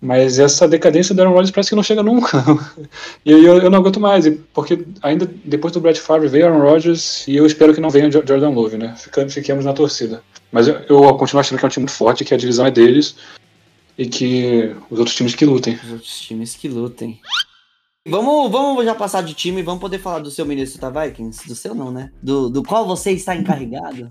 Mas 0.00 0.38
essa 0.38 0.68
decadência 0.68 1.12
do 1.12 1.20
Aaron 1.20 1.32
Rodgers 1.32 1.50
parece 1.50 1.70
que 1.70 1.74
não 1.74 1.82
chega 1.82 2.04
nunca. 2.04 2.44
e 3.26 3.32
eu, 3.32 3.58
eu 3.58 3.68
não 3.68 3.78
aguento 3.80 3.98
mais, 3.98 4.32
porque 4.54 4.84
ainda 5.02 5.28
depois 5.44 5.72
do 5.72 5.80
Brett 5.80 6.00
Favre 6.00 6.28
veio 6.28 6.46
Aaron 6.46 6.60
Rodgers 6.62 7.26
e 7.26 7.36
eu 7.36 7.44
espero 7.44 7.74
que 7.74 7.80
não 7.80 7.90
venha 7.90 8.08
Jo- 8.08 8.22
Jordan 8.24 8.50
Love, 8.50 8.76
né? 8.76 8.94
Ficamos, 8.96 9.34
fiquemos 9.34 9.64
na 9.64 9.72
torcida. 9.72 10.22
Mas 10.52 10.68
eu, 10.68 10.76
eu 10.88 11.14
continuo 11.14 11.40
achando 11.40 11.58
que 11.58 11.64
é 11.64 11.66
um 11.66 11.70
time 11.70 11.82
muito 11.84 11.96
forte, 11.96 12.24
que 12.24 12.32
a 12.32 12.36
divisão 12.36 12.64
é 12.66 12.70
deles 12.70 13.16
e 13.98 14.06
que 14.06 14.76
os 14.88 14.98
outros 14.98 15.16
times 15.16 15.34
que 15.34 15.44
lutem. 15.44 15.74
Os 15.74 15.92
outros 15.92 16.20
times 16.20 16.54
que 16.54 16.68
lutem. 16.68 17.20
Vamos, 18.06 18.50
vamos 18.50 18.84
já 18.86 18.94
passar 18.94 19.22
de 19.22 19.34
time 19.34 19.60
e 19.60 19.62
vamos 19.62 19.80
poder 19.80 19.98
falar 19.98 20.20
do 20.20 20.30
seu 20.30 20.46
Minnesota 20.46 20.90
Vikings? 20.90 21.46
Do 21.46 21.54
seu 21.54 21.74
não, 21.74 21.90
né? 21.90 22.10
Do, 22.22 22.48
do 22.48 22.62
qual 22.62 22.86
você 22.86 23.10
está 23.10 23.34
encarregado? 23.36 24.08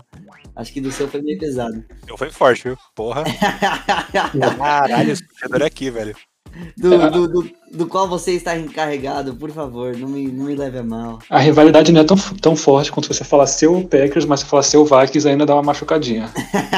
Acho 0.54 0.72
que 0.72 0.80
do 0.80 0.92
seu 0.92 1.08
foi 1.08 1.20
meio 1.20 1.38
pesado. 1.38 1.84
Eu 2.06 2.16
fui 2.16 2.30
forte, 2.30 2.64
viu? 2.64 2.78
Porra. 2.94 3.24
Caralho, 4.58 5.10
esse 5.10 5.26
torcedor 5.26 5.62
aqui, 5.62 5.90
velho. 5.90 6.14
Do, 6.76 7.10
do, 7.10 7.28
do, 7.28 7.50
do 7.72 7.86
qual 7.86 8.08
você 8.08 8.32
está 8.32 8.56
encarregado, 8.58 9.34
por 9.34 9.50
favor, 9.50 9.96
não 9.96 10.08
me, 10.08 10.28
não 10.28 10.46
me 10.46 10.54
leve 10.54 10.78
a 10.78 10.82
mal. 10.82 11.18
A 11.30 11.38
rivalidade 11.38 11.92
não 11.92 12.00
é 12.00 12.04
tão, 12.04 12.16
tão 12.40 12.56
forte 12.56 12.90
quanto 12.92 13.12
você 13.12 13.24
falar 13.24 13.46
seu 13.46 13.82
Packers, 13.88 14.24
mas 14.24 14.40
se 14.40 14.46
falar 14.46 14.62
seu 14.62 14.84
Vikings 14.84 15.28
ainda 15.28 15.44
dá 15.46 15.54
uma 15.54 15.62
machucadinha. 15.62 16.30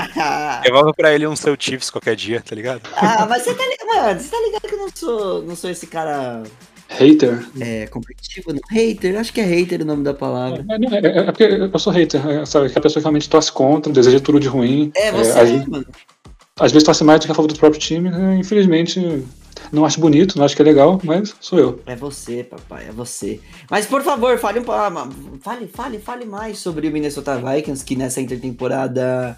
Devolve 0.62 0.92
pra 0.96 1.12
ele 1.14 1.26
um 1.26 1.36
seu 1.36 1.56
Chiefs 1.58 1.90
qualquer 1.90 2.16
dia, 2.16 2.40
tá 2.40 2.54
ligado? 2.54 2.82
ah, 2.96 3.26
mas 3.28 3.42
você 3.42 3.54
tá, 3.54 3.64
li- 3.64 3.86
mano, 3.94 4.20
você 4.20 4.28
tá 4.28 4.36
ligado 4.44 4.62
que 4.68 4.74
eu 4.74 4.78
não 4.78 4.88
sou, 4.94 5.42
não 5.42 5.56
sou 5.56 5.70
esse 5.70 5.86
cara 5.86 6.42
Hater? 6.88 7.46
é, 7.60 7.86
competitivo, 7.86 8.52
não? 8.52 8.60
Hater, 8.70 9.18
acho 9.18 9.32
que 9.32 9.40
é 9.40 9.44
hater 9.44 9.82
o 9.82 9.84
nome 9.84 10.02
da 10.02 10.12
palavra. 10.14 10.64
É, 10.68 10.74
é- 10.96 11.06
é- 11.06 11.18
é 11.20 11.24
porque 11.24 11.44
eu 11.44 11.78
sou 11.78 11.92
hater, 11.92 12.26
é, 12.28 12.44
sabe? 12.44 12.68
Que 12.70 12.78
a 12.78 12.80
pessoa 12.82 13.00
que 13.00 13.04
realmente 13.04 13.28
torce 13.28 13.52
contra, 13.52 13.92
deseja 13.92 14.18
tudo 14.20 14.40
de 14.40 14.48
ruim. 14.48 14.90
É, 14.96 15.12
você, 15.12 15.30
às, 15.38 15.50
ve- 15.50 15.70
mano. 15.70 15.86
às 16.58 16.72
vezes 16.72 16.84
torce 16.84 17.04
mais 17.04 17.20
do 17.20 17.26
que 17.26 17.32
a 17.32 17.34
favor 17.34 17.46
do 17.48 17.58
próprio 17.58 17.80
time. 17.80 18.08
é, 18.10 18.36
infelizmente, 18.36 19.00
não 19.72 19.84
acho 19.84 20.00
bonito, 20.00 20.36
não 20.36 20.44
acho 20.44 20.56
que 20.56 20.62
é 20.62 20.64
legal, 20.64 21.00
mas 21.04 21.34
sou 21.40 21.58
eu. 21.58 21.80
É 21.86 21.94
você, 21.94 22.44
papai, 22.44 22.88
é 22.88 22.92
você. 22.92 23.40
Mas 23.70 23.86
por 23.86 24.02
favor, 24.02 24.38
fale 24.38 24.60
um 24.60 24.64
fale, 25.40 25.66
fale, 25.68 25.98
fale 25.98 26.24
mais 26.24 26.58
sobre 26.58 26.88
o 26.88 26.92
Minnesota 26.92 27.36
Vikings 27.36 27.84
que 27.84 27.96
nessa 27.96 28.20
intertemporada 28.20 29.36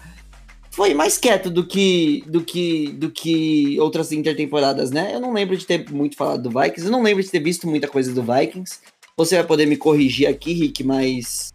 foi 0.71 0.95
mais 0.95 1.19
quieto 1.19 1.51
do 1.51 1.65
que 1.65 2.23
do 2.27 2.41
que 2.41 2.87
do 2.93 3.11
que 3.11 3.79
outras 3.79 4.11
intertemporadas, 4.11 4.89
né? 4.89 5.13
Eu 5.13 5.19
não 5.19 5.31
lembro 5.31 5.55
de 5.55 5.65
ter 5.65 5.87
muito 5.91 6.15
falado 6.15 6.41
do 6.41 6.49
Vikings, 6.49 6.85
eu 6.85 6.91
não 6.91 7.03
lembro 7.03 7.23
de 7.23 7.29
ter 7.29 7.39
visto 7.39 7.67
muita 7.67 7.87
coisa 7.87 8.11
do 8.11 8.23
Vikings. 8.23 8.79
Você 9.15 9.35
vai 9.35 9.45
poder 9.45 9.67
me 9.67 9.77
corrigir 9.77 10.27
aqui, 10.27 10.53
Rick, 10.53 10.83
mas 10.83 11.52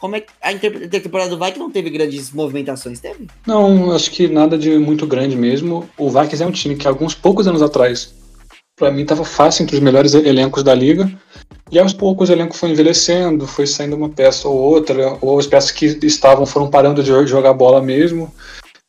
como 0.00 0.16
é 0.16 0.20
que 0.20 0.32
a 0.42 0.52
intertemporada 0.52 1.30
do 1.30 1.36
Vikings 1.38 1.58
não 1.58 1.70
teve 1.70 1.90
grandes 1.90 2.32
movimentações, 2.32 2.98
teve? 3.00 3.26
Não, 3.46 3.92
acho 3.92 4.10
que 4.10 4.26
nada 4.28 4.56
de 4.56 4.70
muito 4.78 5.06
grande 5.06 5.36
mesmo. 5.36 5.88
O 5.98 6.08
Vikings 6.08 6.42
é 6.42 6.46
um 6.46 6.50
time 6.52 6.74
que 6.76 6.88
alguns 6.88 7.14
poucos 7.14 7.46
anos 7.46 7.60
atrás, 7.62 8.14
pra 8.76 8.90
mim, 8.90 9.04
tava 9.04 9.24
fácil 9.24 9.62
entre 9.62 9.76
os 9.76 9.82
melhores 9.82 10.14
elencos 10.14 10.62
da 10.62 10.74
liga. 10.74 11.10
E 11.70 11.78
aos 11.78 11.92
poucos 11.92 12.28
o 12.28 12.32
elenco 12.32 12.56
foi 12.56 12.70
envelhecendo, 12.70 13.46
foi 13.46 13.66
saindo 13.66 13.94
uma 13.94 14.08
peça 14.08 14.48
ou 14.48 14.56
outra, 14.56 15.16
ou 15.20 15.38
as 15.38 15.46
peças 15.46 15.70
que 15.70 15.86
estavam 16.02 16.44
foram 16.44 16.68
parando 16.68 17.02
de 17.02 17.10
jo- 17.10 17.26
jogar 17.26 17.52
bola 17.52 17.80
mesmo. 17.80 18.32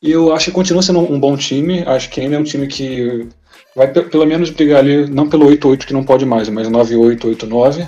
E 0.01 0.09
eu 0.09 0.33
acho 0.33 0.45
que 0.45 0.51
continua 0.51 0.81
sendo 0.81 0.99
um 0.99 1.19
bom 1.19 1.37
time. 1.37 1.83
Acho 1.85 2.09
que 2.09 2.19
ainda 2.21 2.37
é 2.37 2.39
um 2.39 2.43
time 2.43 2.65
que 2.65 3.27
vai 3.75 3.87
pe- 3.87 4.01
pelo 4.03 4.25
menos 4.25 4.49
brigar 4.49 4.79
ali, 4.79 5.07
não 5.07 5.29
pelo 5.29 5.45
8-8 5.45 5.85
que 5.85 5.93
não 5.93 6.03
pode 6.03 6.25
mais, 6.25 6.49
mas 6.49 6.67
9-8, 6.67 7.25
8-9. 7.25 7.87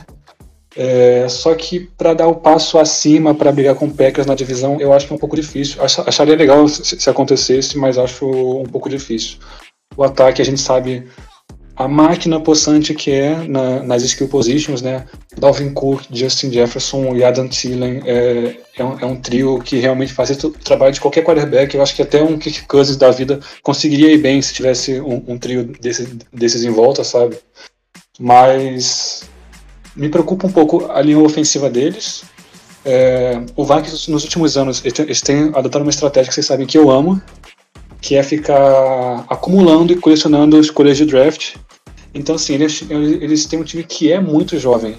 É, 0.76 1.28
só 1.30 1.54
que 1.54 1.82
para 1.82 2.14
dar 2.16 2.28
o 2.28 2.36
passo 2.36 2.80
acima 2.80 3.36
para 3.36 3.52
brigar 3.52 3.76
com 3.76 3.86
o 3.86 3.94
Packers 3.94 4.26
na 4.26 4.34
divisão, 4.36 4.80
eu 4.82 4.92
acho 4.92 5.06
que 5.06 5.14
é 5.14 5.16
um 5.16 5.20
pouco 5.20 5.36
difícil. 5.36 5.84
Ach- 5.84 6.00
Acharia 6.08 6.36
legal 6.36 6.68
se, 6.68 7.00
se 7.00 7.10
acontecesse, 7.10 7.78
mas 7.78 7.98
acho 7.98 8.26
um 8.26 8.66
pouco 8.66 8.90
difícil. 8.90 9.38
O 9.96 10.04
ataque 10.04 10.42
a 10.42 10.46
gente 10.46 10.60
sabe 10.60 11.06
a 11.76 11.88
máquina 11.88 12.40
possante 12.40 12.94
que 12.94 13.12
é 13.12 13.36
na- 13.48 13.84
nas 13.84 14.02
skill 14.04 14.28
positions, 14.28 14.82
né? 14.82 15.06
Dalvin 15.38 15.72
Cook, 15.74 16.04
Justin 16.12 16.52
Jefferson 16.52 17.16
e 17.16 17.24
Adam 17.24 17.48
Thielen 17.48 18.02
é, 18.06 18.56
é, 18.78 18.84
um, 18.84 19.00
é 19.00 19.06
um 19.06 19.16
trio 19.16 19.60
que 19.60 19.78
realmente 19.78 20.14
faz 20.14 20.32
o 20.32 20.50
trabalho 20.52 20.94
de 20.94 21.02
qualquer 21.02 21.24
quarterback. 21.24 21.76
Eu 21.76 21.84
acho 21.84 21.96
que 21.96 22.02
até 22.02 22.22
um 22.22 22.38
Kirk 22.38 22.66
Cousins 22.68 22.98
da 22.98 23.12
vida 23.12 23.40
conseguiria 23.62 24.12
ir 24.12 24.18
bem 24.18 24.42
se 24.42 24.54
tivesse 24.56 25.00
um, 25.02 25.24
um 25.28 25.38
trio 25.38 25.64
desse, 25.80 26.08
desses 26.32 26.64
em 26.64 26.72
volta, 26.72 27.04
sabe? 27.04 27.38
Mas 28.20 29.24
me 29.96 30.10
preocupa 30.10 30.48
um 30.48 30.52
pouco 30.52 30.92
a 30.92 31.02
linha 31.02 31.20
ofensiva 31.20 31.70
deles. 31.70 32.24
É, 32.86 33.42
o 33.56 33.64
Vikings 33.64 34.12
nos 34.12 34.24
últimos 34.24 34.58
anos 34.58 34.84
eles 34.84 35.22
têm- 35.22 35.52
adotado 35.56 35.84
uma 35.84 35.90
estratégia 35.90 36.30
que 36.30 36.36
vocês 36.36 36.46
sabem 36.46 36.66
que 36.66 36.78
eu 36.78 36.92
amo, 36.92 37.22
que 38.02 38.16
é 38.16 38.24
ficar 38.24 39.26
acumulando 39.30 39.94
e 39.94 39.96
colecionando 39.96 40.60
escolhas 40.60 40.98
de 40.98 41.06
draft. 41.06 41.56
Então, 42.14 42.36
assim, 42.36 42.54
eles, 42.54 42.84
eles 42.90 43.46
têm 43.46 43.60
um 43.60 43.64
time 43.64 43.84
que 43.84 44.12
é 44.12 44.20
muito 44.20 44.60
jovem. 44.60 44.98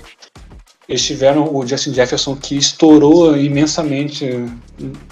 Eles 0.89 1.05
tiveram 1.05 1.55
o 1.55 1.67
Justin 1.67 1.95
Jefferson, 1.95 2.37
que 2.37 2.57
estourou 2.57 3.37
imensamente 3.37 4.27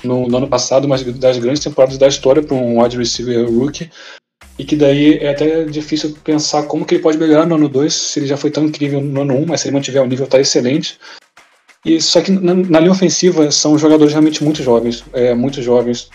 no, 0.03 0.27
no 0.27 0.37
ano 0.37 0.49
passado, 0.49 0.85
uma 0.85 0.99
das 0.99 1.39
grandes 1.39 1.63
temporadas 1.63 1.97
da 1.97 2.09
história 2.09 2.43
para 2.43 2.57
um 2.57 2.83
wide 2.83 2.97
receiver 2.97 3.49
rookie. 3.49 3.91
E 4.63 4.65
que 4.65 4.77
daí 4.77 5.19
é 5.19 5.31
até 5.31 5.65
difícil 5.65 6.17
pensar 6.23 6.63
como 6.69 6.85
que 6.87 6.95
ele 6.95 7.03
pode 7.03 7.19
melhorar 7.19 7.45
no 7.47 7.57
ano 7.57 7.69
2, 7.69 7.93
se 7.93 8.21
ele 8.21 8.29
já 8.29 8.37
foi 8.37 8.49
tão 8.49 8.65
incrível 8.65 9.01
no 9.01 9.23
ano 9.23 9.35
1, 9.35 9.43
um, 9.43 9.47
mas 9.47 9.61
se 9.61 9.67
ele 9.67 9.75
mantiver 9.75 10.01
o 10.01 10.07
nível, 10.07 10.25
tá 10.25 10.39
excelente. 10.39 11.01
E 11.85 12.01
só 12.01 12.21
que 12.21 12.31
na, 12.31 12.55
na 12.55 12.79
linha 12.79 12.93
ofensiva 12.93 13.51
são 13.51 13.77
jogadores 13.77 14.13
realmente 14.13 14.45
muito 14.45 14.63
jovens, 14.63 15.03
é, 15.13 15.35
muito 15.35 15.61
jovens. 15.61 16.11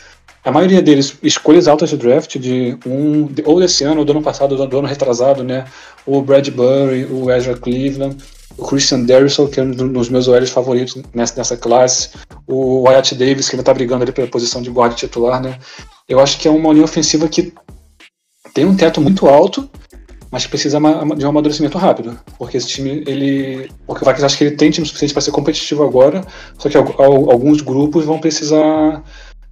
A 0.45 0.49
maioria 0.49 0.81
deles, 0.81 1.17
escolhas 1.21 1.67
altas 1.67 1.89
de 1.89 1.97
draft, 1.97 2.37
de 2.37 2.77
um, 2.85 3.25
de- 3.25 3.43
ou 3.45 3.59
desse 3.59 3.83
ano, 3.83 3.99
ou 3.99 4.05
do 4.05 4.13
ano 4.13 4.21
passado, 4.21 4.57
ou 4.57 4.65
do 4.65 4.77
ano 4.79 4.87
retrasado, 4.87 5.43
né? 5.43 5.65
O 6.05 6.21
Bradbury, 6.21 7.05
o 7.11 7.29
Ezra 7.29 7.57
Cleveland, 7.57 8.15
o 8.57 8.65
Christian 8.65 9.01
Derrisson, 9.01 9.49
que 9.49 9.59
é 9.59 9.63
um 9.63 9.71
dos 9.71 10.07
meus 10.07 10.29
OLs 10.29 10.51
favoritos 10.51 11.03
nessa, 11.13 11.35
nessa 11.35 11.57
classe, 11.57 12.11
o 12.47 12.83
Wyatt 12.83 13.13
Davis, 13.13 13.49
que 13.49 13.57
ainda 13.57 13.63
tá 13.63 13.73
brigando 13.73 14.03
ali 14.03 14.13
pela 14.13 14.27
posição 14.29 14.61
de 14.61 14.69
guarda 14.69 14.95
titular, 14.95 15.41
né? 15.41 15.59
Eu 16.07 16.21
acho 16.21 16.39
que 16.39 16.47
é 16.47 16.51
uma 16.51 16.71
linha 16.71 16.85
ofensiva 16.85 17.27
que 17.27 17.51
tem 18.57 18.65
um 18.65 18.75
teto 18.75 18.99
muito 18.99 19.27
alto, 19.27 19.69
mas 20.31 20.47
precisa 20.47 20.79
de 21.15 21.23
um 21.25 21.29
amadurecimento 21.29 21.77
rápido. 21.77 22.19
Porque 22.39 22.57
esse 22.57 22.67
time, 22.67 23.03
ele. 23.05 23.69
Porque 23.85 24.03
o 24.03 24.07
Vikings 24.07 24.25
acha 24.25 24.35
que 24.35 24.43
ele 24.45 24.55
tem 24.55 24.71
time 24.71 24.87
suficiente 24.87 25.13
para 25.13 25.21
ser 25.21 25.29
competitivo 25.29 25.83
agora, 25.83 26.25
só 26.57 26.67
que 26.67 26.75
al- 26.75 26.95
al- 26.97 27.29
alguns 27.31 27.61
grupos 27.61 28.03
vão 28.03 28.17
precisar 28.19 29.03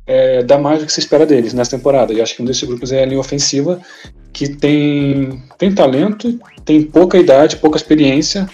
é, 0.07 0.41
dar 0.41 0.57
mais 0.57 0.79
do 0.79 0.87
que 0.87 0.91
se 0.91 0.99
espera 1.01 1.23
deles 1.23 1.53
nessa 1.53 1.77
temporada. 1.77 2.13
E 2.13 2.19
acho 2.19 2.35
que 2.35 2.41
um 2.41 2.45
desses 2.45 2.63
grupos 2.67 2.91
é 2.91 3.03
a 3.03 3.05
linha 3.05 3.19
ofensiva, 3.19 3.79
que 4.33 4.49
tem, 4.49 5.39
tem 5.59 5.71
talento, 5.71 6.39
tem 6.65 6.81
pouca 6.81 7.19
idade, 7.19 7.57
pouca 7.57 7.77
experiência, 7.77 8.49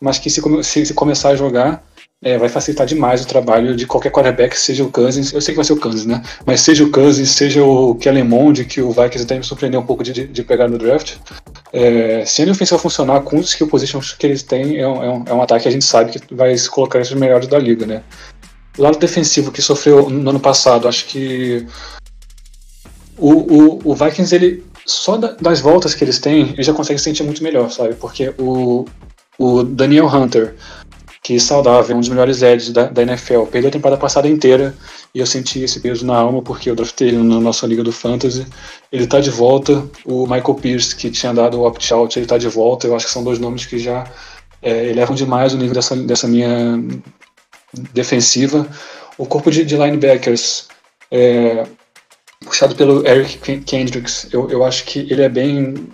mas 0.00 0.18
que 0.18 0.28
se, 0.28 0.42
se- 0.64 0.86
se 0.86 0.94
começar 0.94 1.28
a 1.28 1.36
jogar. 1.36 1.84
É, 2.22 2.38
vai 2.38 2.48
facilitar 2.48 2.86
demais 2.86 3.22
o 3.22 3.26
trabalho 3.26 3.74
de 3.74 3.84
qualquer 3.86 4.12
quarterback, 4.12 4.56
seja 4.56 4.84
o 4.84 4.90
Cousins, 4.90 5.32
eu 5.32 5.40
sei 5.40 5.52
que 5.52 5.56
vai 5.56 5.64
ser 5.64 5.72
o 5.72 5.80
Cousins, 5.80 6.06
né? 6.06 6.22
Mas 6.46 6.60
seja 6.60 6.84
o 6.84 6.90
Cousins, 6.90 7.30
seja 7.30 7.64
o 7.64 7.96
Kellen 7.96 8.24
Mond, 8.24 8.64
que 8.66 8.80
o 8.80 8.90
Vikings 8.92 9.24
até 9.24 9.36
me 9.36 9.42
surpreendeu 9.44 9.80
um 9.80 9.86
pouco 9.86 10.04
de, 10.04 10.12
de- 10.28 10.42
pegar 10.44 10.68
no 10.68 10.78
draft. 10.78 11.14
É, 11.72 12.24
se 12.24 12.40
a 12.40 12.44
linha 12.44 12.54
ofensiva 12.54 12.78
funcionar 12.78 13.20
com 13.22 13.38
os 13.38 13.48
skill 13.48 13.66
positions 13.66 14.12
que 14.12 14.26
eles 14.26 14.42
têm, 14.42 14.78
é 14.78 14.86
um, 14.86 15.02
é 15.02 15.08
um- 15.10 15.24
é 15.26 15.34
um 15.34 15.42
ataque 15.42 15.62
que 15.64 15.68
a 15.68 15.72
gente 15.72 15.84
sabe 15.84 16.12
que 16.12 16.34
vai 16.34 16.56
se 16.56 16.70
colocar 16.70 17.00
entre 17.00 17.12
os 17.12 17.20
melhores 17.20 17.48
da 17.48 17.58
liga, 17.58 17.84
né? 17.86 18.02
O 18.78 18.82
lado 18.82 18.98
defensivo 18.98 19.50
que 19.50 19.60
sofreu 19.60 20.08
no 20.08 20.30
ano 20.30 20.40
passado, 20.40 20.86
acho 20.86 21.06
que 21.06 21.66
o, 23.18 23.32
o, 23.32 23.80
o 23.84 23.94
Vikings, 23.94 24.34
ele 24.34 24.64
só 24.86 25.16
da- 25.16 25.36
das 25.40 25.60
voltas 25.60 25.94
que 25.94 26.04
eles 26.04 26.18
têm, 26.18 26.50
ele 26.52 26.62
já 26.62 26.72
consegue 26.72 26.98
se 26.98 27.04
sentir 27.04 27.22
muito 27.22 27.42
melhor, 27.42 27.70
sabe? 27.70 27.94
Porque 27.94 28.32
o, 28.38 28.84
o 29.38 29.62
Daniel 29.62 30.06
Hunter, 30.06 30.54
que 31.22 31.38
saudável, 31.38 31.96
um 31.96 32.00
dos 32.00 32.08
melhores 32.08 32.42
edges 32.42 32.70
da, 32.72 32.86
da 32.86 33.02
NFL, 33.02 33.44
perdeu 33.44 33.68
a 33.68 33.72
temporada 33.72 34.00
passada 34.00 34.26
inteira 34.28 34.74
e 35.14 35.20
eu 35.20 35.26
senti 35.26 35.60
esse 35.60 35.78
peso 35.78 36.04
na 36.04 36.16
alma 36.16 36.42
porque 36.42 36.68
eu 36.68 36.74
draftei 36.74 37.08
ele 37.08 37.18
na 37.18 37.38
nossa 37.38 37.64
liga 37.64 37.84
do 37.84 37.92
Fantasy. 37.92 38.44
Ele 38.90 39.06
tá 39.06 39.20
de 39.20 39.30
volta. 39.30 39.88
O 40.04 40.22
Michael 40.26 40.54
Pierce, 40.54 40.96
que 40.96 41.10
tinha 41.12 41.32
dado 41.32 41.60
o 41.60 41.66
opt-out, 41.66 42.18
ele 42.18 42.26
tá 42.26 42.36
de 42.38 42.48
volta. 42.48 42.88
Eu 42.88 42.96
acho 42.96 43.06
que 43.06 43.12
são 43.12 43.22
dois 43.22 43.38
nomes 43.38 43.64
que 43.64 43.78
já 43.78 44.04
é, 44.60 44.88
elevam 44.88 45.14
demais 45.14 45.54
o 45.54 45.56
nível 45.58 45.74
dessa, 45.74 45.94
dessa 45.94 46.26
minha 46.26 46.82
defensiva. 47.92 48.66
O 49.16 49.24
corpo 49.24 49.48
de, 49.50 49.64
de 49.64 49.76
linebackers, 49.76 50.66
é, 51.10 51.64
puxado 52.44 52.74
pelo 52.74 53.06
Eric 53.06 53.38
Ken- 53.38 53.62
Kendricks, 53.62 54.26
eu, 54.32 54.50
eu 54.50 54.64
acho 54.64 54.84
que 54.84 55.00
ele 55.10 55.22
é 55.22 55.28
bem 55.28 55.86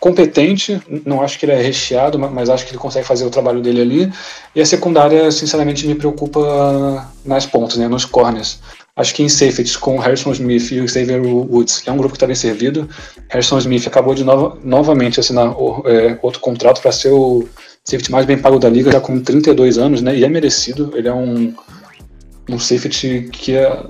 competente, 0.00 0.80
não 1.04 1.22
acho 1.22 1.38
que 1.38 1.44
ele 1.46 1.52
é 1.52 1.60
recheado, 1.60 2.18
ma- 2.18 2.28
mas 2.30 2.48
acho 2.48 2.64
que 2.64 2.70
ele 2.70 2.78
consegue 2.78 3.06
fazer 3.06 3.24
o 3.24 3.30
trabalho 3.30 3.60
dele 3.60 3.80
ali. 3.80 4.12
E 4.54 4.60
a 4.60 4.66
secundária, 4.66 5.30
sinceramente, 5.30 5.86
me 5.86 5.94
preocupa 5.94 7.08
nas 7.24 7.46
pontas, 7.46 7.76
né, 7.78 7.88
nos 7.88 8.04
corners. 8.04 8.60
Acho 8.96 9.14
que 9.14 9.22
em 9.22 9.28
safeties 9.28 9.76
com 9.76 9.96
Harrison 9.98 10.32
Smith 10.32 10.72
e 10.72 10.80
o 10.80 10.88
Xavier 10.88 11.20
Woods 11.24 11.82
é 11.86 11.92
um 11.92 11.96
grupo 11.96 12.12
que 12.12 12.16
está 12.16 12.26
bem 12.26 12.34
servido. 12.34 12.88
Harrison 13.28 13.58
Smith 13.58 13.86
acabou 13.86 14.14
de 14.14 14.24
nova, 14.24 14.58
novamente 14.64 15.20
assinar 15.20 15.50
o, 15.56 15.84
é, 15.86 16.18
outro 16.20 16.40
contrato 16.40 16.80
para 16.82 16.90
ser 16.90 17.10
o 17.10 17.48
safety 17.84 18.10
mais 18.10 18.26
bem 18.26 18.36
pago 18.38 18.58
da 18.58 18.68
liga, 18.68 18.90
já 18.90 19.00
com 19.00 19.20
32 19.20 19.78
anos, 19.78 20.02
né? 20.02 20.16
E 20.16 20.24
é 20.24 20.28
merecido. 20.28 20.92
Ele 20.96 21.06
é 21.06 21.14
um, 21.14 21.54
um 22.50 22.58
safety 22.58 23.28
que 23.32 23.54
é. 23.54 23.82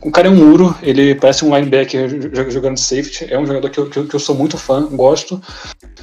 O 0.00 0.12
cara 0.12 0.28
é 0.28 0.30
um 0.30 0.36
muro, 0.36 0.74
ele 0.80 1.14
parece 1.14 1.44
um 1.44 1.54
linebacker 1.54 2.50
jogando 2.50 2.78
safety. 2.78 3.26
É 3.28 3.38
um 3.38 3.46
jogador 3.46 3.68
que 3.68 3.78
eu, 3.78 3.88
que 3.88 4.14
eu 4.14 4.20
sou 4.20 4.34
muito 4.34 4.56
fã, 4.56 4.86
gosto. 4.86 5.40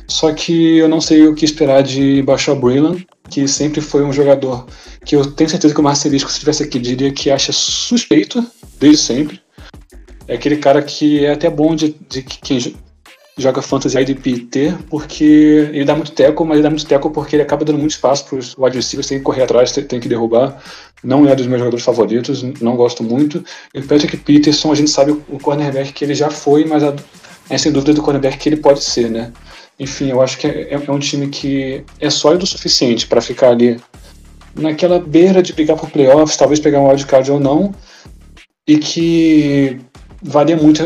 Só 0.07 0.33
que 0.33 0.77
eu 0.77 0.89
não 0.89 0.99
sei 0.99 1.27
o 1.27 1.33
que 1.33 1.45
esperar 1.45 1.81
de 1.81 2.21
Bashar 2.21 2.55
Breland, 2.55 3.07
que 3.29 3.47
sempre 3.47 3.81
foi 3.81 4.03
um 4.03 4.11
jogador 4.11 4.67
que 5.05 5.15
eu 5.15 5.25
tenho 5.31 5.49
certeza 5.49 5.73
que 5.73 5.79
o 5.79 5.83
Marcelisco, 5.83 6.29
se 6.29 6.35
estivesse 6.35 6.63
aqui, 6.63 6.77
diria 6.79 7.11
que 7.11 7.31
acha 7.31 7.53
suspeito, 7.53 8.45
desde 8.79 8.97
sempre. 8.97 9.41
É 10.27 10.35
aquele 10.35 10.57
cara 10.57 10.81
que 10.81 11.23
é 11.23 11.31
até 11.31 11.49
bom 11.49 11.75
de, 11.75 11.95
de 12.09 12.21
quem 12.23 12.59
joga 13.37 13.61
Fantasy 13.61 13.97
IDP 13.97 14.39
ter, 14.39 14.77
porque 14.89 15.69
ele 15.73 15.85
dá 15.85 15.93
muito 15.95 16.11
teco, 16.11 16.45
mas 16.45 16.55
ele 16.55 16.63
dá 16.63 16.69
muito 16.69 16.85
teco 16.85 17.11
porque 17.11 17.35
ele 17.35 17.43
acaba 17.43 17.65
dando 17.65 17.79
muito 17.79 17.91
espaço 17.91 18.25
para 18.25 18.37
os 18.39 18.55
wide 18.57 18.77
receivers, 18.77 19.07
tem 19.07 19.17
que 19.17 19.23
correr 19.23 19.43
atrás, 19.43 19.71
tem, 19.71 19.83
tem, 19.83 19.99
que 19.99 20.07
derrubar. 20.07 20.61
Não 21.05 21.29
é 21.29 21.35
dos 21.35 21.45
meus 21.45 21.59
jogadores 21.59 21.85
favoritos, 21.85 22.41
não 22.59 22.75
gosto 22.75 23.03
muito. 23.03 23.45
E 23.73 23.79
o 23.79 23.87
Patrick 23.87 24.17
Peterson, 24.17 24.71
a 24.71 24.75
gente 24.75 24.89
sabe 24.89 25.11
o 25.11 25.39
cornerback 25.39 25.93
que 25.93 26.03
ele 26.03 26.15
já 26.15 26.31
foi, 26.31 26.65
mas 26.65 26.81
é 27.49 27.57
sem 27.57 27.71
dúvida 27.71 27.93
do 27.93 28.01
cornerback 28.01 28.37
que 28.37 28.49
ele 28.49 28.57
pode 28.57 28.83
ser, 28.83 29.11
né? 29.11 29.31
Enfim, 29.79 30.09
eu 30.09 30.21
acho 30.21 30.37
que 30.37 30.47
é, 30.47 30.73
é 30.73 30.91
um 30.91 30.99
time 30.99 31.27
que 31.27 31.83
é 31.99 32.09
sólido 32.09 32.43
o 32.43 32.47
suficiente 32.47 33.05
para 33.05 33.21
ficar 33.21 33.49
ali 33.49 33.79
naquela 34.55 34.99
beira 34.99 35.43
de 35.43 35.53
brigar 35.53 35.77
por 35.77 35.91
playoffs, 35.91 36.37
talvez 36.37 36.59
pegar 36.59 36.79
um 36.79 36.87
wildcard 36.87 37.29
ou 37.29 37.39
não, 37.39 37.75
e 38.67 38.77
que 38.77 39.77
varia 40.23 40.57
muito 40.57 40.81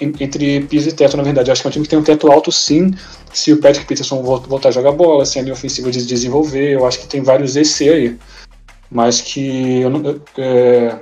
entre 0.00 0.60
piso 0.60 0.90
e 0.90 0.92
teto, 0.92 1.16
na 1.16 1.24
verdade. 1.24 1.50
Eu 1.50 1.52
acho 1.52 1.62
que 1.62 1.66
é 1.66 1.70
um 1.70 1.72
time 1.72 1.84
que 1.84 1.90
tem 1.90 1.98
um 1.98 2.04
teto 2.04 2.30
alto, 2.30 2.52
sim, 2.52 2.92
se 3.32 3.52
o 3.52 3.56
Patrick 3.56 3.86
Peterson 3.86 4.22
voltar 4.22 4.68
a 4.68 4.72
jogar 4.72 4.92
bola, 4.92 5.24
se 5.24 5.38
a 5.38 5.42
linha 5.42 5.54
ofensiva 5.54 5.90
de 5.90 6.06
desenvolver, 6.06 6.74
eu 6.74 6.86
acho 6.86 7.00
que 7.00 7.08
tem 7.08 7.20
vários 7.20 7.56
EC 7.56 7.88
aí, 7.88 8.16
mas 8.90 9.20
que 9.20 9.80
eu 9.80 9.90
não, 9.90 10.20
é, 10.38 10.98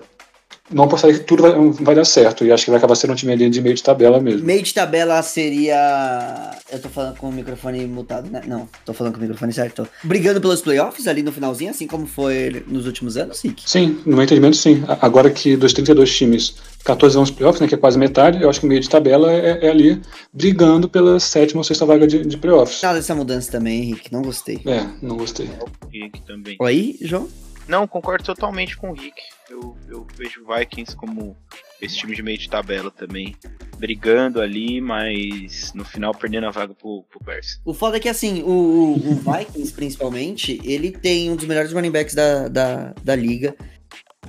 não 0.71 0.85
apostaria 0.85 1.19
que 1.19 1.25
tudo 1.25 1.43
vai, 1.43 1.53
vai, 1.53 1.95
dar 1.95 2.05
certo. 2.05 2.45
E 2.45 2.51
acho 2.51 2.65
que 2.65 2.71
vai 2.71 2.79
acabar 2.79 2.95
sendo 2.95 3.13
um 3.13 3.17
time 3.17 3.33
ali 3.33 3.51
de 3.51 3.61
meio 3.61 3.75
de 3.75 3.83
tabela 3.83 4.19
mesmo. 4.19 4.47
Meio 4.47 4.63
de 4.63 4.73
tabela 4.73 5.21
seria. 5.23 6.53
Eu 6.73 6.81
tô 6.81 6.89
falando 6.89 7.17
com 7.19 7.29
o 7.29 7.33
microfone 7.33 7.87
mutado, 7.87 8.31
né? 8.31 8.43
Não, 8.47 8.67
tô 8.85 8.95
falando 8.95 9.13
com 9.13 9.19
o 9.19 9.23
microfone 9.23 9.53
certo. 9.53 9.87
Brigando 10.03 10.41
pelos 10.41 10.63
playoffs 10.63 11.07
ali 11.07 11.23
no 11.23 11.31
finalzinho, 11.31 11.71
assim 11.71 11.87
como 11.87 12.07
foi 12.07 12.65
nos 12.67 12.87
últimos 12.87 13.17
anos, 13.17 13.43
Rick? 13.43 13.63
Sim, 13.69 14.01
no 14.07 14.17
meu 14.17 14.25
entendimento, 14.25 14.57
sim. 14.57 14.83
Agora 15.01 15.31
que 15.31 15.55
dos 15.55 15.75
32 15.75 16.17
times, 16.17 16.55
14 16.85 17.15
vão 17.15 17.23
aos 17.23 17.31
playoffs, 17.31 17.61
né? 17.61 17.69
Que 17.69 17.75
é 17.75 17.79
quase 17.79 17.99
metade, 17.99 18.43
eu 18.43 18.49
acho 18.49 18.61
que 18.61 18.67
o 18.67 18.69
meio 18.69 18.81
de 18.81 18.89
tabela 18.89 19.31
é, 19.31 19.67
é 19.67 19.71
ali 19.71 20.01
brigando 20.33 20.89
pela 20.89 21.21
sétima 21.21 21.61
ou 21.61 21.65
sexta 21.65 21.85
vaga 21.85 22.07
de, 22.07 22.25
de 22.25 22.39
playoffs. 22.39 22.81
Nada 22.83 22.97
dessa 22.97 23.15
mudança 23.15 23.53
também, 23.53 23.83
Henrique. 23.83 24.11
Não 24.11 24.23
gostei. 24.23 24.61
É, 24.65 24.87
não 25.03 25.19
gostei. 25.19 25.51
Henrique 25.93 26.23
também. 26.23 26.57
Oi, 26.59 26.97
João? 27.03 27.29
Não, 27.67 27.87
concordo 27.87 28.25
totalmente 28.25 28.77
com 28.77 28.91
o 28.91 28.95
Rick. 28.95 29.21
Eu, 29.49 29.77
eu 29.89 30.07
vejo 30.17 30.43
o 30.43 30.55
Vikings 30.55 30.97
como 30.97 31.37
esse 31.81 31.97
time 31.97 32.15
de 32.15 32.23
meio 32.23 32.39
de 32.39 32.49
tabela 32.49 32.91
também, 32.91 33.35
brigando 33.79 34.41
ali, 34.41 34.81
mas 34.81 35.73
no 35.75 35.85
final 35.85 36.15
perdendo 36.15 36.47
a 36.47 36.51
vaga 36.51 36.75
pro, 36.75 37.05
pro 37.11 37.21
Bears. 37.25 37.61
O 37.65 37.75
foda 37.75 37.97
é 37.97 38.01
que, 38.01 38.09
assim, 38.09 38.43
o, 38.43 38.95
o 38.95 39.15
Vikings, 39.15 39.73
principalmente, 39.73 40.61
ele 40.65 40.91
tem 40.91 41.31
um 41.31 41.37
dos 41.37 41.47
melhores 41.47 41.73
running 41.73 41.91
backs 41.91 42.15
da, 42.15 42.49
da, 42.49 42.95
da 43.03 43.17
liga. 43.17 43.55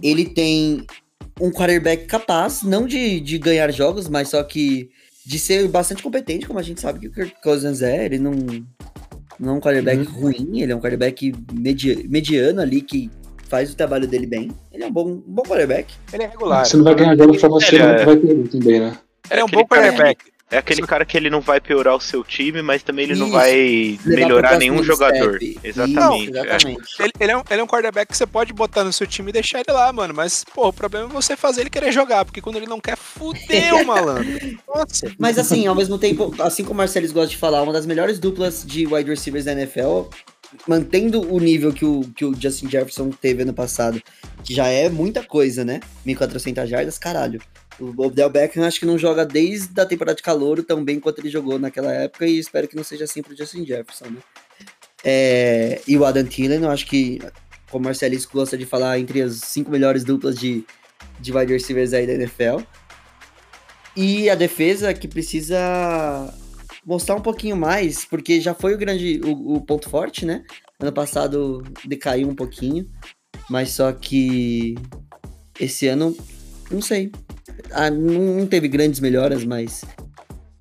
Ele 0.02 0.26
tem 0.26 0.86
um 1.40 1.52
quarterback 1.52 2.06
capaz, 2.06 2.64
não 2.64 2.88
de, 2.88 3.20
de 3.20 3.38
ganhar 3.38 3.72
jogos, 3.72 4.08
mas 4.08 4.30
só 4.30 4.44
que 4.44 4.90
de 5.26 5.40
ser 5.40 5.68
bastante 5.68 6.04
competente, 6.04 6.46
como 6.46 6.60
a 6.60 6.64
gente 6.64 6.80
sabe 6.80 7.00
que 7.00 7.08
o 7.08 7.12
Kirk 7.12 7.42
Cousins 7.42 7.82
é. 7.82 8.06
Ele 8.06 8.20
não, 8.20 8.32
não 9.40 9.54
é 9.54 9.58
um 9.58 9.60
quarterback 9.60 10.08
uhum. 10.08 10.14
ruim, 10.14 10.62
ele 10.62 10.72
é 10.72 10.76
um 10.76 10.80
quarterback 10.80 11.34
mediano 12.08 12.62
ali 12.62 12.82
que 12.82 13.10
faz 13.46 13.72
o 13.72 13.76
trabalho 13.76 14.08
dele 14.08 14.26
bem. 14.26 14.52
Ele 14.72 14.84
é 14.84 14.88
um 14.88 14.92
bom, 14.92 15.08
um 15.08 15.24
bom 15.26 15.44
quarterback. 15.44 15.94
Ele 16.12 16.24
é 16.24 16.28
regular. 16.28 16.66
Você 16.66 16.78
não 16.78 16.84
vai 16.84 16.96
ganhar 16.96 17.16
jogos 17.16 17.38
pra 17.40 17.50
você, 17.50 17.80
não 17.80 17.90
é... 17.90 18.06
vai 18.06 18.18
perder 18.18 18.48
também, 18.50 18.80
né? 18.80 18.98
Ele 19.30 19.40
é 19.40 19.44
um 19.44 19.50
bom 19.50 19.66
quarterback. 19.66 20.36
É 20.52 20.60
aquele 20.60 20.84
cara 20.84 21.04
que 21.04 21.18
ele 21.18 21.28
não 21.28 21.42
vai 21.42 21.60
piorar 21.60 21.96
o 21.96 22.00
seu 22.00 22.24
time, 22.24 22.62
mas 22.62 22.84
também 22.84 23.06
ele 23.06 23.14
Isso. 23.14 23.22
não 23.22 23.32
vai 23.32 24.00
melhorar 24.06 24.60
nenhum 24.60 24.84
jogador. 24.84 25.38
Step. 25.38 25.60
Exatamente. 25.64 26.00
Não, 26.00 26.16
exatamente. 26.18 26.82
É. 27.00 27.04
Ele, 27.04 27.12
ele, 27.20 27.32
é 27.32 27.38
um, 27.38 27.44
ele 27.50 27.62
é 27.62 27.64
um 27.64 27.68
quarterback 27.68 28.12
que 28.12 28.18
você 28.18 28.28
pode 28.28 28.54
botar 28.54 28.84
no 28.84 28.94
seu 28.94 29.08
time 29.08 29.32
e 29.32 29.34
deixar 29.34 29.60
ele 29.60 29.72
lá, 29.72 29.92
mano. 29.92 30.14
Mas, 30.14 30.46
pô, 30.54 30.68
o 30.68 30.74
problema 30.74 31.08
é 31.08 31.12
você 31.12 31.36
fazer 31.36 31.62
ele 31.62 31.72
querer 31.72 31.92
jogar, 31.92 32.26
porque 32.26 32.42
quando 32.42 32.58
ele 32.58 32.68
não 32.68 32.80
quer, 32.80 32.96
fudeu, 32.96 33.84
malandro. 33.86 34.26
Nossa. 34.68 35.12
Mas 35.18 35.40
assim, 35.40 35.66
ao 35.66 35.74
mesmo 35.74 35.98
tempo, 35.98 36.34
assim 36.40 36.64
como 36.64 36.76
o 36.76 36.78
Marcelis 36.78 37.12
gosta 37.12 37.30
de 37.30 37.38
falar, 37.38 37.64
uma 37.64 37.74
das 37.74 37.88
melhores 37.88 38.20
duplas 38.20 38.64
de 38.64 38.86
wide 38.86 39.10
receivers 39.10 39.46
da 39.46 39.52
NFL 39.52 40.04
mantendo 40.68 41.22
o 41.34 41.40
nível 41.40 41.74
que 41.74 41.86
o, 41.86 42.02
que 42.16 42.26
o 42.26 42.34
Justin 42.40 42.70
Jefferson 42.70 43.10
teve 43.10 43.44
ano 43.44 43.54
passado, 43.54 44.02
que 44.44 44.54
já 44.54 44.68
é 44.68 44.90
muita 44.90 45.24
coisa, 45.24 45.64
né? 45.66 45.80
1.400 46.06 46.68
jardas, 46.68 46.98
caralho. 46.98 47.42
O 47.80 48.04
Odell 48.04 48.30
Beckham 48.30 48.66
acho 48.66 48.80
que 48.80 48.86
não 48.86 48.98
joga 48.98 49.26
desde 49.26 49.80
a 49.80 49.86
temporada 49.86 50.16
de 50.16 50.24
calor 50.24 50.64
tão 50.64 50.84
bem 50.84 51.00
quanto 51.00 51.20
ele 51.20 51.30
jogou 51.30 51.60
naquela 51.60 51.92
época 51.92 52.26
e 52.26 52.40
espero 52.40 52.68
que 52.68 52.76
não 52.76 52.84
seja 52.84 53.04
assim 53.04 53.22
pro 53.22 53.36
Justin 53.36 53.66
Jefferson, 53.66 54.06
né? 54.06 54.20
É, 55.04 55.82
e 55.88 55.98
o 55.98 56.06
Adam 56.06 56.26
Thielen, 56.26 56.64
eu 56.64 56.72
acho 56.72 56.88
que, 56.88 57.20
como 57.70 57.84
o 57.84 57.86
Marcelisco 57.86 58.34
gosta 58.34 58.58
de 58.58 58.66
falar, 58.66 58.98
entre 58.98 59.22
as 59.22 59.36
cinco 59.36 59.70
melhores 59.70 60.04
duplas 60.04 60.40
de, 60.40 60.66
de 61.20 61.32
wide 61.32 61.52
receivers 61.54 61.94
aí 61.94 62.08
da 62.08 62.14
NFL. 62.14 62.62
E 63.96 64.30
a 64.30 64.36
defesa 64.36 64.94
que 64.94 65.08
precisa 65.08 66.34
mostrar 66.86 67.16
um 67.16 67.22
pouquinho 67.22 67.58
mais, 67.58 68.06
porque 68.06 68.40
já 68.40 68.54
foi 68.54 68.74
o 68.74 68.78
grande 68.78 69.20
o, 69.24 69.56
o, 69.56 69.62
ponto 69.62 69.90
forte, 69.90 70.26
né? 70.26 70.44
Ano 70.80 70.92
passado 70.92 71.64
decaiu 71.86 72.30
um 72.30 72.36
pouquinho, 72.36 72.88
mas 73.50 73.72
só 73.72 73.92
que 73.92 74.76
esse 75.60 75.88
ano, 75.88 76.16
não 76.70 76.82
sei. 76.82 77.12
Ah, 77.72 77.90
não 77.90 78.46
teve 78.46 78.68
grandes 78.68 79.00
melhoras, 79.00 79.44
mas 79.44 79.84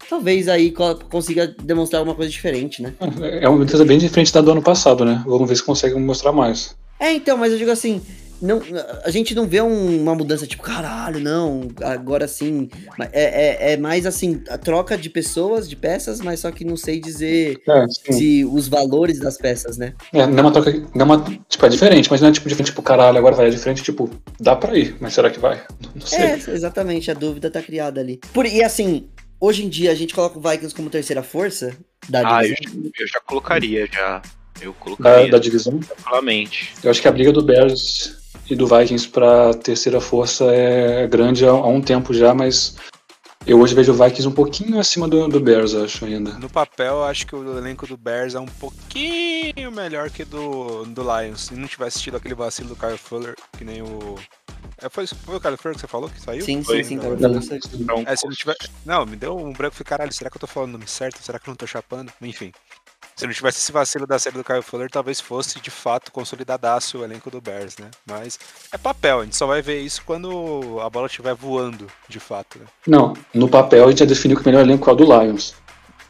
talvez 0.09 0.49
aí 0.49 0.73
consiga 1.11 1.47
demonstrar 1.63 1.99
alguma 1.99 2.17
coisa 2.17 2.31
diferente, 2.31 2.81
né? 2.83 2.95
É 3.41 3.49
uma 3.49 3.65
defesa 3.65 3.85
bem 3.85 3.99
diferente 3.99 4.33
da 4.33 4.41
do 4.41 4.53
ano 4.53 4.63
passado, 4.63 5.05
né? 5.05 5.23
Vamos 5.27 5.49
ver 5.49 5.57
se 5.57 5.63
consegue 5.63 5.95
mostrar 5.97 6.33
mais. 6.33 6.77
É, 7.01 7.13
então, 7.13 7.37
mas 7.37 7.53
eu 7.53 7.59
digo 7.59 7.71
assim, 7.71 8.01
não, 8.45 8.61
a 9.03 9.11
gente 9.11 9.35
não 9.35 9.47
vê 9.47 9.63
um, 9.63 10.03
uma 10.03 10.15
mudança 10.15 10.47
tipo, 10.47 10.63
caralho, 10.63 11.19
não, 11.19 11.69
agora 11.83 12.29
sim. 12.29 12.69
É, 13.11 13.71
é, 13.71 13.73
é, 13.73 13.77
mais 13.79 14.05
assim, 14.05 14.43
a 14.51 14.59
troca 14.59 14.99
de 14.99 15.09
pessoas, 15.09 15.67
de 15.67 15.75
peças, 15.75 16.21
mas 16.21 16.41
só 16.41 16.51
que 16.51 16.63
não 16.63 16.77
sei 16.77 17.01
dizer 17.01 17.59
é, 17.67 17.87
se 17.89 18.45
os 18.45 18.69
valores 18.69 19.19
das 19.19 19.39
peças, 19.39 19.79
né? 19.79 19.95
É, 20.13 20.27
não 20.27 20.39
é 20.39 20.43
uma 20.43 20.53
troca, 20.53 20.73
não 20.95 21.01
é 21.01 21.05
uma, 21.05 21.25
tipo, 21.49 21.65
é 21.65 21.69
diferente, 21.71 22.11
mas 22.11 22.21
não 22.21 22.29
é 22.29 22.33
tipo 22.33 22.47
diferente, 22.47 22.67
tipo, 22.67 22.83
caralho, 22.83 23.17
agora 23.17 23.35
vai, 23.35 23.47
é 23.47 23.51
diferente, 23.51 23.83
tipo, 23.83 24.11
dá 24.39 24.55
pra 24.55 24.77
ir, 24.77 24.95
mas 25.01 25.15
será 25.15 25.31
que 25.31 25.39
vai? 25.39 25.63
Não 25.95 26.07
sei. 26.07 26.19
É, 26.19 26.35
exatamente, 26.35 27.11
a 27.11 27.15
dúvida 27.15 27.51
tá 27.51 27.63
criada 27.63 28.01
ali. 28.01 28.21
Por, 28.33 28.45
e 28.47 28.63
assim, 28.63 29.09
hoje 29.41 29.65
em 29.65 29.69
dia 29.69 29.91
a 29.91 29.95
gente 29.95 30.13
coloca 30.13 30.39
o 30.39 30.43
Vikings 30.43 30.75
como 30.75 30.91
terceira 30.91 31.23
força 31.23 31.75
da 32.09 32.39
Ah, 32.39 32.45
eu, 32.45 32.51
eu 32.51 33.07
já 33.07 33.21
colocaria, 33.25 33.89
já. 33.91 34.21
Eu 34.61 34.75
colocaria. 34.75 35.27
Da, 35.27 35.33
da 35.33 35.39
divisão? 35.39 35.79
Tranquilamente. 35.79 36.75
Eu 36.83 36.91
acho 36.91 37.01
que 37.01 37.09
a 37.09 37.13
briga 37.13 37.33
do 37.33 37.43
Bears 37.43 38.24
e 38.49 38.55
do 38.55 38.67
Vikings 38.67 39.09
para 39.09 39.55
terceira 39.55 40.01
força 40.01 40.45
é 40.47 41.07
grande 41.07 41.47
há, 41.47 41.51
há, 41.51 41.69
um 41.69 41.81
tempo 41.81 42.13
já, 42.13 42.35
mas 42.35 42.77
eu 43.47 43.61
hoje 43.61 43.75
vejo 43.75 43.93
o 43.93 43.95
Vikings 43.95 44.27
um 44.27 44.33
pouquinho 44.33 44.79
acima 44.79 45.07
do, 45.07 45.29
do 45.29 45.41
Bears, 45.41 45.75
acho 45.75 46.05
ainda. 46.05 46.33
No 46.39 46.49
papel, 46.49 46.95
eu 46.95 47.05
acho 47.05 47.27
que 47.27 47.35
o 47.35 47.59
elenco 47.59 47.87
do 47.87 47.97
Bears 47.97 48.35
é 48.35 48.41
um 48.41 48.47
pouquinho 48.47 49.71
melhor 49.71 50.11
que 50.11 50.25
do, 50.25 50.85
do 50.87 51.03
Lions. 51.03 51.43
Se 51.43 51.55
não 51.55 51.69
tivesse 51.69 52.01
tido 52.01 52.17
aquele 52.17 52.35
vacilo 52.35 52.71
do 52.71 52.77
Kyle 52.77 52.97
Fuller, 52.99 53.35
que 53.59 53.65
nem 53.65 53.83
o. 53.83 54.17
É, 54.81 54.89
foi, 54.89 55.07
foi 55.07 55.37
o 55.37 55.41
Kyle 55.41 55.57
Fuller 55.57 55.75
que 55.75 55.81
você 55.81 55.87
falou 55.87 56.09
que 56.09 56.21
saiu? 56.21 56.43
Sim, 56.43 56.63
foi, 56.63 56.83
sim, 56.83 56.99
sim. 57.01 57.07
Não, 57.85 58.03
é, 58.07 58.17
se 58.17 58.27
não, 58.27 58.33
tiver... 58.33 58.57
não, 58.85 59.07
me 59.07 59.17
deu 59.17 59.37
um 59.37 59.53
branco 59.53 59.77
e 59.79 59.85
caralho, 59.85 60.13
será 60.13 60.31
que 60.31 60.37
eu 60.37 60.41
tô 60.41 60.47
falando 60.47 60.71
o 60.71 60.73
nome 60.73 60.89
certo? 60.89 61.23
Será 61.23 61.39
que 61.39 61.49
eu 61.49 61.53
não 61.53 61.57
tô 61.57 61.67
chapando? 61.67 62.11
Enfim. 62.23 62.51
Se 63.17 63.27
não 63.27 63.33
tivesse 63.33 63.59
esse 63.59 63.71
vacilo 63.71 64.07
da 64.07 64.19
série 64.19 64.37
do 64.37 64.45
Kyle 64.45 64.63
Fuller, 64.63 64.91
talvez 64.91 65.21
fosse 65.21 65.61
de 65.61 65.71
fato 65.71 66.11
consolidadaço 66.11 66.99
o 66.99 67.05
elenco 67.05 67.31
do 67.31 67.41
Bears, 67.41 67.77
né? 67.79 67.91
Mas 68.05 68.39
é 68.73 68.79
papel, 68.79 69.21
a 69.21 69.25
gente 69.25 69.37
só 69.37 69.47
vai 69.47 69.63
ver 69.63 69.81
isso 69.81 70.03
quando 70.05 70.81
a 70.81 70.91
bola 70.91 71.07
estiver 71.07 71.35
voando, 71.35 71.87
de 72.09 72.19
fato. 72.19 72.59
Né? 72.59 72.67
Não, 72.87 73.15
no 73.33 73.49
papel 73.49 73.85
a 73.85 73.91
gente 73.91 74.01
já 74.01 74.05
definiu 74.05 74.37
que 74.37 74.43
o 74.43 74.47
melhor 74.47 74.63
elenco 74.63 74.89
é 74.91 74.93
o 74.93 74.97
do 74.97 75.05
Lions. 75.05 75.55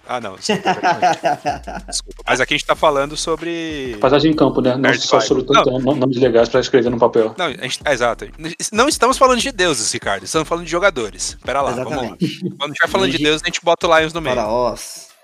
Ah, 0.07 0.21
não. 0.21 0.37
Desculpa, 0.37 0.71
desculpa. 1.89 2.23
Mas 2.27 2.41
aqui 2.41 2.55
a 2.55 2.57
gente 2.57 2.67
tá 2.67 2.77
falando 2.77 3.17
sobre. 3.17 3.97
Passagem 4.01 4.33
em 4.33 4.37
campo, 4.37 4.61
né? 4.61 4.77
Não 4.77 4.95
só 4.95 5.21
sobre 5.21 5.45
nomes 5.45 6.19
legais 6.19 6.49
pra 6.49 6.61
escrever 6.61 6.91
no 6.91 6.99
papel. 6.99 7.35
Não, 7.39 7.47
a 7.47 7.51
gente, 7.51 7.81
é, 7.85 7.93
exato. 7.93 8.27
Não 8.73 8.89
estamos 8.89 9.17
falando 9.17 9.41
de 9.41 9.51
deuses, 9.51 9.91
Ricardo. 9.93 10.25
Estamos 10.25 10.47
falando 10.47 10.65
de 10.65 10.71
jogadores. 10.71 11.39
Pera 11.45 11.63
lá, 11.63 11.73
Exatamente. 11.73 11.95
vamos 11.95 12.11
lá. 12.11 12.57
Quando 12.59 12.63
a 12.63 12.67
gente 12.67 12.73
estiver 12.73 12.93
falando 12.93 13.11
de 13.11 13.19
Deus, 13.19 13.43
a 13.43 13.47
gente 13.47 13.61
bota 13.63 13.89
o 13.89 13.99
Lions 13.99 14.13
no 14.13 14.21
meio. 14.21 14.37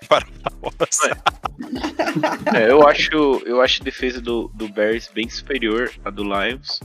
Para. 0.09 0.25
Para 0.77 2.59
é, 2.59 2.71
eu 2.71 2.87
acho, 2.87 3.41
eu 3.45 3.61
acho 3.61 3.81
a 3.81 3.85
defesa 3.85 4.21
do, 4.21 4.49
do 4.53 4.67
Bears 4.67 5.09
bem 5.13 5.29
superior 5.29 5.91
à 6.03 6.09
do 6.09 6.23
Lions. 6.23 6.79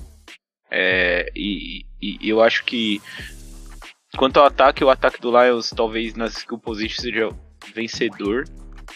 É, 0.70 1.30
e, 1.34 1.86
e 2.00 2.28
eu 2.28 2.42
acho 2.42 2.64
que 2.64 3.00
quanto 4.16 4.38
ao 4.38 4.46
ataque, 4.46 4.84
o 4.84 4.90
ataque 4.90 5.20
do 5.20 5.30
Lions 5.30 5.70
talvez 5.70 6.14
nas 6.14 6.38
skill 6.38 6.58
positions 6.58 7.02
seja 7.02 7.28
vencedor, 7.74 8.44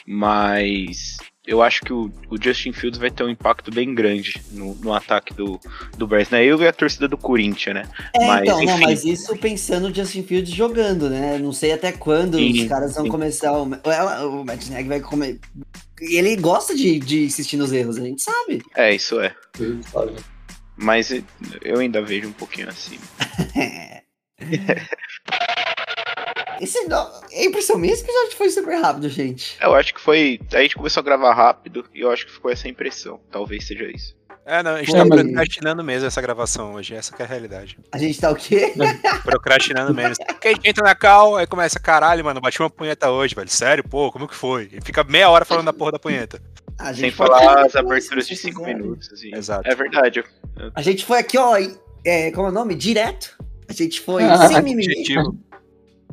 mas 0.06 1.16
eu 1.50 1.60
acho 1.60 1.80
que 1.80 1.92
o, 1.92 2.12
o 2.30 2.40
Justin 2.40 2.72
Fields 2.72 2.96
vai 2.96 3.10
ter 3.10 3.24
um 3.24 3.28
impacto 3.28 3.72
bem 3.72 3.92
grande 3.92 4.40
no, 4.52 4.72
no 4.76 4.94
ataque 4.94 5.34
do, 5.34 5.58
do 5.98 6.06
Bears, 6.06 6.30
né? 6.30 6.44
Eu 6.44 6.62
e 6.62 6.68
a 6.68 6.72
torcida 6.72 7.08
do 7.08 7.18
Corinthians, 7.18 7.74
né? 7.74 7.88
É, 8.14 8.24
Mas, 8.24 8.42
então, 8.42 8.56
não, 8.58 8.74
enfim. 8.74 8.84
mas 8.84 9.04
isso 9.04 9.36
pensando 9.36 9.88
no 9.88 9.94
Justin 9.94 10.22
Fields 10.22 10.54
jogando, 10.54 11.10
né? 11.10 11.38
Não 11.38 11.52
sei 11.52 11.72
até 11.72 11.90
quando 11.90 12.38
Sim, 12.38 12.52
os 12.62 12.68
caras 12.68 12.94
vão 12.94 13.06
sim. 13.06 13.10
começar. 13.10 13.52
O, 13.52 13.68
ela- 13.84 14.24
o 14.28 14.44
Matt 14.44 14.68
Nagy 14.68 14.86
vai 14.88 15.00
comer. 15.00 15.40
E 16.00 16.16
ele 16.16 16.36
gosta 16.36 16.72
de, 16.72 17.00
de 17.00 17.24
insistir 17.24 17.56
nos 17.56 17.72
erros, 17.72 17.96
a 17.96 18.02
gente 18.02 18.22
sabe. 18.22 18.62
É, 18.76 18.94
isso 18.94 19.20
é. 19.20 19.34
Mas 20.76 21.10
eu 21.62 21.80
ainda 21.80 22.00
vejo 22.00 22.28
um 22.28 22.32
pouquinho 22.32 22.68
acima. 22.68 23.02
Esse 26.60 26.84
não, 26.86 27.10
é 27.32 27.44
impressão 27.46 27.78
minha 27.78 27.96
que 27.96 28.06
já 28.12 28.36
foi 28.36 28.50
super 28.50 28.76
rápido, 28.80 29.08
gente. 29.08 29.56
Eu 29.60 29.74
acho 29.74 29.94
que 29.94 30.00
foi. 30.00 30.38
A 30.52 30.60
gente 30.60 30.76
começou 30.76 31.00
a 31.00 31.04
gravar 31.04 31.32
rápido 31.34 31.84
e 31.94 32.00
eu 32.02 32.10
acho 32.10 32.26
que 32.26 32.32
ficou 32.32 32.50
essa 32.50 32.68
impressão. 32.68 33.18
Talvez 33.30 33.66
seja 33.66 33.84
isso. 33.90 34.14
É, 34.46 34.62
não, 34.62 34.72
a 34.72 34.78
gente 34.78 34.94
É, 34.94 34.98
tá 34.98 35.04
mas- 35.04 35.22
procrastinando 35.22 35.84
mesmo 35.84 36.06
essa 36.08 36.20
gravação 36.20 36.74
hoje, 36.74 36.94
essa 36.94 37.14
que 37.14 37.22
é 37.22 37.24
a 37.24 37.28
realidade. 37.28 37.78
A 37.92 37.98
gente 37.98 38.20
tá 38.20 38.30
o 38.30 38.34
quê? 38.34 38.72
Procrastinando 39.24 39.94
menos. 39.94 40.18
Porque 40.18 40.48
a 40.48 40.52
gente 40.52 40.68
entra 40.68 40.82
na 40.84 40.94
cal, 40.94 41.36
aí 41.36 41.46
começa, 41.46 41.78
caralho, 41.78 42.24
mano, 42.24 42.40
bati 42.40 42.58
uma 42.60 42.70
punheta 42.70 43.10
hoje, 43.10 43.34
velho. 43.34 43.48
Sério, 43.48 43.84
pô, 43.86 44.10
como 44.10 44.26
que 44.26 44.34
foi? 44.34 44.68
E 44.72 44.80
fica 44.80 45.04
meia 45.04 45.28
hora 45.30 45.44
falando 45.44 45.66
da 45.66 45.72
porra 45.72 45.92
da 45.92 45.98
punheta. 45.98 46.40
A 46.78 46.92
Sem 46.94 47.10
falar 47.10 47.64
as 47.66 47.76
aberturas 47.76 48.26
de 48.26 48.34
5 48.36 48.60
quiserem. 48.60 48.82
minutos. 48.82 49.12
Assim. 49.12 49.34
Exato. 49.34 49.68
É 49.68 49.74
verdade. 49.74 50.24
A 50.74 50.82
gente 50.82 51.04
foi 51.04 51.18
aqui, 51.18 51.36
ó. 51.38 51.56
É, 52.04 52.30
como 52.32 52.46
é 52.46 52.50
o 52.50 52.52
nome? 52.54 52.74
Direto. 52.74 53.36
A 53.68 53.72
gente 53.72 54.00
foi 54.00 54.24
Ah, 54.24 54.48
sem 54.48 54.62
mimimi. 54.62 55.04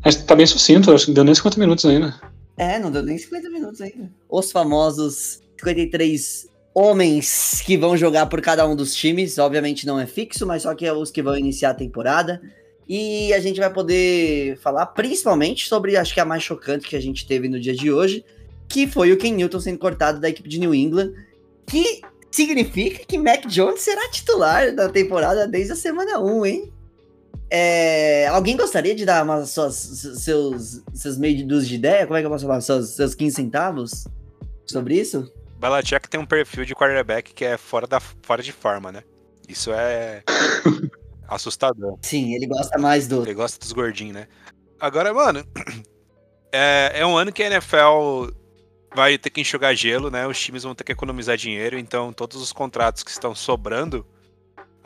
Que 0.04 0.24
tá 0.24 0.36
bem 0.36 0.46
sucinto, 0.46 0.92
acho 0.92 1.08
que 1.08 1.12
deu 1.12 1.24
nem 1.24 1.36
50 1.36 1.60
minutos 1.60 1.86
ainda. 1.86 2.20
É, 2.58 2.80
não 2.80 2.92
deu 2.92 3.04
nem 3.04 3.18
50 3.18 3.50
minutos 3.50 3.82
ainda. 3.82 4.10
Os 4.30 4.52
famosos 4.52 5.42
53 5.58 6.48
homens 6.74 7.62
que 7.66 7.76
vão 7.76 7.98
jogar 7.98 8.28
por 8.28 8.40
cada 8.40 8.68
um 8.68 8.76
dos 8.76 8.94
times. 8.94 9.38
Obviamente 9.38 9.86
não 9.86 10.00
é 10.00 10.06
fixo, 10.06 10.46
mas 10.46 10.64
só 10.64 10.76
que 10.76 10.86
é 10.86 10.94
os 10.94 11.10
que 11.10 11.22
vão 11.22 11.36
iniciar 11.36 11.72
a 11.72 11.76
temporada. 11.76 12.42
E 12.88 13.34
a 13.34 13.40
gente 13.40 13.60
vai 13.60 13.72
poder 13.72 14.58
falar 14.60 14.86
principalmente 14.88 15.68
sobre, 15.68 15.98
acho 15.98 16.14
que 16.14 16.20
a 16.20 16.26
mais 16.26 16.44
chocante 16.44 16.88
que 16.88 16.96
a 16.96 17.02
gente 17.02 17.28
teve 17.28 17.50
no 17.50 17.60
dia 17.60 17.76
de 17.76 17.92
hoje, 17.92 18.24
que 18.70 18.88
foi 18.88 19.12
o 19.12 19.18
Ken 19.18 19.34
Newton 19.34 19.60
sendo 19.60 19.78
cortado 19.78 20.20
da 20.20 20.30
equipe 20.30 20.48
de 20.48 20.60
New 20.60 20.74
England, 20.74 21.14
que 21.66 22.02
significa 22.32 23.04
que 23.06 23.18
Mac 23.18 23.46
Jones 23.48 23.82
será 23.82 24.10
titular 24.10 24.74
da 24.74 24.88
temporada 24.88 25.48
desde 25.48 25.74
a 25.74 25.76
semana 25.76 26.20
1, 26.20 26.46
hein? 26.46 26.74
É, 27.50 28.28
alguém 28.28 28.58
gostaria 28.58 28.94
de 28.94 29.06
dar 29.06 29.24
umas 29.24 29.50
suas, 29.50 29.76
seus, 29.76 30.84
seus 30.94 31.18
meio 31.18 31.46
de 31.46 31.76
ideia? 31.76 32.06
Como 32.06 32.18
é 32.18 32.22
que 32.22 32.26
eu 32.26 32.32
posso 32.32 32.46
falar? 32.46 32.62
Seus, 32.62 32.90
seus 32.90 33.16
15 33.16 33.36
centavos 33.36 34.08
sobre 34.66 35.00
isso? 35.00 35.32
Belichick 35.60 36.10
tem 36.10 36.20
um 36.20 36.26
perfil 36.26 36.66
de 36.66 36.76
quarterback 36.76 37.34
que 37.34 37.46
é 37.46 37.58
fora, 37.58 37.88
da, 37.88 38.00
fora 38.00 38.44
de 38.44 38.52
forma, 38.52 38.92
né? 38.92 39.04
Isso 39.48 39.72
é 39.72 40.24
assustador. 41.28 41.98
Sim, 42.02 42.36
ele 42.36 42.48
gosta 42.48 42.78
mais 42.78 43.08
do. 43.08 43.24
Ele 43.24 43.34
gosta 43.34 43.58
dos 43.58 43.72
gordinhos, 43.72 44.14
né? 44.14 44.28
Agora, 44.80 45.14
mano, 45.14 45.46
é, 46.52 46.92
é 46.96 47.06
um 47.06 47.18
ano 47.18 47.32
que 47.32 47.42
a 47.42 47.48
NFL 47.48 48.30
vai 48.94 49.18
ter 49.18 49.30
que 49.30 49.42
enxugar 49.42 49.74
gelo, 49.74 50.12
né? 50.12 50.28
Os 50.28 50.40
times 50.40 50.64
vão 50.64 50.76
ter 50.76 50.84
que 50.84 50.92
economizar 50.92 51.38
dinheiro, 51.38 51.78
então 51.78 52.12
todos 52.12 52.42
os 52.42 52.52
contratos 52.52 53.04
que 53.04 53.12
estão 53.12 53.34
sobrando 53.34 54.06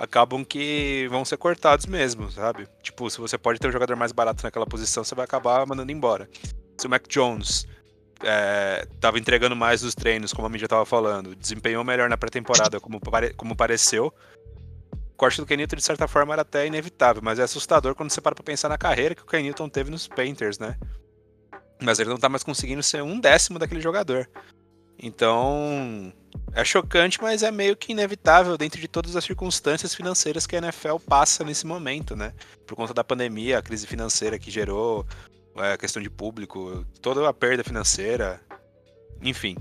acabam 0.02 0.44
que 0.44 1.08
vão 1.12 1.24
ser 1.24 1.38
cortados 1.38 1.86
mesmo, 1.86 2.32
sabe? 2.32 2.68
Tipo, 2.82 3.08
se 3.08 3.20
você 3.20 3.38
pode 3.38 3.60
ter 3.60 3.68
um 3.68 3.72
jogador 3.72 3.96
mais 3.96 4.12
barato 4.12 4.44
naquela 4.44 4.66
posição, 4.66 5.04
você 5.04 5.14
vai 5.14 5.26
acabar 5.26 5.64
mandando 5.68 5.92
embora. 5.92 6.28
Se 6.76 6.88
o 6.88 6.90
Mac 6.90 7.08
Jones 7.08 7.68
é, 8.24 8.88
tava 9.00 9.20
entregando 9.20 9.56
mais 9.56 9.84
nos 9.84 9.94
treinos, 9.94 10.34
como 10.34 10.48
a 10.48 10.50
mídia 10.50 10.68
tava 10.68 10.86
falando, 10.88 11.36
desempenhou 11.36 11.84
melhor 11.84 12.10
na 12.10 12.18
pré-temporada, 12.18 12.80
como, 12.80 13.00
pare- 13.00 13.34
como 13.36 13.56
pareceu, 13.56 14.12
o 14.92 15.16
corte 15.16 15.40
do 15.40 15.46
Ken 15.46 15.58
Newton, 15.58 15.76
de 15.76 15.84
certa 15.84 16.08
forma, 16.08 16.34
era 16.34 16.42
até 16.42 16.66
inevitável, 16.66 17.22
mas 17.24 17.38
é 17.38 17.44
assustador 17.44 17.94
quando 17.94 18.10
você 18.10 18.20
para 18.20 18.34
pra 18.34 18.44
pensar 18.44 18.70
na 18.70 18.80
carreira 18.80 19.14
que 19.14 19.22
o 19.22 19.26
Ken 19.28 19.44
Newton 19.44 19.70
teve 19.70 19.92
nos 19.92 20.08
Painters, 20.08 20.58
né? 20.58 20.80
Mas 21.80 22.00
ele 22.00 22.10
não 22.10 22.18
tá 22.18 22.28
mais 22.28 22.44
conseguindo 22.44 22.82
ser 22.82 23.04
um 23.04 23.20
décimo 23.20 23.60
daquele 23.60 23.82
jogador. 23.82 24.28
Então, 25.02 26.14
é 26.54 26.64
chocante, 26.64 27.20
mas 27.20 27.42
é 27.42 27.50
meio 27.50 27.76
que 27.76 27.92
inevitável 27.92 28.56
dentro 28.56 28.80
de 28.80 28.88
todas 28.88 29.16
as 29.16 29.24
circunstâncias 29.24 29.96
financeiras 29.96 30.46
que 30.46 30.56
a 30.56 30.60
NFL 30.60 30.98
passa 31.08 31.44
nesse 31.44 31.66
momento, 31.66 32.16
né? 32.16 32.34
Por 32.68 32.76
conta 32.76 32.94
da 32.94 33.04
pandemia, 33.04 33.58
a 33.58 33.62
crise 33.64 33.88
financeira 33.88 34.38
que 34.38 34.52
gerou, 34.52 35.06
é, 35.58 35.74
a 35.74 35.78
questão 35.78 36.02
de 36.02 36.10
público, 36.10 36.86
toda 37.02 37.28
a 37.28 37.34
perda 37.34 37.64
financeira, 37.64 38.40
enfim. 39.24 39.58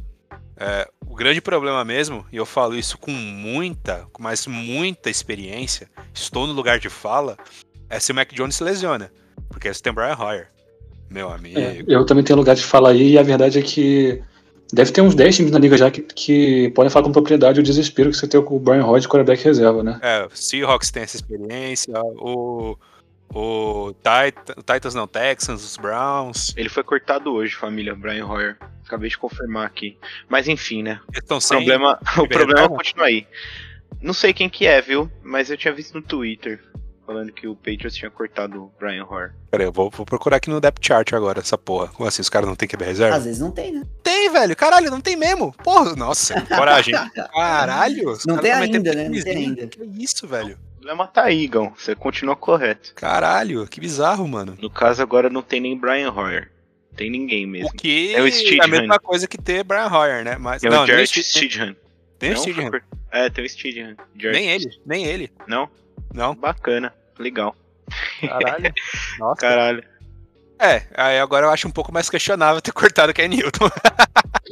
É, 0.58 0.86
o 1.08 1.14
grande 1.14 1.40
problema 1.40 1.82
mesmo, 1.86 2.26
e 2.30 2.36
eu 2.36 2.44
falo 2.44 2.76
isso 2.76 2.98
com 2.98 3.10
muita, 3.10 4.06
mas 4.18 4.46
muita 4.46 5.08
experiência, 5.08 5.88
estou 6.12 6.46
no 6.46 6.52
lugar 6.52 6.78
de 6.78 6.90
fala, 6.90 7.38
é 7.88 7.98
se 7.98 8.12
o 8.12 8.14
Mac 8.14 8.30
Jones 8.34 8.56
se 8.56 8.64
lesiona. 8.64 9.10
Porque 9.48 9.72
você 9.72 9.80
tem 9.82 9.90
o 9.90 9.94
Brian 9.94 10.16
Hoyer. 10.16 10.48
Meu 11.08 11.30
amigo. 11.32 11.58
É, 11.58 11.82
eu 11.88 12.04
também 12.04 12.22
tenho 12.22 12.38
lugar 12.38 12.54
de 12.54 12.62
falar 12.62 12.90
aí, 12.90 13.12
e 13.12 13.18
a 13.18 13.22
verdade 13.22 13.58
é 13.58 13.62
que 13.62 14.22
deve 14.72 14.90
ter 14.92 15.00
uns 15.00 15.14
10 15.14 15.36
times 15.36 15.50
na 15.52 15.58
liga 15.58 15.76
já 15.76 15.90
que, 15.90 16.00
que 16.02 16.70
podem 16.70 16.90
falar 16.90 17.04
com 17.04 17.12
propriedade 17.12 17.60
o 17.60 17.62
desespero 17.62 18.10
que 18.10 18.16
você 18.16 18.26
tem 18.28 18.42
com 18.42 18.56
o 18.56 18.60
Brian 18.60 18.84
de 18.98 19.08
quarterback 19.08 19.42
reserva, 19.44 19.82
né? 19.82 19.98
É, 20.02 20.24
o 20.26 20.30
Seahawks 20.36 20.90
tem 20.90 21.02
essa 21.02 21.16
experiência, 21.16 21.94
o, 22.02 22.76
o, 23.32 23.92
Tit- 23.94 24.58
o 24.58 24.62
Titans 24.62 24.94
não, 24.94 25.06
Texans, 25.06 25.64
os 25.64 25.76
Browns. 25.76 26.52
Ele 26.56 26.68
foi 26.68 26.82
cortado 26.82 27.32
hoje, 27.32 27.54
família 27.54 27.94
Brian 27.94 28.26
Hoyer. 28.26 28.56
Acabei 28.86 29.08
de 29.08 29.16
confirmar 29.18 29.66
aqui. 29.66 29.96
Mas 30.28 30.48
enfim, 30.48 30.82
né? 30.82 31.00
Eles 31.12 31.22
estão 31.22 31.38
O 31.38 31.40
sem. 31.40 31.56
problema, 31.58 31.98
o 32.18 32.26
problema 32.28 32.68
continua 32.68 33.06
aí. 33.06 33.26
Não 34.02 34.12
sei 34.12 34.32
quem 34.32 34.48
que 34.48 34.66
é, 34.66 34.80
viu? 34.80 35.10
Mas 35.22 35.50
eu 35.50 35.56
tinha 35.56 35.72
visto 35.72 35.94
no 35.94 36.02
Twitter 36.02 36.60
falando 37.06 37.32
que 37.32 37.46
o 37.46 37.56
Patriots 37.56 37.94
tinha 37.96 38.10
cortado 38.10 38.64
o 38.64 38.72
Brian 38.78 39.04
Hoyer. 39.04 39.32
Peraí, 39.50 39.66
eu 39.66 39.72
vou, 39.72 39.90
vou 39.90 40.06
procurar 40.06 40.36
aqui 40.36 40.48
no 40.48 40.60
depth 40.60 40.84
chart 40.84 41.12
agora, 41.12 41.40
essa 41.40 41.58
porra. 41.58 41.88
Como 41.88 42.08
assim, 42.08 42.22
os 42.22 42.28
caras 42.28 42.48
não 42.48 42.54
tem 42.54 42.68
QB 42.68 42.84
reserva? 42.84 43.16
Às 43.16 43.24
vezes 43.24 43.40
não 43.40 43.50
tem, 43.50 43.72
né? 43.72 43.84
Tem, 44.20 44.30
velho. 44.30 44.54
Caralho, 44.54 44.90
não 44.90 45.00
tem 45.00 45.16
mesmo. 45.16 45.50
Porra, 45.64 45.96
nossa, 45.96 46.38
coragem. 46.42 46.94
Caralho. 47.32 48.18
Não 48.26 48.36
tem 48.36 48.52
ainda, 48.52 48.94
né? 48.94 49.08
Não 49.08 49.22
tem 49.22 49.36
ainda. 49.36 49.66
Que 49.66 49.82
isso, 49.98 50.26
velho. 50.28 50.58
O 50.74 50.74
problema 50.80 51.06
tá 51.06 51.24
aí, 51.24 51.46
Gão. 51.46 51.72
Você 51.76 51.94
continua 51.94 52.36
correto. 52.36 52.92
Caralho, 52.94 53.66
que 53.66 53.80
bizarro, 53.80 54.28
mano. 54.28 54.58
No 54.60 54.68
caso, 54.68 55.02
agora 55.02 55.30
não 55.30 55.40
tem 55.40 55.60
nem 55.60 55.76
Brian 55.76 56.12
Hoyer. 56.12 56.50
Tem 56.96 57.10
ninguém 57.10 57.46
O 57.46 57.48
mesmo. 57.48 57.72
que 57.72 58.14
É 58.14 58.20
o 58.20 58.26
é 58.28 58.64
a 58.64 58.66
mesma 58.66 58.98
coisa 58.98 59.26
que 59.26 59.38
ter 59.38 59.64
Brian 59.64 59.88
Hoyer, 59.88 60.22
né? 60.22 60.36
Mas, 60.38 60.62
É 60.62 60.68
não, 60.68 60.82
o 60.82 60.86
nem 60.86 60.96
o 60.96 61.06
Jared 61.06 61.22
Steedham. 61.22 61.48
Stidham. 61.48 61.76
Nem 62.20 62.30
o 62.30 62.34
Não? 62.34 62.40
Steedham. 62.42 62.80
É, 63.10 63.30
tem 63.30 63.44
o 63.44 63.48
Stidham. 63.48 63.96
Jared 64.16 64.38
Nem 64.38 64.50
ele, 64.50 64.70
nem 64.84 65.06
ele. 65.06 65.32
Não? 65.46 65.68
Não, 66.12 66.34
Bacana. 66.34 66.92
Legal. 67.18 67.56
caralho. 68.20 68.72
Nossa. 69.18 69.40
Caralho. 69.40 69.84
É, 70.60 70.82
aí 70.94 71.18
agora 71.18 71.46
eu 71.46 71.50
acho 71.50 71.66
um 71.66 71.70
pouco 71.70 71.92
mais 71.92 72.10
questionável 72.10 72.60
ter 72.60 72.72
cortado 72.74 73.10
o 73.12 73.14
Ken 73.14 73.28
Newton. 73.28 73.70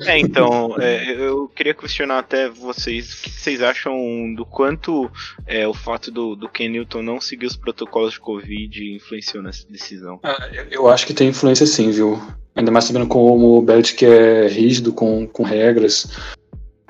É, 0.07 0.19
então, 0.19 0.77
é, 0.79 1.13
eu 1.13 1.49
queria 1.55 1.75
questionar 1.75 2.21
até 2.21 2.49
vocês 2.49 3.13
o 3.15 3.23
que 3.23 3.31
vocês 3.31 3.61
acham 3.61 4.33
do 4.35 4.47
quanto 4.47 5.11
é, 5.47 5.67
o 5.67 5.75
fato 5.75 6.11
do, 6.11 6.35
do 6.35 6.49
Ken 6.49 6.69
Newton 6.69 7.03
não 7.03 7.21
seguir 7.21 7.47
os 7.47 7.57
protocolos 7.57 8.13
de 8.15 8.21
Covid 8.21 8.95
influenciou 8.95 9.43
nessa 9.43 9.67
decisão. 9.69 10.19
Ah, 10.23 10.49
eu- 10.71 10.89
acho 10.89 11.07
que 11.07 11.13
tem 11.13 11.29
influência 11.29 11.67
sim, 11.67 11.91
viu? 11.91 12.21
Ainda 12.55 12.71
mais 12.71 12.85
sabendo 12.87 13.07
como 13.07 13.59
o 13.59 13.63
Belichick 13.63 14.05
é 14.07 14.47
rígido 14.49 14.93
com, 14.93 15.27
com 15.27 15.43
regras. 15.43 16.09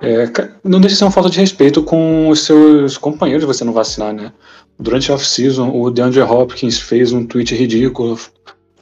É, 0.00 0.24
não 0.62 0.80
deixa 0.80 0.94
de 0.94 0.98
ser 0.98 1.04
uma 1.04 1.10
falta 1.10 1.28
de 1.28 1.40
respeito 1.40 1.82
com 1.82 2.28
os 2.28 2.44
seus 2.44 2.96
companheiros 2.96 3.44
você 3.44 3.64
não 3.64 3.72
vacinar, 3.72 4.12
né? 4.12 4.32
Durante 4.78 5.10
a 5.10 5.14
off-season, 5.14 5.70
o 5.74 5.90
DeAndre 5.90 6.20
Hopkins 6.20 6.78
fez 6.78 7.12
um 7.12 7.26
tweet 7.26 7.52
ridículo 7.54 8.16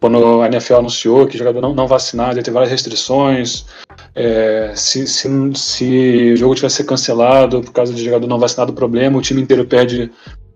quando 0.06 0.40
a 0.40 0.46
NFL 0.46 0.76
anunciou 0.76 1.26
que 1.26 1.36
jogador 1.36 1.60
não, 1.60 1.74
não 1.74 1.88
vacinado 1.88 2.36
ia 2.36 2.42
ter 2.42 2.52
várias 2.52 2.70
restrições. 2.70 3.66
É, 4.14 4.72
se, 4.76 5.04
se, 5.06 5.28
se 5.54 6.32
o 6.32 6.36
jogo 6.36 6.54
tivesse 6.54 6.76
ser 6.76 6.84
cancelado 6.84 7.60
por 7.60 7.72
causa 7.72 7.92
de 7.92 8.04
jogador 8.04 8.28
não 8.28 8.38
vacinado, 8.38 8.72
problema, 8.72 9.18
o 9.18 9.20
time 9.22 9.42
inteiro 9.42 9.64
perde 9.66 10.10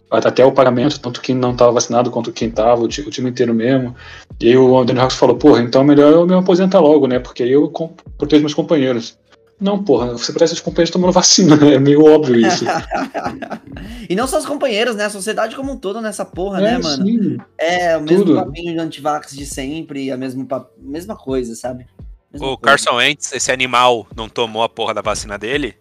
até 0.09 0.44
o 0.44 0.53
pagamento, 0.53 1.01
tanto 1.01 1.20
quem 1.20 1.34
não 1.34 1.51
estava 1.53 1.72
vacinado 1.72 2.11
quanto 2.11 2.32
quem 2.32 2.48
estava, 2.48 2.80
o, 2.80 2.84
o 2.84 2.88
time 2.88 3.30
inteiro 3.30 3.53
mesmo. 3.53 3.94
E 4.40 4.48
aí 4.48 4.57
o 4.57 4.78
Anthony 4.78 5.01
Hawks 5.01 5.16
falou, 5.16 5.36
porra, 5.36 5.61
então 5.62 5.82
é 5.82 5.84
melhor 5.84 6.12
eu 6.12 6.26
me 6.26 6.34
aposentar 6.34 6.78
logo, 6.78 7.09
né? 7.09 7.18
Porque 7.18 7.42
aí 7.42 7.51
eu 7.51 7.72
protejo 8.16 8.42
meus 8.42 8.55
companheiros. 8.55 9.18
Não, 9.61 9.82
porra, 9.84 10.12
você 10.12 10.32
parece 10.32 10.54
os 10.54 10.61
companheiros 10.61 10.90
tomando 10.90 11.12
vacina, 11.12 11.54
né? 11.54 11.74
É 11.74 11.78
meio 11.78 12.04
óbvio 12.04 12.46
isso. 12.46 12.64
e 14.08 14.16
não 14.16 14.26
só 14.26 14.38
os 14.38 14.46
companheiros, 14.46 14.96
né? 14.96 15.04
A 15.04 15.11
sociedade 15.11 15.54
como 15.54 15.72
um 15.72 15.76
todo 15.76 16.00
nessa 16.00 16.24
porra, 16.24 16.61
né, 16.61 16.74
É, 16.74 16.78
mano? 16.78 17.04
sim. 17.06 17.38
É, 17.58 17.96
o 17.96 18.00
mesmo 18.02 18.24
Tudo. 18.24 18.36
papinho 18.36 18.72
de 18.72 18.78
antivax 18.78 19.36
de 19.36 19.44
sempre, 19.44 20.11
a 20.11 20.16
mesma, 20.16 20.46
mesma 20.78 21.14
coisa, 21.16 21.54
sabe? 21.54 21.86
Mesma 22.32 22.46
O 22.48 22.56
coisa. 22.56 22.78
Carson 22.78 22.96
Wentz, 22.96 23.32
esse 23.32 23.52
animal, 23.52 24.06
não 24.16 24.28
tomou 24.28 24.62
a 24.62 24.68
porra 24.68 24.94
da 24.94 25.02
vacina 25.02 25.38
dele. 25.38 25.74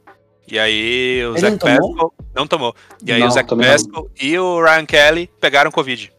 E 0.51 0.57
aí 0.57 1.23
o 1.25 1.33
Ele 1.33 1.39
Zach 1.39 1.51
não 1.51 1.57
tomou? 1.59 1.91
Pascal 1.93 2.13
não 2.35 2.47
tomou. 2.47 2.75
E 3.05 3.11
aí 3.11 3.19
Não, 3.19 3.27
o 3.27 3.31
Zach. 3.31 3.55
Pascal 3.55 4.09
e 4.19 4.37
o 4.37 4.61
Ryan 4.61 4.85
Kelly 4.85 5.29
pegaram 5.39 5.69
Covid. 5.71 6.11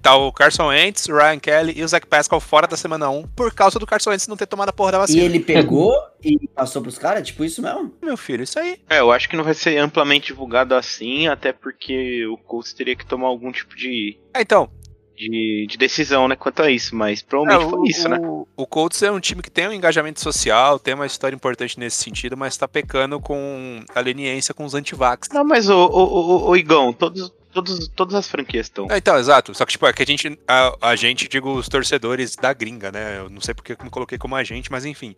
Tá 0.00 0.14
o 0.16 0.32
Carson 0.32 0.68
Wentz, 0.68 1.06
o 1.08 1.12
Ryan 1.16 1.38
Kelly 1.38 1.74
e 1.76 1.82
o 1.82 1.88
Zach 1.88 2.06
Pascal 2.06 2.40
fora 2.40 2.66
da 2.66 2.76
semana 2.76 3.10
1 3.10 3.26
por 3.34 3.52
causa 3.52 3.78
do 3.78 3.86
Carson 3.86 4.10
Wentz 4.10 4.28
não 4.28 4.36
ter 4.36 4.46
tomado 4.46 4.68
a 4.68 4.72
porra 4.72 4.92
da 4.92 4.98
E 4.98 5.00
vacina. 5.00 5.22
ele 5.24 5.40
pegou 5.40 5.92
e 6.22 6.48
passou 6.54 6.80
pros 6.80 6.98
caras? 6.98 7.26
Tipo 7.26 7.44
isso 7.44 7.60
mesmo? 7.60 7.92
Meu 8.02 8.16
filho, 8.16 8.44
isso 8.44 8.58
aí. 8.58 8.78
É, 8.88 9.00
eu 9.00 9.10
acho 9.10 9.28
que 9.28 9.36
não 9.36 9.44
vai 9.44 9.54
ser 9.54 9.76
amplamente 9.78 10.28
divulgado 10.28 10.74
assim, 10.74 11.26
até 11.26 11.52
porque 11.52 12.24
o 12.26 12.36
Colts 12.36 12.72
teria 12.72 12.94
que 12.94 13.04
tomar 13.04 13.26
algum 13.28 13.50
tipo 13.50 13.74
de, 13.74 14.16
É, 14.32 14.40
então, 14.40 14.70
de, 15.16 15.66
de 15.68 15.76
decisão, 15.76 16.28
né, 16.28 16.36
quanto 16.36 16.62
a 16.62 16.70
isso, 16.70 16.94
mas 16.94 17.20
provavelmente 17.20 17.66
É, 17.66 17.70
foi 17.70 17.78
o, 17.80 17.86
isso, 17.86 18.08
né? 18.08 18.18
o, 18.22 18.46
o 18.56 18.66
Colts 18.68 19.02
é 19.02 19.10
um 19.10 19.18
time 19.18 19.42
que 19.42 19.50
tem 19.50 19.66
um 19.66 19.72
engajamento 19.72 20.20
social, 20.20 20.78
tem 20.78 20.94
uma 20.94 21.06
história 21.06 21.34
importante 21.34 21.76
nesse 21.78 21.96
sentido, 22.04 22.36
mas 22.36 22.56
tá 22.56 22.68
pecando 22.68 23.18
com 23.18 23.82
a 23.92 23.98
leniência 24.00 24.54
com 24.54 24.64
os 24.64 24.74
antivax. 24.74 25.28
Não, 25.32 25.44
mas 25.44 25.68
o, 25.68 25.74
o, 25.76 26.02
o, 26.46 26.50
o 26.50 26.56
Igão, 26.56 26.92
todos, 26.92 27.32
todos, 27.62 27.88
todas 27.88 28.14
as 28.14 28.28
franquias 28.28 28.66
estão. 28.66 28.86
É, 28.90 28.98
então, 28.98 29.18
exato. 29.18 29.54
Só 29.54 29.64
que, 29.64 29.72
tipo, 29.72 29.86
é 29.86 29.92
que 29.92 30.02
a 30.02 30.06
gente, 30.06 30.38
a, 30.46 30.90
a 30.90 30.96
gente, 30.96 31.28
digo, 31.28 31.52
os 31.52 31.68
torcedores 31.68 32.36
da 32.36 32.52
gringa, 32.52 32.92
né? 32.92 33.18
Eu 33.18 33.28
não 33.28 33.40
sei 33.40 33.54
porque 33.54 33.76
me 33.82 33.90
coloquei 33.90 34.18
como 34.18 34.36
agente, 34.36 34.70
mas 34.70 34.84
enfim. 34.84 35.16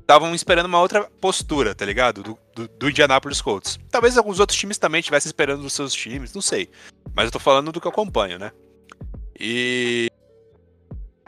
Estavam 0.00 0.34
esperando 0.34 0.66
uma 0.66 0.80
outra 0.80 1.04
postura, 1.20 1.74
tá 1.74 1.84
ligado? 1.84 2.22
Do, 2.22 2.38
do, 2.54 2.68
do 2.68 2.90
Indianapolis 2.90 3.40
Colts. 3.40 3.78
Talvez 3.90 4.16
alguns 4.16 4.40
outros 4.40 4.58
times 4.58 4.78
também 4.78 5.00
estivessem 5.00 5.28
esperando 5.28 5.62
dos 5.62 5.74
seus 5.74 5.92
times, 5.92 6.32
não 6.32 6.40
sei. 6.40 6.70
Mas 7.14 7.26
eu 7.26 7.30
tô 7.30 7.38
falando 7.38 7.70
do 7.70 7.80
que 7.80 7.86
eu 7.86 7.90
acompanho, 7.90 8.38
né? 8.38 8.50
E. 9.38 10.10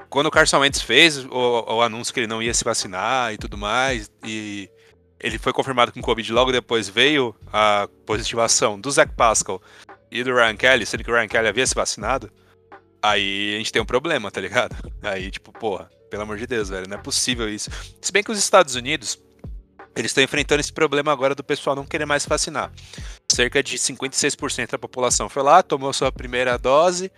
Quando 0.08 0.26
o 0.26 0.30
Carson 0.30 0.58
Wentz 0.58 0.82
fez 0.82 1.24
o, 1.24 1.30
o 1.30 1.82
anúncio 1.82 2.12
que 2.12 2.18
ele 2.18 2.26
não 2.26 2.42
ia 2.42 2.52
se 2.52 2.64
vacinar 2.64 3.32
e 3.32 3.38
tudo 3.38 3.56
mais, 3.56 4.10
e 4.24 4.68
ele 5.20 5.38
foi 5.38 5.52
confirmado 5.52 5.92
com 5.92 6.00
Covid 6.00 6.32
logo 6.32 6.50
depois 6.50 6.88
veio 6.88 7.36
a 7.52 7.88
positivação 8.04 8.80
do 8.80 8.90
Zach 8.90 9.12
Pascal 9.14 9.62
e 10.10 10.24
do 10.24 10.34
Ryan 10.34 10.56
Kelly, 10.56 10.86
sendo 10.86 11.04
que 11.04 11.10
o 11.10 11.14
Ryan 11.14 11.28
Kelly 11.28 11.48
havia 11.48 11.66
se 11.66 11.74
vacinado, 11.74 12.30
aí 13.02 13.54
a 13.54 13.58
gente 13.58 13.72
tem 13.72 13.80
um 13.80 13.86
problema, 13.86 14.30
tá 14.30 14.40
ligado? 14.40 14.76
Aí, 15.02 15.30
tipo, 15.30 15.52
porra, 15.52 15.90
pelo 16.10 16.24
amor 16.24 16.36
de 16.36 16.46
Deus, 16.46 16.68
velho, 16.68 16.88
não 16.88 16.98
é 16.98 17.00
possível 17.00 17.48
isso. 17.48 17.70
Se 18.00 18.12
bem 18.12 18.22
que 18.22 18.30
os 18.30 18.38
Estados 18.38 18.74
Unidos, 18.74 19.18
eles 19.96 20.10
estão 20.10 20.22
enfrentando 20.22 20.60
esse 20.60 20.72
problema 20.72 21.12
agora 21.12 21.34
do 21.34 21.44
pessoal 21.44 21.74
não 21.74 21.86
querer 21.86 22.04
mais 22.04 22.26
vacinar. 22.26 22.70
Cerca 23.30 23.62
de 23.62 23.78
56% 23.78 24.72
da 24.72 24.78
população 24.78 25.28
foi 25.28 25.42
lá, 25.42 25.62
tomou 25.62 25.92
sua 25.92 26.12
primeira 26.12 26.58
dose, 26.58 27.10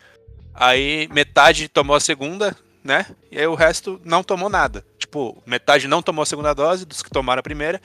aí 0.54 1.08
metade 1.12 1.68
tomou 1.68 1.96
a 1.96 2.00
segunda, 2.00 2.56
né? 2.84 3.06
E 3.30 3.38
aí 3.38 3.46
o 3.46 3.54
resto 3.54 4.00
não 4.04 4.22
tomou 4.22 4.48
nada. 4.48 4.84
Tipo, 4.98 5.42
metade 5.46 5.88
não 5.88 6.02
tomou 6.02 6.22
a 6.22 6.26
segunda 6.26 6.54
dose 6.54 6.84
dos 6.84 7.02
que 7.02 7.10
tomaram 7.10 7.40
a 7.40 7.42
primeira, 7.42 7.80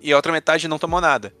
e 0.00 0.12
a 0.12 0.16
outra 0.16 0.32
metade 0.32 0.68
não 0.68 0.78
tomou 0.78 1.00
nada. 1.00 1.32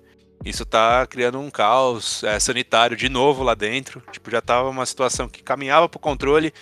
Isso 0.46 0.64
tá 0.64 1.04
criando 1.08 1.40
um 1.40 1.50
caos 1.50 2.22
é, 2.22 2.38
sanitário 2.38 2.96
de 2.96 3.08
novo 3.08 3.42
lá 3.42 3.52
dentro. 3.52 4.00
Tipo, 4.12 4.30
já 4.30 4.40
tava 4.40 4.70
uma 4.70 4.86
situação 4.86 5.28
que 5.28 5.42
caminhava 5.42 5.88
pro 5.88 5.98
controle 5.98 6.52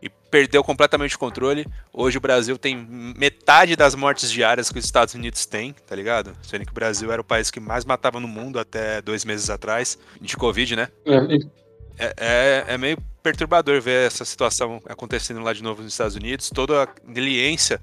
e 0.00 0.08
perdeu 0.08 0.64
completamente 0.64 1.14
o 1.14 1.18
controle. 1.18 1.66
Hoje 1.92 2.16
o 2.16 2.20
Brasil 2.22 2.56
tem 2.56 2.74
metade 2.74 3.76
das 3.76 3.94
mortes 3.94 4.30
diárias 4.30 4.70
que 4.70 4.78
os 4.78 4.84
Estados 4.86 5.12
Unidos 5.12 5.44
têm, 5.44 5.74
tá 5.86 5.94
ligado? 5.94 6.34
Sendo 6.42 6.64
que 6.64 6.70
o 6.70 6.74
Brasil 6.74 7.12
era 7.12 7.20
o 7.20 7.24
país 7.24 7.50
que 7.50 7.60
mais 7.60 7.84
matava 7.84 8.18
no 8.18 8.26
mundo 8.26 8.58
até 8.58 9.02
dois 9.02 9.26
meses 9.26 9.50
atrás, 9.50 9.98
de 10.18 10.36
Covid, 10.38 10.76
né? 10.76 10.88
É, 11.04 11.20
É, 11.98 12.14
é, 12.16 12.64
é 12.68 12.78
meio 12.78 12.96
perturbador 13.22 13.80
ver 13.80 14.06
essa 14.06 14.24
situação 14.24 14.80
acontecendo 14.88 15.40
lá 15.40 15.52
de 15.52 15.62
novo 15.62 15.82
nos 15.82 15.92
Estados 15.92 16.16
Unidos, 16.16 16.50
toda 16.50 16.84
a 16.84 16.88
leniência 17.06 17.80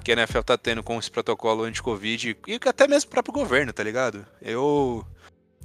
que 0.00 0.12
a 0.12 0.14
NFL 0.14 0.40
tá 0.40 0.56
tendo 0.56 0.82
com 0.82 0.98
esse 0.98 1.10
protocolo 1.10 1.64
anti-Covid 1.64 2.36
e 2.46 2.58
que 2.58 2.68
até 2.68 2.88
mesmo 2.88 3.08
o 3.08 3.10
próprio 3.10 3.34
governo, 3.34 3.72
tá 3.72 3.82
ligado? 3.82 4.26
Eu 4.40 5.06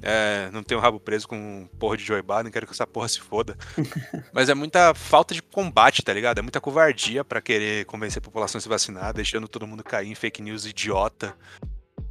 é, 0.02 0.50
não 0.52 0.62
tenho 0.62 0.80
rabo 0.80 1.00
preso 1.00 1.28
com 1.28 1.68
porra 1.80 1.98
de 1.98 2.04
Joe 2.04 2.22
Biden, 2.22 2.52
quero 2.52 2.68
que 2.68 2.74
essa 2.74 2.86
porra 2.86 3.08
se 3.08 3.20
foda. 3.20 3.58
Mas 4.34 4.50
é 4.50 4.54
muita 4.54 4.94
falta 4.94 5.34
de 5.34 5.42
combate, 5.42 6.04
tá 6.04 6.14
ligado? 6.14 6.40
É 6.40 6.42
muita 6.42 6.62
covardia 6.62 7.24
pra 7.24 7.42
querer 7.42 7.86
convencer 7.86 8.20
a 8.20 8.24
população 8.24 8.60
a 8.60 8.62
se 8.62 8.70
vacinar, 8.70 9.14
deixando 9.14 9.48
todo 9.48 9.68
mundo 9.68 9.84
cair 9.84 10.12
em 10.12 10.16
fake 10.16 10.42
news 10.42 10.66
idiota. 10.66 11.36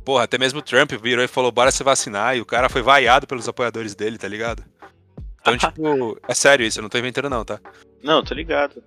Porra, 0.05 0.25
até 0.25 0.39
mesmo 0.39 0.59
o 0.59 0.63
Trump 0.63 0.93
virou 0.93 1.25
e 1.25 1.29
falou, 1.29 1.53
bora 1.53 1.71
se 1.71 1.83
vacinar, 1.83 2.37
e 2.37 2.41
o 2.41 2.47
cara 2.47 2.69
foi 2.69 2.83
vaiado 2.83 3.27
pelos 3.27 3.49
apoiadores 3.49 3.95
dele, 3.95 4.19
tá 4.19 4.29
ligado? 4.29 4.65
Então, 5.41 5.57
tipo, 5.59 6.19
é 6.27 6.35
sério 6.35 6.67
isso, 6.67 6.79
eu 6.79 6.83
não 6.83 6.91
tô 6.91 6.99
inventando 6.99 7.31
não, 7.31 7.45
tá? 7.45 7.61
Não, 8.03 8.23
tô 8.23 8.35
ligado. 8.35 8.83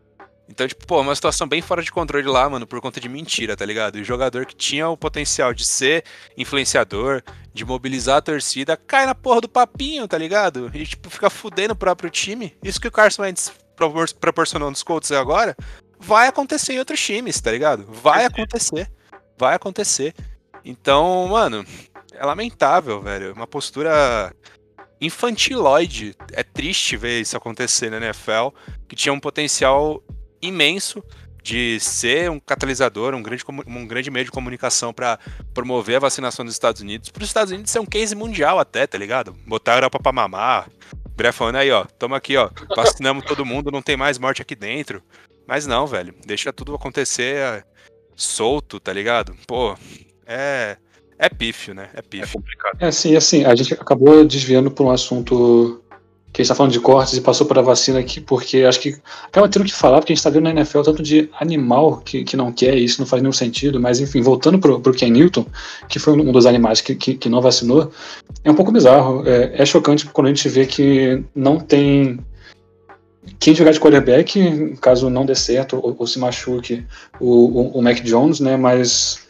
Então, 0.50 0.68
tipo, 0.68 0.88
pô, 0.88 1.02
uma 1.02 1.14
situação 1.14 1.46
bem 1.46 1.62
fora 1.62 1.84
de 1.84 1.92
controle 1.92 2.26
lá, 2.28 2.50
mano, 2.50 2.66
por 2.66 2.80
conta 2.80 3.02
de 3.02 3.10
mentira, 3.10 3.56
tá 3.56 3.66
ligado? 3.66 3.98
E 3.98 4.02
o 4.02 4.06
jogador 4.06 4.46
que 4.46 4.56
tinha 4.56 4.88
o 4.88 4.96
potencial 4.96 5.54
de 5.54 5.66
ser 5.66 6.06
influenciador, 6.38 7.22
de 7.54 7.66
mobilizar 7.66 8.18
a 8.18 8.22
torcida, 8.22 8.78
cai 8.78 9.06
na 9.06 9.14
porra 9.14 9.42
do 9.42 9.50
papinho, 9.50 10.08
tá 10.08 10.18
ligado? 10.18 10.72
E, 10.74 10.86
tipo, 10.86 11.10
fica 11.10 11.30
fudendo 11.30 11.74
o 11.74 11.78
próprio 11.78 12.10
time. 12.10 12.56
Isso 12.64 12.80
que 12.80 12.88
o 12.88 12.92
Carson 12.92 13.24
Wentz 13.24 13.52
propor- 13.76 14.14
proporcionou 14.16 14.70
nos 14.70 14.84
Colts 14.84 15.12
agora, 15.12 15.56
vai 16.00 16.28
acontecer 16.28 16.74
em 16.74 16.80
outros 16.80 17.00
times, 17.00 17.42
tá 17.42 17.52
ligado? 17.52 17.86
Vai 17.86 18.24
acontecer. 18.26 18.90
Vai 19.38 19.56
acontecer. 19.56 20.16
Então, 20.64 21.28
mano, 21.28 21.66
é 22.14 22.26
lamentável, 22.26 23.02
velho. 23.02 23.34
Uma 23.34 23.48
postura 23.48 24.34
infantiloide. 25.00 26.16
É 26.32 26.44
triste 26.44 26.98
ver 26.98 27.22
isso 27.22 27.36
acontecer 27.38 27.90
na 27.90 27.98
NFL, 27.98 28.50
que 28.88 28.96
tinha 28.96 29.14
um 29.14 29.20
potencial 29.20 30.02
imenso 30.42 31.04
de 31.42 31.80
ser 31.80 32.30
um 32.30 32.40
catalisador, 32.40 33.16
um 33.16 33.24
grande, 33.24 33.44
um 33.68 33.88
grande 33.88 34.12
meio 34.12 34.26
de 34.26 34.32
comunicação 34.32 34.94
para 34.94 35.18
promover 35.54 35.96
a 35.96 36.00
vacinação 36.00 36.44
dos 36.44 36.54
Estados 36.54 36.82
Unidos. 36.82 37.10
Para 37.10 37.24
os 37.24 37.30
Estados 37.30 37.54
Unidos 37.54 37.72
ser 37.72 37.80
um 37.80 37.86
case 37.86 38.14
mundial 38.16 38.60
até, 38.60 38.86
tá 38.86 38.98
ligado? 38.98 39.34
Botar 39.46 39.74
a 39.74 39.78
Europa 39.78 39.98
pra 40.00 40.12
mamar. 40.12 40.70
Bré 41.16 41.32
falando 41.32 41.56
aí, 41.56 41.72
ó, 41.72 41.86
toma 41.98 42.18
aqui, 42.18 42.36
ó, 42.36 42.50
vacinamos 42.76 43.26
todo 43.26 43.46
mundo, 43.46 43.72
não 43.72 43.82
tem 43.82 43.96
mais 43.96 44.20
morte 44.20 44.42
aqui 44.42 44.56
dentro. 44.56 45.02
Mas 45.48 45.66
não, 45.66 45.88
velho, 45.88 46.14
deixa 46.26 46.52
tudo 46.52 46.76
acontecer 46.76 47.38
é, 47.38 47.64
solto, 48.16 48.80
tá 48.80 48.92
ligado? 48.92 49.34
Pô, 49.48 49.76
é. 50.26 50.78
É 51.18 51.30
pífio, 51.30 51.74
né? 51.74 51.90
É 51.96 52.00
É 52.00 52.02
pífio. 52.02 52.34
complicado. 52.34 52.78
É, 52.80 52.92
sim, 52.92 53.16
assim, 53.16 53.44
a 53.46 53.56
gente 53.56 53.74
acabou 53.74 54.24
desviando 54.24 54.70
por 54.70 54.86
um 54.86 54.92
assunto 54.92 55.82
que 56.38 56.42
a 56.42 56.44
gente 56.44 56.50
tá 56.50 56.56
falando 56.56 56.72
de 56.72 56.80
cortes 56.80 57.16
e 57.16 57.22
passou 57.22 57.48
para 57.48 57.64
vacina 57.64 57.98
aqui, 57.98 58.22
porque 58.22 58.58
acho 58.58 58.80
que 58.80 58.96
acaba 59.26 59.50
tendo 59.50 59.66
que 59.66 59.74
falar, 59.74 59.98
porque 59.98 60.14
a 60.14 60.16
gente 60.16 60.24
tá 60.24 60.30
vendo 60.30 60.44
na 60.44 60.52
NFL 60.52 60.82
tanto 60.82 61.02
de 61.02 61.32
animal 61.40 61.98
que, 61.98 62.24
que 62.24 62.38
não 62.38 62.52
quer, 62.52 62.78
e 62.78 62.84
isso 62.84 63.02
não 63.02 63.08
faz 63.08 63.24
nenhum 63.24 63.34
sentido, 63.34 63.80
mas 63.80 64.00
enfim, 64.00 64.22
voltando 64.22 64.60
pro, 64.60 64.80
pro 64.80 64.94
Ken 64.94 65.10
Newton, 65.10 65.48
que 65.90 65.98
foi 65.98 66.14
um 66.14 66.32
dos 66.32 66.46
animais 66.46 66.80
que, 66.80 66.94
que, 66.94 67.16
que 67.16 67.28
não 67.28 67.42
vacinou, 67.42 67.92
é 68.44 68.52
um 68.52 68.54
pouco 68.54 68.72
bizarro. 68.72 69.28
É, 69.28 69.64
é 69.64 69.66
chocante 69.66 70.06
quando 70.06 70.28
a 70.28 70.30
gente 70.30 70.48
vê 70.48 70.68
que 70.68 71.24
não 71.34 71.60
tem 71.60 72.20
quem 73.40 73.56
jogar 73.56 73.72
de 73.72 73.80
quarterback, 73.80 74.78
caso 74.80 75.10
não 75.10 75.26
dê 75.26 75.34
certo 75.34 75.78
ou, 75.78 75.96
ou 75.98 76.06
se 76.06 76.20
machuque, 76.20 76.86
o, 77.20 77.30
o, 77.30 77.80
o 77.80 77.82
Mac 77.82 78.00
Jones, 78.02 78.40
né, 78.40 78.56
mas 78.56 79.26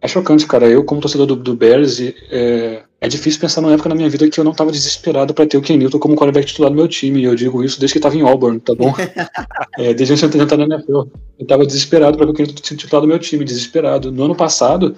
é 0.00 0.08
chocante, 0.08 0.44
cara. 0.44 0.66
Eu, 0.66 0.82
como 0.82 1.00
torcedor 1.00 1.26
do, 1.28 1.36
do 1.36 1.54
Bears, 1.54 2.00
é, 2.00 2.82
é 3.00 3.06
difícil 3.06 3.40
pensar 3.40 3.60
numa 3.60 3.74
época 3.74 3.88
na 3.88 3.94
minha 3.94 4.08
vida 4.08 4.28
que 4.28 4.40
eu 4.40 4.44
não 4.44 4.52
tava 4.52 4.72
desesperado 4.72 5.32
pra 5.32 5.46
ter 5.46 5.56
o 5.56 5.62
Ken 5.62 5.76
Newton 5.76 6.00
como 6.00 6.16
quarterback 6.16 6.46
titular 6.46 6.70
do 6.70 6.76
meu 6.76 6.88
time. 6.88 7.20
E 7.20 7.24
eu 7.24 7.34
digo 7.36 7.62
isso 7.62 7.78
desde 7.78 7.94
que 7.94 8.00
tava 8.00 8.16
em 8.16 8.22
Auburn, 8.22 8.58
tá 8.58 8.74
bom? 8.74 8.92
é, 9.78 9.94
desde 9.94 10.14
antes 10.14 10.28
de 10.28 10.36
eu 10.36 10.42
entrar 10.42 10.56
na 10.56 10.76
NFL. 10.76 11.02
Eu 11.38 11.46
tava 11.46 11.64
desesperado 11.64 12.16
pra 12.16 12.26
ver 12.26 12.32
o 12.32 12.34
Ken 12.34 12.42
Newton 12.44 12.76
titular 12.76 13.00
do 13.00 13.08
meu 13.08 13.18
time, 13.18 13.44
desesperado. 13.44 14.10
No 14.10 14.24
ano 14.24 14.34
passado, 14.34 14.96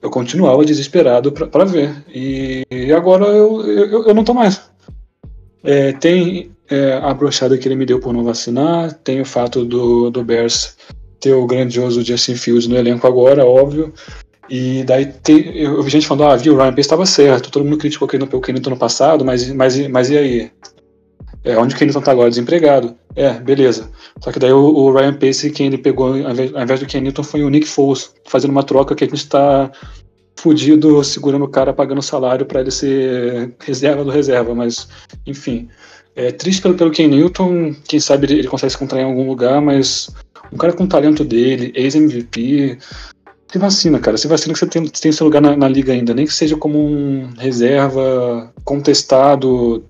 eu 0.00 0.08
continuava 0.08 0.64
desesperado 0.64 1.30
pra 1.30 1.64
ver. 1.64 2.02
E, 2.08 2.64
e 2.70 2.92
agora 2.92 3.26
eu, 3.26 3.60
eu, 3.66 4.06
eu 4.06 4.14
não 4.14 4.24
tô 4.24 4.32
mais. 4.32 4.62
É, 5.62 5.92
tem 5.92 6.50
é, 6.70 6.94
a 6.94 7.12
brochada 7.12 7.58
que 7.58 7.68
ele 7.68 7.76
me 7.76 7.84
deu 7.84 8.00
por 8.00 8.14
não 8.14 8.24
vacinar, 8.24 8.94
tem 9.04 9.20
o 9.20 9.26
fato 9.26 9.64
do, 9.64 10.10
do 10.10 10.24
Bears 10.24 10.74
ter 11.20 11.34
o 11.34 11.46
grandioso 11.46 12.02
Justin 12.02 12.34
Fields 12.34 12.66
no 12.66 12.76
elenco 12.76 13.06
agora, 13.06 13.46
óbvio. 13.46 13.92
E 14.54 14.84
daí 14.84 15.06
tem, 15.06 15.56
eu, 15.56 15.82
vi 15.82 15.90
gente 15.90 16.06
falando, 16.06 16.30
ah, 16.30 16.36
viu, 16.36 16.52
o 16.52 16.56
Ryan 16.58 16.72
Pace 16.72 16.80
estava 16.80 17.06
certo, 17.06 17.50
todo 17.50 17.64
mundo 17.64 17.78
criticou 17.78 18.06
o 18.06 18.40
Kenilton 18.42 18.68
no 18.68 18.76
passado, 18.76 19.24
mas, 19.24 19.50
mas, 19.50 19.88
mas 19.88 20.10
e 20.10 20.18
aí? 20.18 20.50
É, 21.42 21.56
onde 21.56 21.74
o 21.74 21.78
Kenilton 21.78 22.02
tá 22.02 22.12
agora? 22.12 22.28
Desempregado. 22.28 22.94
É, 23.16 23.32
beleza. 23.32 23.90
Só 24.20 24.30
que 24.30 24.38
daí 24.38 24.52
o, 24.52 24.58
o 24.58 24.92
Ryan 24.92 25.14
Pace, 25.14 25.50
quem 25.50 25.68
ele 25.68 25.78
pegou 25.78 26.08
ao 26.08 26.18
invés, 26.18 26.54
ao 26.54 26.62
invés 26.62 26.80
do 26.80 26.84
Kenilton 26.84 27.22
foi 27.22 27.42
o 27.42 27.48
Nick 27.48 27.66
Foles, 27.66 28.12
fazendo 28.26 28.50
uma 28.50 28.62
troca 28.62 28.94
que 28.94 29.04
a 29.04 29.06
gente 29.06 29.26
tá 29.26 29.72
fudido, 30.36 31.02
segurando 31.02 31.46
o 31.46 31.48
cara, 31.48 31.72
pagando 31.72 32.02
salário 32.02 32.44
para 32.44 32.60
ele 32.60 32.70
ser 32.70 33.54
reserva 33.58 34.04
do 34.04 34.10
reserva, 34.10 34.54
mas 34.54 34.86
enfim. 35.26 35.70
É 36.14 36.30
triste 36.30 36.60
pelo, 36.60 36.74
pelo 36.74 36.90
Ken 36.90 37.08
Newton, 37.08 37.74
quem 37.88 37.98
sabe 37.98 38.26
ele, 38.26 38.40
ele 38.40 38.48
consegue 38.48 38.72
se 38.72 38.78
contrair 38.78 39.02
em 39.02 39.08
algum 39.08 39.26
lugar, 39.26 39.62
mas 39.62 40.10
um 40.52 40.58
cara 40.58 40.74
com 40.74 40.84
o 40.84 40.88
talento 40.88 41.24
dele, 41.24 41.72
ex-MVP, 41.74 42.78
se 43.52 43.58
vacina, 43.58 44.00
cara. 44.00 44.16
Se 44.16 44.26
vacina 44.26 44.54
que 44.54 44.58
você 44.58 44.66
tem, 44.66 44.88
tem 44.88 45.12
seu 45.12 45.26
lugar 45.26 45.42
na, 45.42 45.54
na, 45.54 45.68
liga 45.68 45.92
ainda, 45.92 46.14
nem 46.14 46.26
que 46.26 46.32
seja 46.32 46.56
como 46.56 46.78
um 46.78 47.30
reserva, 47.36 48.52
contestado. 48.64 49.88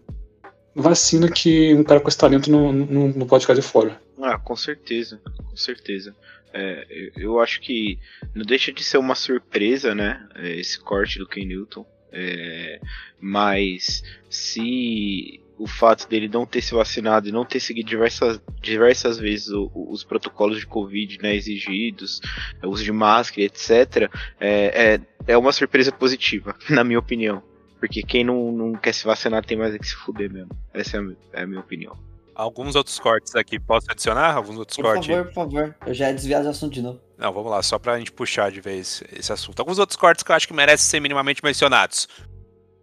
Vacina 0.75 1.31
que 1.31 1.73
um 1.75 1.85
cara 1.85 2.01
com 2.01 2.09
esse 2.09 2.19
talento 2.19 2.51
não, 2.51 2.73
não, 2.73 3.09
não 3.09 3.27
pode 3.27 3.45
ficar 3.45 3.55
de 3.55 3.63
fora. 3.63 4.01
Ah, 4.21 4.39
com 4.39 4.57
certeza, 4.57 5.21
com 5.49 5.57
certeza. 5.57 6.15
É, 6.53 7.11
eu- 7.17 7.41
acho 7.41 7.61
que 7.61 7.99
não 8.35 8.45
deixa 8.45 8.73
de 8.73 8.83
ser 8.83 8.99
uma 8.99 9.15
surpresa, 9.15 9.95
né? 9.95 10.27
é, 10.35 10.59
Esse 10.59 10.79
corte 10.79 11.19
do 11.19 11.27
Ken 11.27 11.47
Newton. 11.47 11.87
É, 12.11 12.79
mas 13.19 14.03
se 14.29 15.41
o 15.59 15.67
fato 15.67 16.09
dele 16.09 16.29
não 16.29 16.45
ter 16.47 16.61
se 16.63 16.75
vacinado 16.75 17.29
e 17.29 17.33
não 17.33 17.45
ter 17.45 17.61
seguido 17.61 17.89
diversas, 17.89 18.41
diversas 18.61 19.19
vezes 19.19 19.49
o- 19.49 19.71
o- 19.75 19.91
os 19.93 20.03
protocolos 20.05 20.59
de 20.59 20.67
Covid 20.67 21.19
né, 21.23 21.35
exigidos, 21.35 22.21
o 22.63 22.69
uso 22.69 22.83
de 22.85 22.93
máscara, 22.93 23.43
etc., 23.43 24.11
é, 24.41 24.95
é, 24.95 25.33
é 25.33 25.37
uma 25.39 25.53
surpresa 25.53 25.93
positiva, 25.93 26.57
na 26.71 26.83
minha 26.85 26.99
opinião. 26.99 27.43
Porque 27.79 28.03
quem 28.03 28.23
não, 28.25 28.53
não 28.53 28.73
quer 28.75 28.93
se 28.95 29.05
vacinar 29.05 29.45
tem 29.45 29.57
mais 29.59 29.75
é 29.75 29.79
que 29.79 29.87
se 29.87 29.95
fuder 29.97 30.31
mesmo. 30.33 30.51
Essa 30.73 30.97
é 30.99 31.01
a, 31.01 31.41
é 31.41 31.43
a 31.43 31.47
minha 31.47 31.61
opinião. 31.61 31.97
Alguns 32.35 32.75
outros 32.77 32.99
cortes 32.99 33.35
aqui. 33.37 33.59
Posso 33.61 33.87
adicionar 33.91 34.35
alguns 34.35 34.57
outros 34.57 34.77
Por 34.77 34.85
cortes? 34.85 35.07
favor, 35.07 35.25
por 35.27 35.35
favor. 35.35 35.75
Eu 35.85 35.93
já 35.93 36.09
ia 36.09 36.15
desviar 36.15 36.43
do 36.43 36.49
assunto 36.49 36.73
de 36.73 36.81
novo. 36.81 36.99
Não, 37.19 37.31
vamos 37.33 37.51
lá, 37.51 37.63
só 37.63 37.79
pra 37.79 37.99
gente 37.99 38.11
puxar 38.11 38.51
de 38.51 38.61
vez 38.61 39.03
esse 39.13 39.33
assunto. 39.33 39.59
Alguns 39.61 39.79
outros 39.79 39.97
cortes 39.97 40.23
que 40.25 40.31
eu 40.33 40.37
acho 40.37 40.47
que 40.49 40.55
merecem 40.55 40.89
ser 40.89 41.01
minimamente 41.01 41.43
mencionados. 41.45 42.09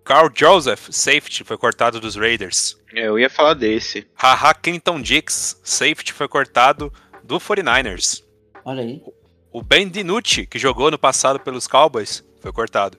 Carl 0.09 0.27
Joseph, 0.33 0.87
safety, 0.89 1.43
foi 1.43 1.55
cortado 1.55 1.99
dos 1.99 2.15
Raiders. 2.15 2.75
É, 2.95 3.07
eu 3.07 3.19
ia 3.19 3.29
falar 3.29 3.53
desse. 3.53 4.07
Haha 4.15 4.55
Clinton 4.55 4.99
Dix, 4.99 5.61
safety, 5.63 6.13
foi 6.13 6.27
cortado 6.27 6.91
do 7.23 7.39
49ers. 7.39 8.23
Olha 8.65 8.81
aí. 8.81 9.03
O 9.53 9.61
Ben 9.61 9.87
DiNucci, 9.87 10.47
que 10.47 10.57
jogou 10.57 10.89
no 10.89 10.97
passado 10.97 11.39
pelos 11.39 11.67
Cowboys, 11.67 12.25
foi 12.41 12.51
cortado. 12.51 12.97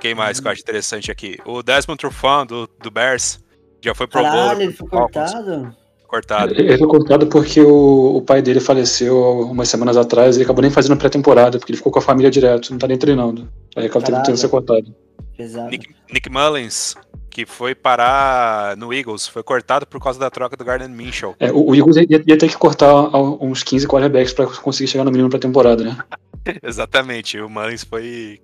Quem 0.00 0.12
mais 0.12 0.40
que 0.40 0.48
eu 0.48 0.50
acho 0.50 0.60
interessante 0.60 1.12
aqui? 1.12 1.38
O 1.44 1.62
Desmond 1.62 2.00
Trufant, 2.00 2.48
do, 2.48 2.68
do 2.82 2.90
Bears, 2.90 3.38
já 3.80 3.94
foi 3.94 4.08
pro 4.08 4.22
Caralho, 4.22 4.56
Bowl, 4.56 4.60
ele 4.60 4.72
foi 4.72 4.88
cortado? 4.88 5.76
cortado. 6.08 6.52
Ele 6.52 6.78
foi 6.78 6.88
cortado 6.88 7.28
porque 7.28 7.60
o, 7.60 8.16
o 8.16 8.22
pai 8.22 8.42
dele 8.42 8.58
faleceu 8.58 9.40
umas 9.42 9.68
semanas 9.68 9.96
atrás 9.96 10.34
e 10.34 10.38
ele 10.38 10.44
acabou 10.46 10.62
nem 10.62 10.70
fazendo 10.70 10.96
pré-temporada, 10.96 11.60
porque 11.60 11.70
ele 11.70 11.78
ficou 11.78 11.92
com 11.92 12.00
a 12.00 12.02
família 12.02 12.28
direto, 12.28 12.72
não 12.72 12.78
tá 12.78 12.88
nem 12.88 12.98
treinando. 12.98 13.48
Aí 13.76 13.86
acabou 13.86 14.08
tendo 14.10 14.32
que 14.32 14.36
ser 14.36 14.48
cortado. 14.48 14.92
Pesado. 15.36 15.70
Nick, 15.70 15.94
Nick 16.10 16.30
Mullins, 16.30 16.94
que 17.30 17.44
foi 17.44 17.74
parar 17.74 18.76
no 18.76 18.92
Eagles, 18.94 19.28
foi 19.28 19.42
cortado 19.42 19.86
por 19.86 20.00
causa 20.00 20.18
da 20.18 20.30
troca 20.30 20.56
do 20.56 20.64
Gardner 20.64 20.88
Minshew. 20.88 21.34
É, 21.38 21.52
o, 21.52 21.70
o 21.70 21.74
Eagles 21.74 21.96
ia, 21.96 22.22
ia 22.26 22.38
ter 22.38 22.48
que 22.48 22.56
cortar 22.56 23.14
uns 23.14 23.62
15 23.62 23.86
quarterbacks 23.86 24.32
pra 24.32 24.46
conseguir 24.46 24.88
chegar 24.88 25.04
no 25.04 25.10
mínimo 25.10 25.28
pra 25.28 25.38
temporada, 25.38 25.84
né? 25.84 25.96
Exatamente, 26.62 27.38
o 27.38 27.48
Mullins 27.48 27.84
foi 27.84 28.40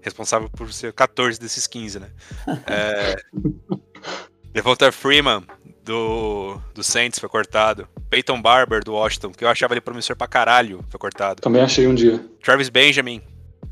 responsável 0.00 0.48
por 0.50 0.72
ser 0.72 0.92
14 0.92 1.40
desses 1.40 1.66
15, 1.66 2.00
né? 2.00 2.08
É... 2.66 3.16
Devonta 4.52 4.90
Freeman, 4.92 5.44
do, 5.84 6.60
do 6.74 6.84
Saints, 6.84 7.18
foi 7.18 7.28
cortado. 7.28 7.88
Peyton 8.10 8.40
Barber, 8.40 8.84
do 8.84 8.92
Washington, 8.92 9.32
que 9.32 9.44
eu 9.44 9.48
achava 9.48 9.74
ele 9.74 9.80
promissor 9.80 10.14
pra 10.14 10.28
caralho, 10.28 10.84
foi 10.88 10.98
cortado. 10.98 11.40
Também 11.40 11.62
achei 11.62 11.86
um 11.86 11.94
dia. 11.94 12.24
Travis 12.42 12.68
Benjamin. 12.68 13.22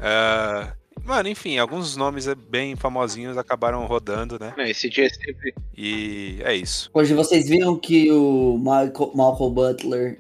é, 0.00 0.72
Mano, 1.04 1.28
enfim, 1.28 1.56
alguns 1.58 1.96
nomes 1.96 2.26
bem 2.50 2.74
famosinhos 2.74 3.36
acabaram 3.38 3.84
rodando, 3.86 4.38
né? 4.40 4.52
É, 4.58 4.70
esse 4.70 4.88
dia 4.90 5.06
é 5.06 5.08
sempre. 5.08 5.54
E 5.76 6.40
é 6.42 6.54
isso. 6.54 6.90
Hoje 6.92 7.14
vocês 7.14 7.48
viram 7.48 7.78
que 7.78 8.10
o 8.10 8.58
Malcolm, 8.58 9.16
Malcolm 9.16 9.54
Butler 9.54 10.18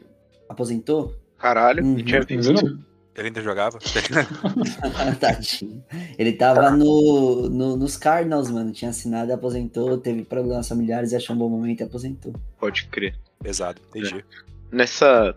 aposentou? 0.48 1.14
Caralho, 1.38 1.84
Uhum. 1.84 1.96
tinha 1.96 2.20
visto. 2.22 2.52
Ele 3.16 3.28
ainda 3.28 3.42
jogava? 3.42 3.78
Tadinho. 5.18 5.82
Ele 6.18 6.32
tava 6.34 6.70
no, 6.70 7.48
no- 7.48 7.76
nos 7.76 7.96
Cardinals, 7.96 8.50
mano. 8.50 8.72
Tinha 8.72 8.90
assinado 8.90 9.30
e 9.30 9.32
aposentou. 9.34 9.96
Teve 9.98 10.22
problemas 10.22 10.68
familiares 10.68 11.12
achou 11.14 11.34
um 11.34 11.38
bom 11.38 11.48
momento 11.48 11.80
e 11.80 11.84
aposentou. 11.84 12.34
Pode 12.60 12.86
crer. 12.88 13.14
Pesado, 13.42 13.80
entendi. 13.88 14.22
Nessa. 14.70 15.34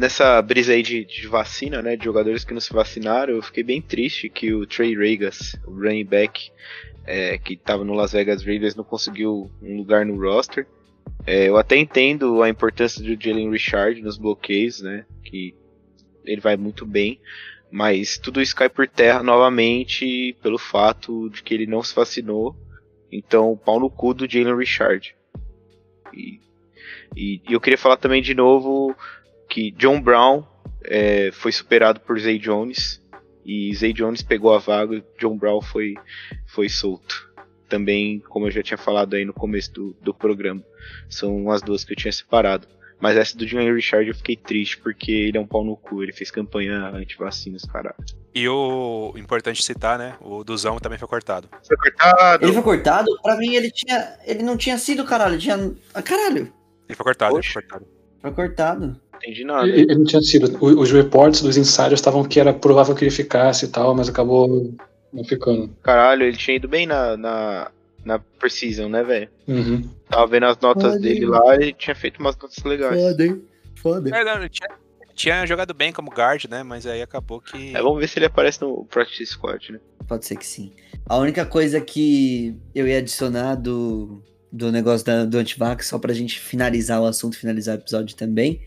Nessa 0.00 0.40
brisa 0.40 0.72
aí 0.72 0.82
de, 0.82 1.04
de 1.04 1.26
vacina, 1.26 1.82
né? 1.82 1.94
De 1.94 2.06
jogadores 2.06 2.42
que 2.42 2.54
não 2.54 2.60
se 2.60 2.72
vacinaram, 2.72 3.34
eu 3.34 3.42
fiquei 3.42 3.62
bem 3.62 3.82
triste 3.82 4.30
que 4.30 4.50
o 4.50 4.66
Trey 4.66 4.96
Regas, 4.96 5.54
o 5.66 5.72
running 5.72 6.06
back, 6.06 6.50
é, 7.04 7.36
que 7.36 7.54
tava 7.54 7.84
no 7.84 7.92
Las 7.92 8.12
Vegas 8.12 8.42
Raiders, 8.42 8.74
não 8.74 8.82
conseguiu 8.82 9.50
um 9.60 9.76
lugar 9.76 10.06
no 10.06 10.18
roster. 10.18 10.66
É, 11.26 11.50
eu 11.50 11.58
até 11.58 11.76
entendo 11.76 12.42
a 12.42 12.48
importância 12.48 13.02
do 13.02 13.22
Jalen 13.22 13.50
Richard 13.50 14.00
nos 14.00 14.16
bloqueios, 14.16 14.80
né? 14.80 15.04
Que 15.22 15.54
ele 16.24 16.40
vai 16.40 16.56
muito 16.56 16.86
bem. 16.86 17.20
Mas 17.70 18.16
tudo 18.16 18.40
isso 18.40 18.56
cai 18.56 18.70
por 18.70 18.88
terra 18.88 19.22
novamente 19.22 20.34
pelo 20.42 20.56
fato 20.56 21.28
de 21.28 21.42
que 21.42 21.52
ele 21.52 21.66
não 21.66 21.82
se 21.82 21.94
vacinou. 21.94 22.56
Então, 23.12 23.54
pau 23.54 23.78
no 23.78 23.90
cu 23.90 24.14
do 24.14 24.26
Jalen 24.26 24.56
Richard. 24.56 25.14
E, 26.14 26.40
e, 27.14 27.42
e 27.46 27.52
eu 27.52 27.60
queria 27.60 27.76
falar 27.76 27.98
também 27.98 28.22
de 28.22 28.32
novo 28.34 28.96
que 29.50 29.72
John 29.72 30.00
Brown 30.00 30.44
é, 30.84 31.30
foi 31.32 31.52
superado 31.52 32.00
por 32.00 32.18
Zay 32.18 32.38
Jones. 32.38 33.02
E 33.44 33.74
Zay 33.74 33.92
Jones 33.92 34.22
pegou 34.22 34.54
a 34.54 34.58
vaga 34.58 34.96
e 34.96 35.04
John 35.18 35.36
Brown 35.36 35.60
foi, 35.60 35.94
foi 36.46 36.68
solto. 36.68 37.28
Também, 37.68 38.20
como 38.20 38.46
eu 38.46 38.50
já 38.50 38.62
tinha 38.62 38.78
falado 38.78 39.14
aí 39.14 39.24
no 39.24 39.34
começo 39.34 39.72
do, 39.72 39.96
do 40.00 40.14
programa. 40.14 40.62
São 41.08 41.50
as 41.50 41.60
duas 41.60 41.84
que 41.84 41.92
eu 41.92 41.96
tinha 41.96 42.12
separado. 42.12 42.66
Mas 43.00 43.16
essa 43.16 43.36
do 43.36 43.46
Jalen 43.46 43.74
Richard 43.74 44.06
eu 44.06 44.14
fiquei 44.14 44.36
triste 44.36 44.76
porque 44.78 45.10
ele 45.10 45.38
é 45.38 45.40
um 45.40 45.46
pau 45.46 45.64
no 45.64 45.76
cu. 45.76 46.02
Ele 46.02 46.12
fez 46.12 46.30
campanha 46.30 46.88
anti-vacinas, 46.88 47.64
caralho. 47.64 47.96
E 48.34 48.46
o 48.48 49.14
importante 49.16 49.62
citar, 49.62 49.98
né? 49.98 50.16
O 50.20 50.44
Duzão 50.44 50.78
também 50.78 50.98
foi 50.98 51.08
cortado. 51.08 51.48
Foi 51.66 51.76
cortado! 51.76 52.44
Ele 52.44 52.52
foi 52.52 52.62
cortado? 52.62 53.18
Pra 53.22 53.36
mim, 53.36 53.54
ele 53.54 53.70
tinha. 53.70 54.18
Ele 54.24 54.42
não 54.42 54.56
tinha 54.56 54.76
sido, 54.76 55.04
caralho. 55.04 55.34
Ele 55.34 55.42
tinha. 55.42 55.74
Ah, 55.94 56.02
caralho. 56.02 56.52
Ele 56.86 56.94
foi 56.94 57.04
cortado, 57.04 57.36
ele 57.36 57.42
foi 57.42 57.62
cortado. 57.62 57.86
Foi 58.20 58.32
cortado. 58.32 59.00
Não 59.22 59.30
entendi 59.30 59.44
nada. 59.44 59.68
Ele, 59.68 59.82
ele 59.82 59.94
não 59.96 60.04
tinha 60.04 60.22
sido. 60.22 60.56
Os 60.64 60.90
reports 60.90 61.42
dos 61.42 61.56
insiders 61.56 61.94
estavam 61.94 62.24
que 62.24 62.40
era 62.40 62.52
provável 62.52 62.94
que 62.94 63.04
ele 63.04 63.10
ficasse 63.10 63.66
e 63.66 63.68
tal, 63.68 63.94
mas 63.94 64.08
acabou 64.08 64.72
não 65.12 65.24
ficando. 65.24 65.68
Caralho, 65.82 66.24
ele 66.24 66.36
tinha 66.36 66.56
ido 66.56 66.68
bem 66.68 66.86
na, 66.86 67.16
na, 67.16 67.70
na 68.04 68.18
Precision, 68.38 68.88
né, 68.90 69.02
velho? 69.02 69.28
Uhum. 69.46 69.88
Tava 70.08 70.26
vendo 70.26 70.46
as 70.46 70.58
notas 70.58 70.92
Olha 70.92 71.00
dele 71.00 71.24
aí. 71.24 71.26
lá 71.26 71.56
e 71.56 71.72
tinha 71.72 71.94
feito 71.94 72.18
umas 72.20 72.36
notas 72.36 72.62
legais. 72.64 73.18
hein? 73.18 73.42
Foda. 73.74 74.10
É, 74.16 74.24
não, 74.24 74.36
ele 74.38 74.48
tinha, 74.48 74.68
tinha 75.14 75.46
jogado 75.46 75.74
bem 75.74 75.92
como 75.92 76.10
guard, 76.10 76.44
né? 76.48 76.62
Mas 76.62 76.86
aí 76.86 77.02
acabou 77.02 77.40
que. 77.40 77.74
É, 77.74 77.82
vamos 77.82 77.98
ver 77.98 78.08
se 78.08 78.18
ele 78.18 78.26
aparece 78.26 78.60
no 78.62 78.84
Practice 78.84 79.26
Squad, 79.26 79.72
né? 79.72 79.80
Pode 80.06 80.26
ser 80.26 80.36
que 80.36 80.46
sim. 80.46 80.72
A 81.06 81.16
única 81.18 81.44
coisa 81.44 81.80
que 81.80 82.56
eu 82.74 82.86
ia 82.86 82.98
adicionar 82.98 83.54
do, 83.54 84.22
do 84.52 84.70
negócio 84.72 85.06
da, 85.06 85.24
do 85.24 85.38
antivax, 85.38 85.86
só 85.86 85.98
pra 85.98 86.12
gente 86.12 86.38
finalizar 86.38 87.00
o 87.00 87.06
assunto, 87.06 87.38
finalizar 87.38 87.76
o 87.76 87.80
episódio 87.80 88.16
também, 88.16 88.60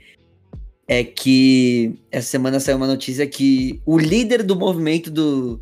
é 0.87 1.03
que 1.03 1.95
essa 2.11 2.27
semana 2.27 2.59
saiu 2.59 2.77
uma 2.77 2.87
notícia 2.87 3.25
que 3.25 3.81
o 3.85 3.97
líder 3.97 4.43
do 4.43 4.55
movimento 4.55 5.09
do 5.09 5.59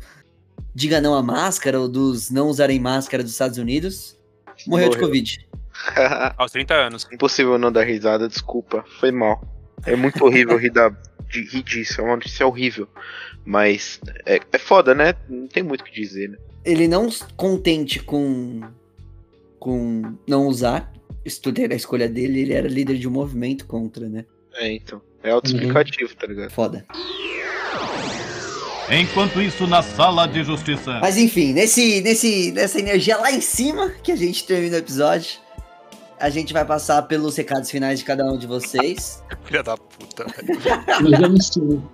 Diga 0.74 1.00
Não 1.00 1.14
à 1.14 1.22
Máscara, 1.22 1.78
ou 1.78 1.88
dos 1.88 2.30
não 2.30 2.48
usarem 2.48 2.80
máscara 2.80 3.22
dos 3.22 3.32
Estados 3.32 3.58
Unidos, 3.58 4.16
morreu, 4.66 4.90
de 4.90 4.96
Morreu. 4.96 5.08
Covid. 5.08 5.48
Aos 6.36 6.52
30 6.52 6.74
anos. 6.74 7.08
Impossível 7.12 7.58
não 7.58 7.70
dar 7.70 7.84
risada, 7.84 8.28
desculpa. 8.28 8.84
Foi 8.98 9.10
mal. 9.10 9.42
É 9.84 9.96
muito 9.96 10.24
horrível 10.24 10.56
rir, 10.56 10.70
da, 10.70 10.88
de, 11.28 11.42
rir 11.42 11.62
disso, 11.62 12.00
é 12.00 12.04
uma 12.04 12.16
notícia 12.16 12.46
horrível. 12.46 12.88
Mas 13.44 14.00
é, 14.24 14.40
é 14.52 14.58
foda, 14.58 14.94
né? 14.94 15.14
Não 15.28 15.46
tem 15.46 15.62
muito 15.62 15.80
o 15.80 15.84
que 15.84 15.92
dizer, 15.92 16.30
né? 16.30 16.38
Ele 16.64 16.86
não 16.86 17.08
contente 17.36 18.00
com, 18.00 18.60
com 19.58 20.14
não 20.26 20.46
usar, 20.46 20.92
isso 21.24 21.42
tudo 21.42 21.60
era 21.60 21.74
a 21.74 21.76
escolha 21.76 22.08
dele, 22.08 22.40
ele 22.40 22.52
era 22.52 22.68
líder 22.68 22.98
de 22.98 23.08
um 23.08 23.10
movimento 23.10 23.66
contra, 23.66 24.08
né? 24.08 24.24
É, 24.54 24.72
então. 24.72 25.00
É 25.22 25.30
autoexplicativo, 25.30 26.14
tá 26.16 26.26
ligado? 26.26 26.50
Foda. 26.50 26.84
Enquanto 28.90 29.40
isso, 29.40 29.66
na 29.66 29.80
sala 29.82 30.26
de 30.26 30.42
justiça. 30.44 30.98
Mas 31.00 31.16
enfim, 31.16 31.52
nesse, 31.52 32.00
nesse, 32.00 32.52
nessa 32.52 32.78
energia 32.78 33.16
lá 33.16 33.30
em 33.32 33.40
cima 33.40 33.90
que 34.02 34.12
a 34.12 34.16
gente 34.16 34.44
termina 34.44 34.76
o 34.76 34.80
episódio, 34.80 35.40
a 36.18 36.28
gente 36.28 36.52
vai 36.52 36.64
passar 36.64 37.02
pelos 37.02 37.36
recados 37.36 37.70
finais 37.70 38.00
de 38.00 38.04
cada 38.04 38.24
um 38.24 38.36
de 38.36 38.46
vocês. 38.46 39.22
Filha 39.44 39.62
da 39.62 39.76
puta, 39.76 40.24
velho. 40.24 41.82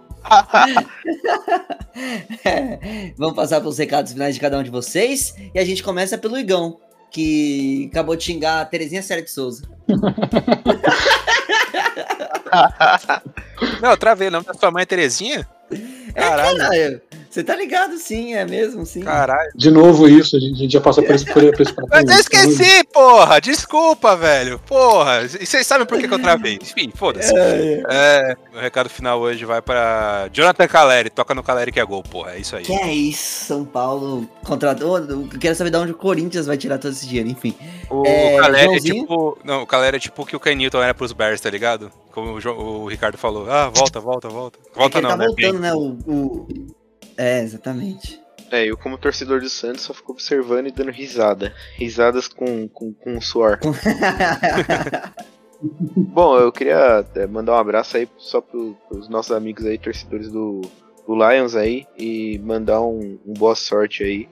É. 2.44 3.12
Vamos 3.16 3.34
passar 3.34 3.60
pelos 3.60 3.78
recados 3.78 4.12
finais 4.12 4.34
de 4.34 4.40
cada 4.40 4.58
um 4.58 4.62
de 4.62 4.70
vocês. 4.70 5.34
E 5.54 5.58
a 5.58 5.64
gente 5.64 5.82
começa 5.82 6.18
pelo 6.18 6.38
Igão, 6.38 6.78
que 7.10 7.88
acabou 7.90 8.14
de 8.14 8.24
xingar 8.24 8.60
a 8.60 8.64
Terezinha 8.64 9.00
de 9.00 9.30
Souza. 9.30 9.62
Não, 13.80 13.96
travei. 13.96 14.28
O 14.28 14.30
nome 14.30 14.46
da 14.46 14.54
sua 14.54 14.70
mãe 14.70 14.82
é 14.82 14.86
Terezinha? 14.86 15.48
Caralho, 16.14 16.58
Caralho, 16.58 17.02
você 17.38 17.44
tá 17.44 17.54
ligado 17.54 17.96
sim, 17.98 18.34
é 18.34 18.44
mesmo, 18.44 18.84
sim. 18.84 19.00
caralho. 19.00 19.50
De 19.54 19.70
novo 19.70 20.08
isso, 20.08 20.36
a 20.36 20.40
gente, 20.40 20.54
a 20.54 20.58
gente 20.58 20.72
já 20.72 20.80
passou 20.80 21.04
por 21.04 21.14
esse, 21.14 21.24
por, 21.24 21.34
por 21.56 21.66
Mas 21.88 22.04
eu 22.10 22.16
esqueci, 22.18 22.84
porra! 22.92 23.40
Desculpa, 23.40 24.16
velho. 24.16 24.58
Porra. 24.66 25.22
E 25.40 25.46
vocês 25.46 25.66
sabem 25.66 25.86
por 25.86 25.98
que, 25.98 26.08
que 26.08 26.14
eu 26.14 26.18
travei? 26.18 26.58
Enfim, 26.60 26.90
foda-se. 26.94 27.32
É, 27.36 27.82
É, 27.88 28.36
meu 28.52 28.60
recado 28.60 28.88
final 28.88 29.20
hoje 29.20 29.44
vai 29.44 29.62
pra 29.62 30.28
Jonathan 30.32 30.66
Caleri. 30.66 31.10
Toca 31.10 31.34
no 31.34 31.42
Caleri 31.42 31.70
que 31.70 31.78
é 31.78 31.84
gol, 31.84 32.02
porra. 32.02 32.32
É 32.32 32.40
isso 32.40 32.56
aí. 32.56 32.64
Que 32.64 32.72
é 32.72 32.92
isso, 32.92 33.44
São 33.46 33.64
Paulo 33.64 34.28
contratou. 34.44 34.98
Eu 34.98 35.28
quero 35.40 35.54
saber 35.54 35.70
de 35.70 35.76
onde 35.76 35.92
o 35.92 35.96
Corinthians 35.96 36.46
vai 36.46 36.56
tirar 36.56 36.78
todo 36.78 36.90
esse 36.92 37.06
dinheiro, 37.06 37.28
enfim. 37.28 37.54
O 37.88 38.02
É, 38.04 38.36
Caleri 38.38 38.62
é 38.62 38.64
Joãozinho? 38.66 39.00
tipo. 39.02 39.38
Não, 39.44 39.62
o 39.62 39.66
Caleri 39.66 39.96
é 39.96 40.00
tipo 40.00 40.22
o 40.22 40.26
que 40.26 40.34
o 40.34 40.40
Ken 40.40 40.56
Newton 40.56 40.82
era 40.82 40.94
pros 40.94 41.12
Bears, 41.12 41.40
tá 41.40 41.50
ligado? 41.50 41.90
como 42.10 42.36
o, 42.36 42.82
o 42.82 42.88
Ricardo 42.88 43.16
falou. 43.16 43.48
Ah, 43.48 43.68
volta, 43.72 44.00
volta, 44.00 44.28
volta. 44.28 44.58
É 44.74 44.78
Volta 44.78 44.98
ele 44.98 45.02
não, 45.06 45.10
tá 45.10 45.16
né? 45.16 45.26
voltando, 45.26 45.60
né? 45.60 45.72
O, 45.72 45.96
o- 46.06 46.66
É, 47.18 47.42
exatamente. 47.42 48.20
É, 48.50 48.64
eu 48.64 48.76
como 48.78 48.96
torcedor 48.96 49.40
do 49.40 49.48
Santos 49.50 49.82
só 49.82 49.92
fico 49.92 50.12
observando 50.12 50.68
e 50.68 50.72
dando 50.72 50.92
risada. 50.92 51.52
Risadas 51.74 52.28
com, 52.28 52.68
com, 52.68 52.94
com 52.94 53.20
suor. 53.20 53.58
Bom, 55.60 56.38
eu 56.38 56.52
queria 56.52 57.04
é, 57.16 57.26
mandar 57.26 57.52
um 57.54 57.58
abraço 57.58 57.96
aí 57.96 58.08
só 58.16 58.40
pro, 58.40 58.76
pros 58.88 59.08
nossos 59.08 59.32
amigos 59.32 59.66
aí, 59.66 59.76
torcedores 59.76 60.30
do, 60.30 60.60
do 61.06 61.14
Lions 61.14 61.56
aí, 61.56 61.84
e 61.98 62.38
mandar 62.38 62.80
um, 62.80 63.18
um 63.26 63.34
boa 63.34 63.56
sorte 63.56 64.04
aí 64.04 64.28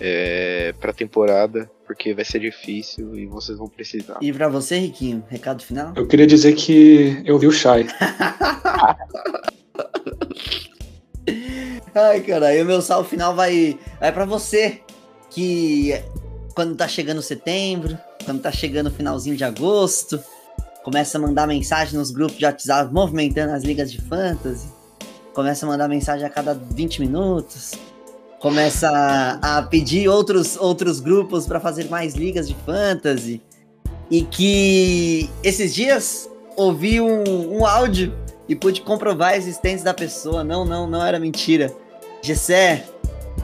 é, 0.00 0.72
pra 0.80 0.92
temporada, 0.92 1.68
porque 1.84 2.14
vai 2.14 2.24
ser 2.24 2.38
difícil 2.38 3.16
e 3.16 3.26
vocês 3.26 3.58
vão 3.58 3.66
precisar. 3.68 4.18
e 4.20 4.32
pra 4.32 4.48
você, 4.48 4.78
Riquinho, 4.78 5.24
recado 5.28 5.62
final? 5.62 5.92
Eu 5.96 6.06
queria 6.06 6.28
dizer 6.28 6.54
que 6.54 7.20
eu 7.24 7.36
vi 7.38 7.48
o 7.48 7.52
Shai. 7.52 7.88
Ai, 11.98 12.20
cara, 12.20 12.54
e 12.54 12.62
o 12.62 12.64
meu 12.64 12.80
salve 12.80 13.08
final 13.08 13.34
vai, 13.34 13.76
vai 13.98 14.12
pra 14.12 14.24
você, 14.24 14.80
que 15.30 16.00
quando 16.54 16.76
tá 16.76 16.86
chegando 16.86 17.20
setembro, 17.20 17.98
quando 18.24 18.40
tá 18.40 18.52
chegando 18.52 18.86
o 18.86 18.90
finalzinho 18.92 19.36
de 19.36 19.42
agosto, 19.42 20.22
começa 20.84 21.18
a 21.18 21.20
mandar 21.20 21.48
mensagem 21.48 21.98
nos 21.98 22.12
grupos 22.12 22.38
de 22.38 22.44
WhatsApp 22.44 22.94
movimentando 22.94 23.52
as 23.52 23.64
ligas 23.64 23.90
de 23.90 24.00
fantasy, 24.00 24.68
começa 25.34 25.66
a 25.66 25.68
mandar 25.68 25.88
mensagem 25.88 26.24
a 26.24 26.30
cada 26.30 26.54
20 26.54 27.00
minutos, 27.00 27.72
começa 28.38 28.88
a, 28.88 29.58
a 29.58 29.62
pedir 29.64 30.08
outros, 30.08 30.56
outros 30.56 31.00
grupos 31.00 31.48
pra 31.48 31.58
fazer 31.58 31.88
mais 31.88 32.14
ligas 32.14 32.46
de 32.46 32.54
fantasy, 32.64 33.42
e 34.08 34.22
que 34.22 35.28
esses 35.42 35.74
dias 35.74 36.30
ouvi 36.56 37.00
um, 37.00 37.58
um 37.58 37.66
áudio 37.66 38.16
e 38.48 38.54
pude 38.54 38.82
comprovar 38.82 39.32
a 39.32 39.36
existência 39.36 39.84
da 39.84 39.92
pessoa. 39.92 40.44
Não, 40.44 40.64
não, 40.64 40.88
não 40.88 41.04
era 41.04 41.18
mentira. 41.18 41.72
Gessé, 42.22 42.84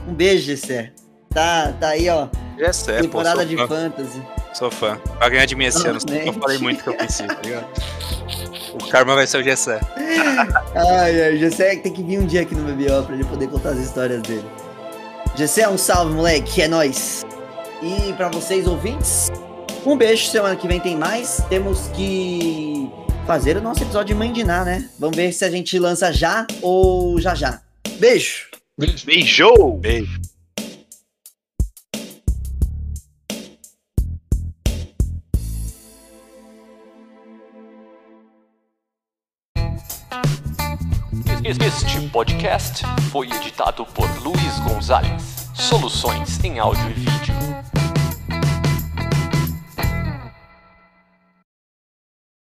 um 0.07 0.13
beijo, 0.13 0.43
Gessé. 0.45 0.91
Tá, 1.33 1.73
tá 1.79 1.89
aí, 1.89 2.09
ó. 2.09 2.27
É, 2.57 2.71
pô, 2.71 3.01
temporada 3.01 3.37
sou 3.37 3.45
de 3.45 3.57
fã, 3.57 3.67
fantasy. 3.67 4.21
Sou 4.53 4.71
fã. 4.71 4.99
Vai 5.19 5.29
ganhar 5.29 5.45
de 5.45 5.55
mim 5.55 5.65
esse 5.65 5.85
ano, 5.85 5.99
eu 6.25 6.33
falei 6.33 6.57
muito 6.57 6.83
que 6.83 6.89
eu 6.89 6.95
preciso, 6.95 7.27
tá 7.27 7.41
ligado? 7.43 7.67
O 8.73 8.87
karma 8.89 9.15
vai 9.15 9.27
ser 9.27 9.39
o 9.39 9.43
Gessé. 9.43 9.79
Ai, 10.75 11.23
ai, 11.23 11.37
Gessé 11.37 11.75
tem 11.77 11.91
que 11.91 12.03
vir 12.03 12.19
um 12.19 12.25
dia 12.25 12.41
aqui 12.41 12.55
no 12.55 12.63
BBO 12.63 13.03
pra 13.05 13.15
ele 13.15 13.25
poder 13.25 13.47
contar 13.49 13.69
as 13.69 13.79
histórias 13.79 14.21
dele. 14.21 14.45
Gessé, 15.35 15.67
um 15.67 15.77
salve, 15.77 16.13
moleque. 16.13 16.61
É 16.61 16.67
nóis. 16.67 17.25
E 17.81 18.13
pra 18.13 18.29
vocês, 18.29 18.67
ouvintes, 18.67 19.31
um 19.85 19.97
beijo. 19.97 20.27
Semana 20.27 20.55
que 20.55 20.67
vem 20.67 20.79
tem 20.79 20.97
mais. 20.97 21.43
Temos 21.49 21.89
que 21.89 22.89
fazer 23.27 23.57
o 23.57 23.61
nosso 23.61 23.83
episódio 23.83 24.13
de 24.13 24.15
Mandiná, 24.15 24.63
né? 24.63 24.89
Vamos 24.97 25.15
ver 25.15 25.31
se 25.33 25.43
a 25.43 25.49
gente 25.49 25.77
lança 25.77 26.11
já 26.13 26.47
ou 26.61 27.19
já 27.19 27.35
já. 27.35 27.59
Beijo. 27.99 28.54
Beijou! 28.77 29.77
Beijo. 29.79 30.19
Este 41.45 42.09
podcast 42.09 42.83
foi 43.11 43.27
editado 43.31 43.85
por 43.85 44.09
Luiz 44.21 44.59
Gonzalez. 44.67 45.47
Soluções 45.53 46.43
em 46.43 46.59
áudio 46.59 46.89
e 46.89 46.93
vídeo. 46.93 47.24